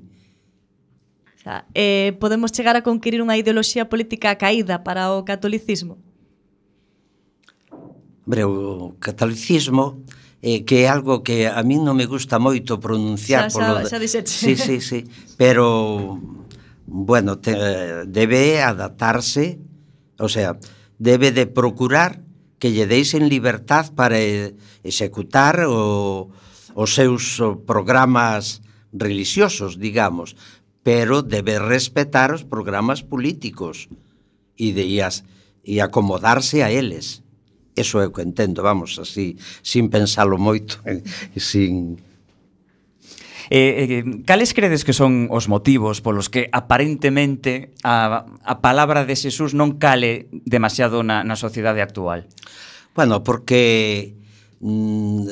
o 1.40 1.42
sea, 1.42 1.64
eh, 1.72 2.12
podemos 2.20 2.53
chegar 2.53 2.76
a 2.76 2.84
conquirir 2.84 3.24
unha 3.24 3.32
ideoloxía 3.40 3.88
política 3.88 4.36
caída 4.36 4.84
para 4.84 5.09
o 5.16 5.24
catolicismo? 5.24 5.96
Hombre, 8.28 8.44
o 8.44 8.92
catolicismo 9.01 10.05
eh, 10.44 10.68
que 10.68 10.84
é 10.84 10.92
algo 10.92 11.24
que 11.24 11.48
a 11.48 11.64
min 11.64 11.80
non 11.80 11.96
me 11.96 12.05
gusta 12.05 12.36
moito 12.36 12.76
pronunciar 12.76 13.48
xa, 13.48 13.57
xa, 13.57 13.57
polo... 13.57 13.88
xa 13.88 13.96
dixete 13.96 14.28
sí, 14.28 14.53
sí, 14.53 14.76
sí, 14.84 15.01
pero 15.40 16.20
bueno, 16.84 17.40
te, 17.40 17.57
eh, 17.57 18.05
debe 18.05 18.61
adaptarse 18.61 19.57
o 20.20 20.28
sea, 20.28 20.61
debe 21.01 21.32
de 21.32 21.48
procurar 21.48 22.20
que 22.61 22.68
lle 22.68 22.84
deixen 22.84 23.32
libertad 23.32 23.88
para 23.96 24.20
executar 24.84 25.64
o, 25.64 26.28
os 26.76 26.90
seus 26.92 27.40
programas 27.64 28.61
religiosos, 28.92 29.80
digamos, 29.80 30.36
pero 30.84 31.24
debe 31.24 31.57
respetar 31.57 32.36
os 32.36 32.44
programas 32.44 33.01
políticos 33.01 33.88
e 34.61 34.76
de 34.76 34.84
e, 34.84 35.01
as, 35.01 35.24
e 35.64 35.80
acomodarse 35.80 36.61
a 36.61 36.68
eles. 36.68 37.24
Eso 37.72 37.96
é 38.05 38.05
o 38.05 38.12
que 38.12 38.20
entendo, 38.20 38.61
vamos, 38.61 39.01
así, 39.01 39.40
sin 39.64 39.88
pensalo 39.88 40.36
moito, 40.36 40.84
sin 41.40 41.96
Eh, 43.51 44.07
eh, 44.07 44.22
cales 44.30 44.55
credes 44.55 44.86
que 44.86 44.94
son 44.94 45.26
os 45.26 45.51
motivos 45.51 45.98
polos 45.98 46.30
que 46.30 46.46
aparentemente 46.55 47.74
a, 47.82 48.22
a 48.46 48.55
palabra 48.62 49.03
de 49.03 49.18
Xesús 49.18 49.59
non 49.59 49.74
cale 49.82 50.30
demasiado 50.46 51.03
na, 51.03 51.26
na 51.26 51.34
sociedade 51.34 51.82
actual? 51.82 52.30
Bueno, 52.94 53.26
porque 53.26 54.14
mm, 54.62 55.26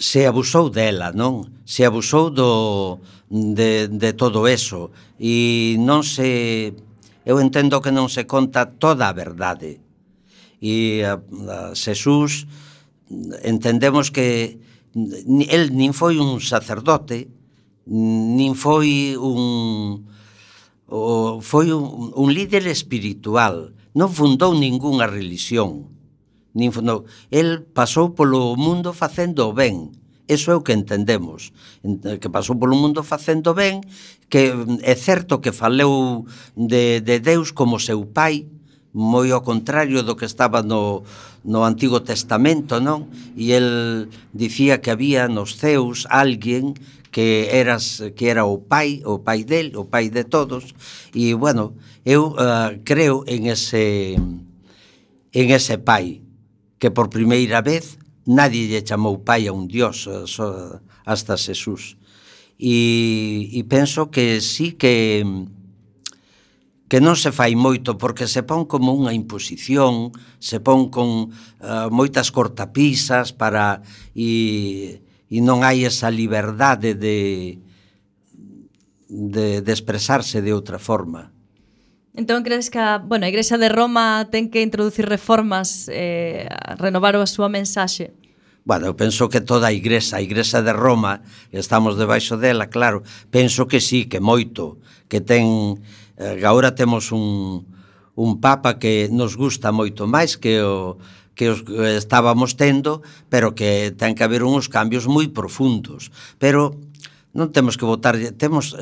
se 0.00 0.24
abusou 0.24 0.72
dela, 0.72 1.12
non? 1.12 1.60
Se 1.68 1.84
abusou 1.84 2.32
do, 2.32 3.04
de, 3.28 3.92
de 3.92 4.10
todo 4.16 4.48
eso 4.48 4.88
e 5.20 5.76
non 5.76 6.08
se... 6.08 6.72
Eu 7.28 7.36
entendo 7.36 7.84
que 7.84 7.92
non 7.92 8.08
se 8.08 8.24
conta 8.24 8.64
toda 8.64 9.12
a 9.12 9.16
verdade. 9.16 9.84
E 10.64 11.04
a, 11.04 11.20
a 11.20 11.76
Xesús 11.76 12.48
entendemos 13.44 14.08
que 14.08 14.56
el 14.96 15.76
nin 15.76 15.92
foi 15.92 16.16
un 16.16 16.40
sacerdote, 16.40 17.28
nin 17.86 18.56
foi 18.56 19.14
un 19.20 20.08
o, 20.88 21.40
foi 21.42 21.72
un, 21.72 22.12
un 22.14 22.28
líder 22.32 22.64
espiritual, 22.70 23.74
non 23.92 24.08
fundou 24.08 24.56
ningunha 24.56 25.04
religión. 25.04 25.92
Nin 26.56 26.72
fundou. 26.72 27.04
El 27.28 27.68
pasou 27.68 28.16
polo 28.16 28.56
mundo 28.56 28.96
facendo 28.96 29.50
o 29.50 29.52
ben. 29.52 29.92
Eso 30.26 30.50
é 30.50 30.56
o 30.58 30.64
que 30.64 30.74
entendemos, 30.74 31.54
que 32.18 32.32
pasou 32.32 32.58
polo 32.58 32.74
mundo 32.74 33.06
facendo 33.06 33.54
ben, 33.54 33.78
que 34.26 34.50
é 34.82 34.94
certo 34.98 35.38
que 35.38 35.54
faleu 35.54 36.26
de, 36.58 36.98
de 36.98 37.22
Deus 37.22 37.54
como 37.54 37.78
seu 37.78 38.02
pai, 38.10 38.50
moi 38.96 39.28
ao 39.28 39.44
contrario 39.44 40.00
do 40.00 40.16
que 40.16 40.24
estaba 40.24 40.64
no, 40.64 41.04
no 41.44 41.68
Antigo 41.68 42.00
Testamento, 42.00 42.80
non? 42.80 43.12
E 43.36 43.52
el 43.52 44.08
dicía 44.32 44.80
que 44.80 44.88
había 44.88 45.28
nos 45.28 45.60
ceus 45.60 46.08
alguén 46.08 46.72
que 47.12 47.52
eras 47.52 48.00
que 48.16 48.32
era 48.32 48.48
o 48.48 48.56
pai, 48.56 49.04
o 49.04 49.20
pai 49.20 49.44
del, 49.44 49.76
o 49.76 49.84
pai 49.84 50.08
de 50.08 50.24
todos, 50.24 50.72
e 51.12 51.36
bueno, 51.36 51.76
eu 52.08 52.32
uh, 52.40 52.72
creo 52.88 53.28
en 53.28 53.52
ese 53.52 54.16
en 54.16 55.46
ese 55.52 55.76
pai 55.76 56.24
que 56.80 56.88
por 56.88 57.12
primeira 57.12 57.60
vez 57.60 58.00
nadie 58.24 58.64
lle 58.64 58.80
chamou 58.80 59.20
pai 59.20 59.44
a 59.44 59.52
un 59.52 59.68
dios 59.68 60.08
eh, 60.08 60.24
só 60.24 60.80
hasta 61.04 61.36
Jesús. 61.36 62.00
E, 62.56 63.52
e 63.52 63.60
penso 63.68 64.08
que 64.08 64.40
sí 64.40 64.72
que 64.72 65.20
que 66.88 67.02
non 67.02 67.18
se 67.18 67.34
fai 67.34 67.58
moito 67.58 67.98
porque 67.98 68.30
se 68.30 68.46
pon 68.46 68.62
como 68.70 68.94
unha 68.94 69.10
imposición, 69.10 70.14
se 70.38 70.62
pon 70.62 70.86
con 70.86 71.34
uh, 71.34 71.90
moitas 71.90 72.30
cortapisas 72.30 73.34
para 73.34 73.82
e, 74.14 75.02
e 75.26 75.38
non 75.42 75.66
hai 75.66 75.82
esa 75.82 76.06
liberdade 76.14 76.94
de, 76.94 77.58
de, 79.10 79.66
de 79.66 79.72
expresarse 79.74 80.38
de 80.38 80.54
outra 80.54 80.78
forma. 80.78 81.34
Entón 82.14 82.46
crees 82.46 82.70
que 82.70 82.78
a, 82.78 83.02
bueno, 83.02 83.26
a 83.26 83.28
Igrexa 83.28 83.58
de 83.58 83.68
Roma 83.68 84.30
ten 84.30 84.48
que 84.48 84.62
introducir 84.62 85.10
reformas 85.10 85.90
eh, 85.90 86.46
a 86.48 86.78
renovar 86.78 87.18
a 87.18 87.26
súa 87.26 87.50
mensaxe? 87.50 88.14
Bueno, 88.66 88.86
eu 88.90 88.98
penso 88.98 89.30
que 89.30 89.42
toda 89.42 89.68
a 89.68 89.74
Igrexa, 89.74 90.18
a 90.18 90.24
Igrexa 90.24 90.58
de 90.62 90.74
Roma, 90.74 91.22
estamos 91.52 91.94
debaixo 91.94 92.34
dela, 92.34 92.66
claro, 92.66 93.02
penso 93.30 93.70
que 93.70 93.78
sí, 93.78 94.10
que 94.10 94.18
moito, 94.18 94.82
que 95.06 95.22
ten 95.22 95.78
eh, 96.16 96.40
agora 96.44 96.74
temos 96.74 97.12
un, 97.12 97.64
un 98.16 98.40
papa 98.40 98.78
que 98.80 99.08
nos 99.12 99.36
gusta 99.36 99.72
moito 99.72 100.08
máis 100.08 100.36
que 100.40 100.64
o 100.64 100.96
que 101.36 101.52
os 101.52 101.60
estábamos 102.00 102.56
tendo, 102.56 103.04
pero 103.28 103.52
que 103.52 103.92
ten 103.92 104.16
que 104.16 104.24
haber 104.24 104.40
uns 104.40 104.72
cambios 104.72 105.04
moi 105.04 105.28
profundos. 105.28 106.08
Pero 106.40 106.80
non 107.36 107.52
temos 107.52 107.76
que 107.76 107.84
votar, 107.84 108.16
temos 108.40 108.72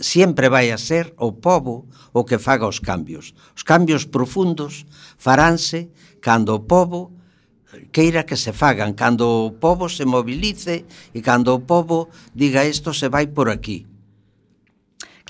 sempre 0.00 0.48
vai 0.48 0.72
a 0.72 0.80
ser 0.80 1.12
o 1.20 1.36
pobo 1.36 1.84
o 2.16 2.24
que 2.24 2.40
faga 2.40 2.64
os 2.64 2.80
cambios. 2.80 3.36
Os 3.52 3.60
cambios 3.60 4.08
profundos 4.08 4.88
faránse 5.20 5.92
cando 6.24 6.56
o 6.56 6.64
pobo 6.64 7.12
queira 7.92 8.24
que 8.24 8.40
se 8.40 8.56
fagan, 8.56 8.96
cando 8.96 9.28
o 9.28 9.52
pobo 9.52 9.92
se 9.92 10.08
mobilice 10.08 10.88
e 11.12 11.20
cando 11.20 11.52
o 11.52 11.60
pobo 11.60 12.08
diga 12.32 12.64
isto 12.64 12.96
se 12.96 13.12
vai 13.12 13.28
por 13.28 13.52
aquí. 13.52 13.89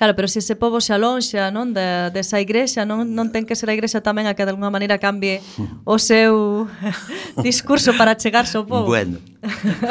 Claro, 0.01 0.15
pero 0.15 0.27
se 0.27 0.39
ese 0.39 0.55
pobo 0.55 0.81
se 0.81 0.97
alonxa 0.97 1.53
non 1.53 1.77
da, 1.77 2.09
desa 2.09 2.41
igrexa, 2.41 2.89
non, 2.89 3.13
non 3.13 3.29
ten 3.29 3.45
que 3.45 3.53
ser 3.53 3.69
a 3.69 3.77
igrexa 3.77 4.01
tamén 4.01 4.25
a 4.25 4.33
que 4.33 4.41
de 4.41 4.49
alguna 4.49 4.73
maneira 4.73 4.97
cambie 4.97 5.45
o 5.85 6.01
seu 6.01 6.65
discurso 7.45 7.93
para 7.93 8.17
chegarse 8.17 8.57
ao 8.57 8.65
pobo. 8.65 8.89
Bueno, 8.89 9.21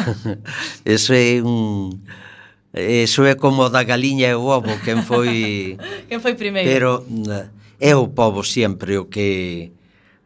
eso 0.82 1.14
é 1.14 1.38
un... 1.38 2.02
Eso 2.74 3.22
é 3.22 3.38
como 3.38 3.70
da 3.70 3.86
galiña 3.86 4.26
e 4.26 4.34
o 4.34 4.50
ovo, 4.50 4.74
quen 4.82 5.06
foi... 5.06 5.78
quen 6.10 6.18
foi 6.18 6.34
primeiro. 6.34 6.66
Pero 6.66 7.06
eh, 7.30 7.46
é 7.78 7.92
o 7.94 8.10
povo 8.10 8.42
sempre 8.42 8.98
o 8.98 9.06
que... 9.06 9.70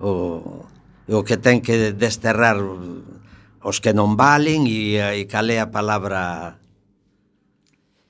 O, 0.01 0.64
o 1.12 1.20
que 1.28 1.37
ten 1.37 1.61
que 1.61 1.93
desterrar 1.93 2.57
os 2.57 3.76
que 3.85 3.93
non 3.93 4.16
valen 4.16 4.64
e, 4.64 4.97
e 4.97 5.28
cal 5.28 5.45
é 5.53 5.61
a 5.61 5.68
palabra 5.68 6.57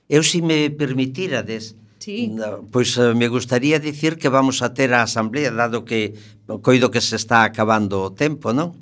Eu, 0.07 0.21
se 0.21 0.41
me 0.41 0.69
permitirades, 0.69 1.75
Sí. 2.05 2.29
Pois 2.69 2.93
eh, 2.97 3.15
me 3.15 3.27
gustaría 3.27 3.79
dicir 3.79 4.21
que 4.21 4.29
vamos 4.29 4.61
a 4.61 4.77
ter 4.77 4.93
a 4.93 5.01
asamblea, 5.01 5.49
dado 5.49 5.89
que 5.89 6.13
coido 6.61 6.93
que 6.93 7.01
se 7.01 7.17
está 7.17 7.41
acabando 7.41 7.97
o 8.05 8.13
tempo, 8.13 8.53
non? 8.53 8.77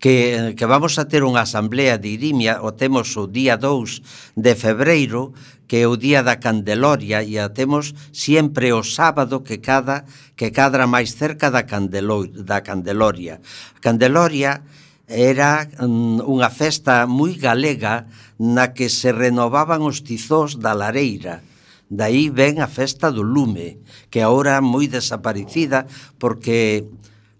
Que, 0.00 0.32
eh, 0.32 0.50
que 0.56 0.64
vamos 0.64 0.96
a 0.96 1.04
ter 1.04 1.28
unha 1.28 1.44
asamblea 1.44 2.00
de 2.00 2.16
Irimia, 2.16 2.64
o 2.64 2.72
temos 2.72 3.20
o 3.20 3.28
día 3.28 3.60
2 3.60 4.40
de 4.40 4.56
febreiro, 4.56 5.36
que 5.68 5.84
é 5.84 5.86
o 5.90 6.00
día 6.00 6.24
da 6.24 6.40
Candeloria, 6.40 7.20
e 7.20 7.36
a 7.36 7.52
temos 7.52 7.92
sempre 8.16 8.72
o 8.72 8.80
sábado 8.80 9.44
que 9.44 9.60
cada 9.60 10.08
que 10.32 10.48
cadra 10.48 10.88
máis 10.88 11.12
cerca 11.12 11.52
da, 11.52 11.68
Candelo, 11.68 12.24
da 12.24 12.64
Candeloria. 12.64 13.44
Candeloria 13.84 14.64
era 15.08 15.68
mm, 15.68 16.24
unha 16.24 16.48
festa 16.48 17.04
moi 17.04 17.36
galega 17.36 18.08
na 18.40 18.72
que 18.72 18.88
se 18.88 19.12
renovaban 19.12 19.84
os 19.84 20.00
tizós 20.00 20.56
da 20.56 20.72
lareira. 20.72 21.44
Daí 21.92 22.32
ven 22.32 22.64
a 22.64 22.66
festa 22.66 23.12
do 23.12 23.20
lume, 23.20 23.78
que 24.08 24.24
agora 24.24 24.64
moi 24.64 24.88
desaparecida 24.88 25.84
porque 26.16 26.88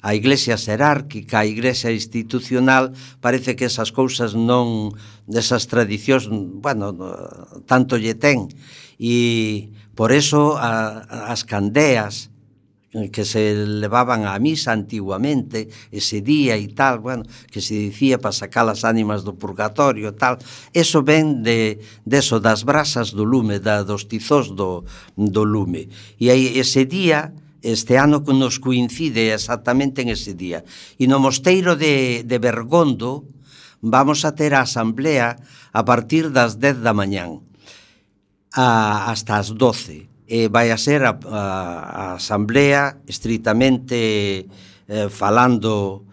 a 0.04 0.12
iglesia 0.12 0.60
xerárquica, 0.60 1.40
a 1.40 1.48
iglesia 1.48 1.88
institucional, 1.88 2.92
parece 3.24 3.56
que 3.56 3.64
esas 3.64 3.88
cousas 3.88 4.36
non, 4.36 4.92
desas 5.24 5.64
tradicións, 5.64 6.28
bueno, 6.28 6.92
tanto 7.64 7.96
lle 7.96 8.12
ten. 8.12 8.52
E 9.00 9.72
por 9.96 10.12
eso 10.12 10.60
a, 10.60 11.32
as 11.32 11.48
candeas, 11.48 12.28
que 13.10 13.24
se 13.26 13.54
levaban 13.66 14.22
á 14.22 14.38
misa 14.38 14.70
antiguamente, 14.70 15.66
ese 15.90 16.22
día 16.22 16.54
e 16.54 16.70
tal, 16.70 17.02
bueno, 17.02 17.26
que 17.50 17.58
se 17.58 17.74
dicía 17.74 18.22
para 18.22 18.30
sacar 18.30 18.70
as 18.70 18.86
ánimas 18.86 19.26
do 19.26 19.34
purgatorio 19.34 20.14
e 20.14 20.16
tal, 20.16 20.38
eso 20.70 21.02
ven 21.02 21.42
de, 21.42 21.82
de 22.06 22.16
eso, 22.22 22.38
das 22.38 22.62
brasas 22.62 23.10
do 23.10 23.26
lume, 23.26 23.58
da, 23.58 23.82
dos 23.82 24.06
tizós 24.06 24.54
do, 24.54 24.86
do 25.18 25.42
lume. 25.42 25.90
E 26.22 26.30
aí 26.30 26.54
ese 26.54 26.86
día, 26.86 27.34
este 27.66 27.98
ano 27.98 28.22
que 28.22 28.30
nos 28.30 28.62
coincide 28.62 29.34
exactamente 29.34 30.06
en 30.06 30.14
ese 30.14 30.38
día. 30.38 30.62
E 30.94 31.10
no 31.10 31.18
mosteiro 31.18 31.74
de, 31.74 32.22
de 32.22 32.36
Bergondo 32.38 33.26
vamos 33.82 34.22
a 34.22 34.38
ter 34.38 34.54
a 34.54 34.62
asamblea 34.62 35.34
a 35.74 35.82
partir 35.82 36.30
das 36.30 36.62
10 36.62 36.78
da 36.86 36.94
mañán 36.94 37.42
a, 38.54 39.10
hasta 39.10 39.42
as 39.42 39.50
12 39.50 40.13
eh, 40.28 40.48
vai 40.48 40.70
a 40.70 40.78
ser 40.78 41.04
a, 41.04 41.18
a, 41.28 41.42
a 41.90 42.04
asamblea 42.16 42.98
estritamente 43.06 44.48
eh, 44.88 45.08
falando 45.08 46.04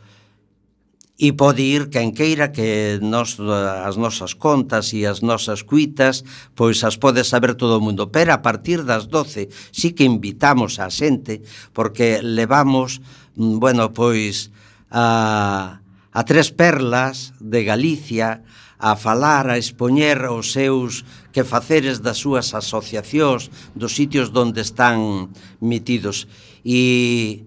e 1.21 1.37
pode 1.37 1.61
ir 1.61 1.93
quen 1.93 2.17
queira 2.17 2.49
que 2.49 2.97
nos, 2.97 3.37
as 3.37 3.93
nosas 3.93 4.33
contas 4.33 4.89
e 4.89 5.05
as 5.05 5.21
nosas 5.21 5.61
cuitas 5.61 6.25
pois 6.57 6.81
as 6.81 6.97
pode 6.97 7.21
saber 7.21 7.53
todo 7.53 7.77
o 7.77 7.83
mundo. 7.83 8.09
Pero 8.09 8.33
a 8.33 8.41
partir 8.41 8.81
das 8.89 9.05
12 9.05 9.53
sí 9.69 9.93
que 9.93 10.01
invitamos 10.01 10.81
a 10.81 10.89
xente 10.89 11.45
porque 11.77 12.25
levamos 12.25 13.05
mm, 13.37 13.61
bueno, 13.61 13.93
pois 13.93 14.49
a, 14.89 15.77
a 16.09 16.21
tres 16.25 16.49
perlas 16.49 17.37
de 17.37 17.69
Galicia 17.69 18.41
a 18.81 18.97
falar, 18.97 19.45
a 19.53 19.61
expoñer 19.61 20.25
os 20.25 20.57
seus 20.57 21.05
que 21.31 21.43
faceres 21.43 22.03
das 22.03 22.19
súas 22.19 22.53
asociacións, 22.53 23.49
dos 23.73 23.95
sitios 23.95 24.31
onde 24.35 24.61
están 24.61 25.31
metidos. 25.63 26.27
E, 26.63 27.43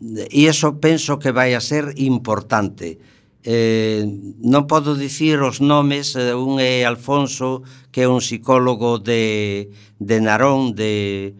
e 0.00 0.40
eso 0.46 0.78
penso 0.78 1.18
que 1.18 1.34
vai 1.34 1.52
a 1.54 1.60
ser 1.60 1.92
importante. 1.98 3.02
Eh, 3.42 4.04
non 4.44 4.68
podo 4.68 4.92
dicir 4.94 5.40
os 5.40 5.64
nomes, 5.64 6.12
eh, 6.14 6.36
un 6.36 6.60
é 6.60 6.84
Alfonso, 6.84 7.64
que 7.88 8.04
é 8.04 8.08
un 8.08 8.20
psicólogo 8.20 9.00
de, 9.00 9.72
de 9.96 10.16
Narón, 10.20 10.76
de, 10.76 11.32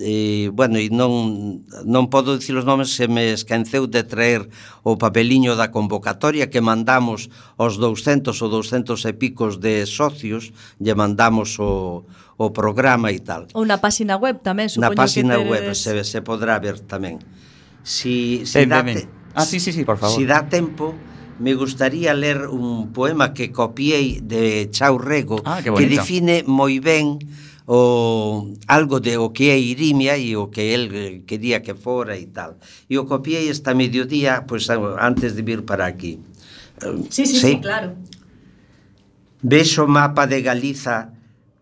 e, 0.00 0.50
bueno, 0.52 0.80
e 0.80 0.88
non, 0.88 1.62
non 1.84 2.08
podo 2.08 2.34
dicir 2.34 2.56
os 2.56 2.64
nomes 2.64 2.96
se 2.96 3.06
me 3.06 3.36
esquenceu 3.36 3.86
de 3.86 4.02
traer 4.02 4.48
o 4.82 4.96
papeliño 4.96 5.54
da 5.54 5.68
convocatoria 5.70 6.48
que 6.48 6.64
mandamos 6.64 7.28
aos 7.60 7.76
200 7.76 8.32
ou 8.32 8.48
200 8.48 8.96
e 9.04 9.12
picos 9.14 9.60
de 9.60 9.84
socios 9.84 10.50
lle 10.80 10.94
mandamos 10.96 11.60
o, 11.60 12.02
o 12.40 12.46
programa 12.50 13.12
e 13.12 13.20
tal 13.20 13.46
ou 13.52 13.62
na 13.68 13.78
páxina 13.78 14.16
web 14.16 14.40
tamén 14.40 14.72
na 14.80 14.90
páxina 14.96 15.36
que 15.36 15.46
web 15.46 15.64
se, 15.76 16.00
se 16.02 16.20
podrá 16.24 16.56
ver 16.58 16.80
tamén 16.80 17.20
si, 17.84 18.48
si 18.48 18.64
ben, 18.64 18.68
dá 18.72 18.82
ben, 18.82 19.04
ben. 19.04 19.08
Ah, 19.34 19.44
sí, 19.44 19.58
sí, 19.58 19.72
sí, 19.72 19.84
por 19.84 19.98
favor. 19.98 20.16
Si 20.16 20.24
dá 20.24 20.48
tempo, 20.48 20.94
me 21.38 21.54
gustaría 21.54 22.14
ler 22.14 22.46
un 22.46 22.92
poema 22.92 23.34
que 23.34 23.50
copiei 23.50 24.20
de 24.22 24.70
Chau 24.70 24.98
Rego 24.98 25.42
ah, 25.44 25.60
que, 25.62 25.70
que 25.74 25.86
define 25.86 26.46
moi 26.46 26.78
ben 26.78 27.18
o 27.66 28.52
algo 28.68 29.00
de 29.00 29.16
o 29.16 29.32
que 29.32 29.48
é 29.48 29.58
Irimia 29.58 30.18
e 30.18 30.36
o 30.36 30.52
que 30.52 30.74
el 30.74 30.84
eh, 30.92 31.22
quería 31.24 31.64
que 31.64 31.72
fora 31.72 32.16
e 32.16 32.28
tal. 32.28 32.60
E 32.88 32.98
o 33.00 33.08
copiei 33.08 33.48
esta 33.48 33.72
mediodía, 33.72 34.44
pois 34.44 34.68
antes 34.68 35.32
de 35.32 35.42
vir 35.42 35.64
para 35.64 35.88
aquí. 35.88 36.20
Sí, 37.08 37.24
sí, 37.24 37.26
sí, 37.26 37.40
sí 37.40 37.60
claro. 37.60 37.96
Vexo 39.40 39.84
o 39.84 39.88
mapa 39.88 40.26
de 40.26 40.42
Galiza 40.44 41.12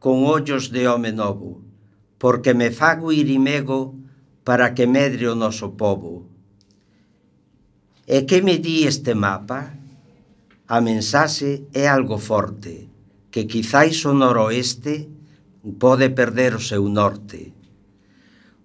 con 0.02 0.26
ollos 0.26 0.74
de 0.74 0.88
home 0.90 1.12
novo, 1.12 1.62
porque 2.18 2.54
me 2.54 2.70
fago 2.70 3.14
irimego 3.14 3.94
para 4.42 4.74
que 4.74 4.86
medre 4.86 5.30
o 5.30 5.38
noso 5.38 5.78
povo. 5.78 6.26
E 8.06 8.26
que 8.26 8.42
me 8.42 8.58
di 8.58 8.82
este 8.82 9.14
mapa? 9.14 9.78
A 10.66 10.80
mensaxe 10.82 11.70
é 11.70 11.86
algo 11.86 12.18
forte, 12.18 12.90
que 13.30 13.46
quizáis 13.46 14.02
o 14.02 14.10
noroeste 14.10 15.11
pode 15.62 16.10
perder 16.10 16.58
o 16.58 16.62
seu 16.62 16.90
norte. 16.90 17.54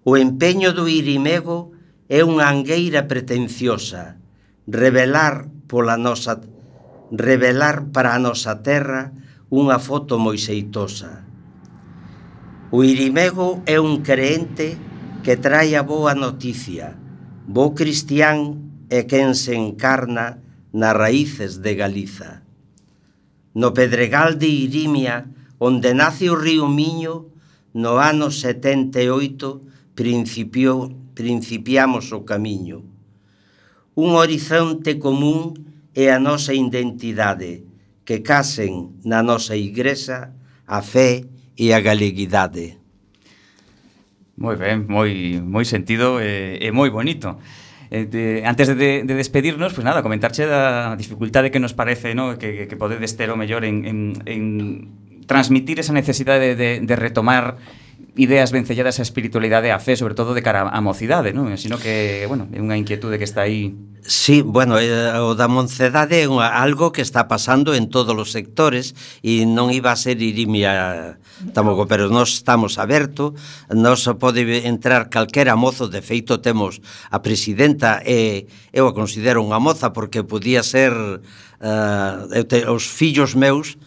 O 0.02 0.18
empeño 0.18 0.74
do 0.74 0.90
Irimego 0.90 1.72
é 2.10 2.26
unha 2.26 2.50
angueira 2.50 3.06
pretenciosa, 3.06 4.18
revelar 4.66 5.46
pola 5.70 5.94
nosa 5.94 6.42
revelar 7.12 7.88
para 7.88 8.12
a 8.12 8.20
nosa 8.20 8.60
terra 8.60 9.12
unha 9.48 9.80
foto 9.80 10.20
moi 10.20 10.36
xeitosa. 10.36 11.24
O 12.68 12.84
Irimego 12.84 13.64
é 13.64 13.80
un 13.80 14.04
creente 14.04 14.76
que 15.24 15.40
trae 15.40 15.72
a 15.72 15.84
boa 15.84 16.12
noticia, 16.12 17.00
bo 17.48 17.72
cristián 17.72 18.60
é 18.92 19.08
quen 19.08 19.32
se 19.32 19.56
encarna 19.56 20.44
nas 20.72 20.92
raíces 20.92 21.64
de 21.64 21.72
Galiza. 21.80 22.44
No 23.56 23.72
Pedregal 23.72 24.36
de 24.36 24.48
Irimia 24.52 25.32
onde 25.58 25.94
nace 25.94 26.30
o 26.30 26.38
río 26.38 26.70
Miño, 26.70 27.30
no 27.74 27.98
ano 27.98 28.30
78 28.30 29.94
principiou, 29.94 30.94
principiamos 31.14 32.14
o 32.14 32.22
camiño. 32.22 32.86
Un 33.98 34.14
horizonte 34.14 35.02
común 35.02 35.58
é 35.90 36.14
a 36.14 36.22
nosa 36.22 36.54
identidade, 36.54 37.66
que 38.06 38.22
casen 38.22 38.94
na 39.02 39.26
nosa 39.26 39.58
igresa 39.58 40.38
a 40.62 40.78
fé 40.86 41.26
e 41.58 41.74
a 41.74 41.82
galeguidade. 41.82 42.78
Moi 44.38 44.54
ben, 44.54 44.86
moi, 44.86 45.42
moi 45.42 45.66
sentido 45.66 46.22
e, 46.22 46.62
e 46.62 46.70
moi 46.70 46.94
bonito. 46.94 47.42
Eh, 47.90 48.06
de, 48.06 48.46
antes 48.46 48.70
de, 48.70 49.02
de 49.02 49.14
despedirnos, 49.18 49.74
pues 49.74 49.82
nada, 49.82 50.06
comentarche 50.06 50.46
da 50.46 50.94
dificultade 50.94 51.50
que 51.50 51.58
nos 51.58 51.74
parece, 51.74 52.14
¿no? 52.14 52.38
que, 52.38 52.54
que, 52.54 52.64
que 52.70 52.76
podedes 52.78 53.18
ter 53.18 53.34
o 53.34 53.36
mellor 53.36 53.64
en, 53.64 53.82
en, 53.82 53.98
en 54.30 54.42
transmitir 55.28 55.78
esa 55.78 55.92
necesidade 55.92 56.56
de, 56.56 56.80
de 56.80 56.94
retomar 56.96 57.60
ideas 58.18 58.50
vencelladas 58.50 58.98
á 58.98 59.02
espiritualidade 59.06 59.70
e 59.70 59.72
a 59.72 59.78
fe, 59.78 59.94
sobre 59.94 60.18
todo 60.18 60.34
de 60.34 60.42
cara 60.42 60.66
á 60.66 60.80
mocidade, 60.82 61.30
non? 61.30 61.54
Sino 61.54 61.78
que, 61.78 62.26
bueno, 62.26 62.50
é 62.50 62.58
unha 62.58 62.74
inquietude 62.74 63.14
que 63.14 63.28
está 63.28 63.46
aí. 63.46 63.78
Sí, 64.02 64.42
bueno, 64.42 64.80
eh, 64.82 65.14
o 65.22 65.38
da 65.38 65.46
moncedade 65.46 66.18
é 66.18 66.26
algo 66.26 66.90
que 66.90 67.04
está 67.04 67.30
pasando 67.30 67.78
en 67.78 67.86
todos 67.86 68.16
os 68.18 68.34
sectores 68.34 68.98
e 69.22 69.46
non 69.46 69.70
iba 69.70 69.94
a 69.94 69.98
ser 70.00 70.18
irimia 70.18 71.14
tampouco, 71.54 71.86
pero 71.86 72.10
nós 72.10 72.34
estamos 72.34 72.82
aberto, 72.82 73.38
nos 73.70 74.02
pode 74.18 74.42
entrar 74.66 75.06
calquera 75.06 75.54
mozo, 75.54 75.86
de 75.86 76.02
feito 76.02 76.42
temos 76.42 76.82
a 77.14 77.22
presidenta 77.22 78.02
e 78.02 78.50
eu 78.74 78.90
a 78.90 78.96
considero 78.96 79.46
unha 79.46 79.62
moza 79.62 79.94
porque 79.94 80.26
podía 80.26 80.66
ser 80.66 80.90
uh, 80.90 82.42
te, 82.50 82.66
os 82.66 82.90
fillos 82.90 83.38
meus 83.38 83.78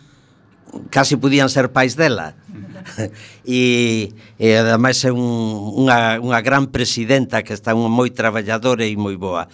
casi 0.90 1.16
podían 1.18 1.50
ser 1.50 1.72
pais 1.72 1.96
dela. 1.96 2.36
e, 3.46 4.10
e 4.42 4.48
ademais 4.58 4.98
é 5.06 5.14
un, 5.14 5.22
unha, 5.86 6.18
unha 6.18 6.40
gran 6.42 6.74
presidenta 6.74 7.46
que 7.46 7.54
está 7.54 7.78
moi 7.78 8.10
traballadora 8.10 8.82
e 8.86 8.98
moi 8.98 9.16
boa 9.22 9.46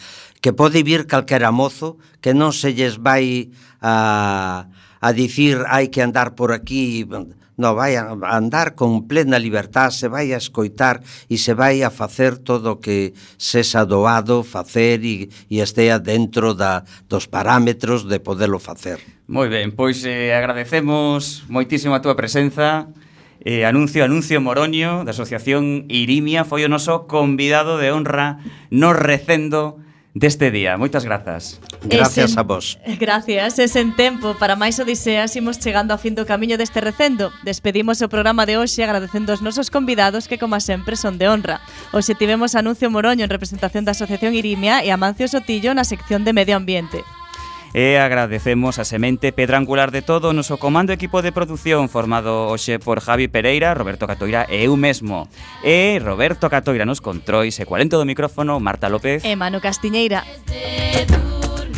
que 0.41 0.53
pode 0.53 0.83
vir 0.83 1.07
calquera 1.07 1.51
mozo 1.51 1.97
que 2.21 2.33
non 2.33 2.53
se 2.53 2.71
lles 2.71 2.95
vai 3.01 3.51
a, 3.81 4.69
a 5.01 5.09
dicir 5.11 5.65
hai 5.67 5.91
que 5.91 5.99
andar 5.99 6.37
por 6.37 6.53
aquí 6.53 7.03
no 7.57 7.73
vai 7.73 7.97
a 7.97 8.13
andar 8.29 8.77
con 8.77 9.09
plena 9.09 9.41
libertad, 9.41 9.89
se 9.89 10.07
vai 10.07 10.31
a 10.31 10.37
escoitar 10.37 11.01
e 11.27 11.37
se 11.37 11.53
vai 11.53 11.81
a 11.81 11.89
facer 11.89 12.37
todo 12.37 12.77
o 12.77 12.79
que 12.79 13.17
sexa 13.37 13.83
doado 13.83 14.45
facer 14.45 15.03
e, 15.03 15.29
e 15.49 15.59
estea 15.59 15.97
dentro 15.97 16.53
da, 16.53 16.85
dos 17.09 17.25
parámetros 17.25 18.05
de 18.05 18.21
poderlo 18.21 18.61
facer. 18.61 19.01
Moi 19.27 19.49
ben, 19.49 19.73
pois 19.73 20.05
eh, 20.05 20.31
agradecemos 20.31 21.43
moitísimo 21.49 21.97
a 21.97 21.99
túa 21.99 22.15
presenza. 22.15 22.87
Eh, 23.41 23.65
anuncio, 23.65 24.05
anuncio 24.05 24.39
Moroño, 24.39 25.03
da 25.03 25.11
Asociación 25.11 25.89
Irimia 25.89 26.45
foi 26.45 26.63
o 26.63 26.71
noso 26.71 27.09
convidado 27.09 27.81
de 27.81 27.89
honra 27.89 28.39
no 28.69 28.93
recendo 28.93 29.81
deste 30.19 30.49
día. 30.51 30.77
Moitas 30.77 31.05
grazas. 31.05 31.61
Gracias 31.83 32.33
en, 32.33 32.39
a 32.39 32.43
vos. 32.43 32.79
Gracias. 32.99 33.59
Es 33.59 33.75
en 33.75 33.95
tempo 33.95 34.33
para 34.41 34.57
máis 34.57 34.81
odiseas 34.81 35.37
imos 35.37 35.61
chegando 35.61 35.93
a 35.93 36.01
fin 36.01 36.17
do 36.17 36.25
camiño 36.25 36.57
deste 36.57 36.81
recendo. 36.81 37.29
Despedimos 37.45 38.01
o 38.01 38.09
programa 38.09 38.49
de 38.49 38.57
hoxe 38.57 38.81
agradecendo 38.81 39.33
os 39.33 39.45
nosos 39.45 39.69
convidados 39.69 40.25
que, 40.25 40.41
como 40.41 40.57
sempre, 40.57 40.97
son 40.97 41.21
de 41.21 41.29
honra. 41.29 41.61
Hoxe 41.93 42.17
tivemos 42.17 42.57
Anuncio 42.57 42.89
Moroño 42.89 43.23
en 43.23 43.31
representación 43.31 43.85
da 43.85 43.93
Asociación 43.93 44.33
Irimia 44.33 44.81
e 44.81 44.89
Amancio 44.89 45.29
Sotillo 45.29 45.77
na 45.77 45.85
sección 45.85 46.25
de 46.25 46.33
Medio 46.33 46.57
Ambiente. 46.57 47.05
E 47.73 47.97
agradecemos 47.97 48.79
a 48.79 48.85
semente 48.85 49.31
pedra 49.31 49.57
angular 49.57 49.91
de 49.91 50.01
todo 50.01 50.29
o 50.29 50.35
noso 50.35 50.57
comando 50.57 50.93
equipo 50.93 51.21
de 51.21 51.31
produción 51.31 51.89
formado 51.89 52.47
hoxe 52.47 52.79
por 52.79 52.99
Javi 52.99 53.27
Pereira, 53.27 53.73
Roberto 53.73 54.07
Catoira 54.07 54.47
e 54.47 54.67
eu 54.67 54.75
mesmo. 54.77 55.27
E 55.63 55.99
Roberto 55.99 56.47
Catoira 56.49 56.85
nos 56.85 57.01
controis 57.01 57.59
e 57.59 57.65
40 57.65 57.97
do 57.97 58.05
micrófono, 58.05 58.59
Marta 58.59 58.87
López 58.87 59.23
e 59.25 59.35
Manu 59.35 59.59
Castiñeira 59.59 60.23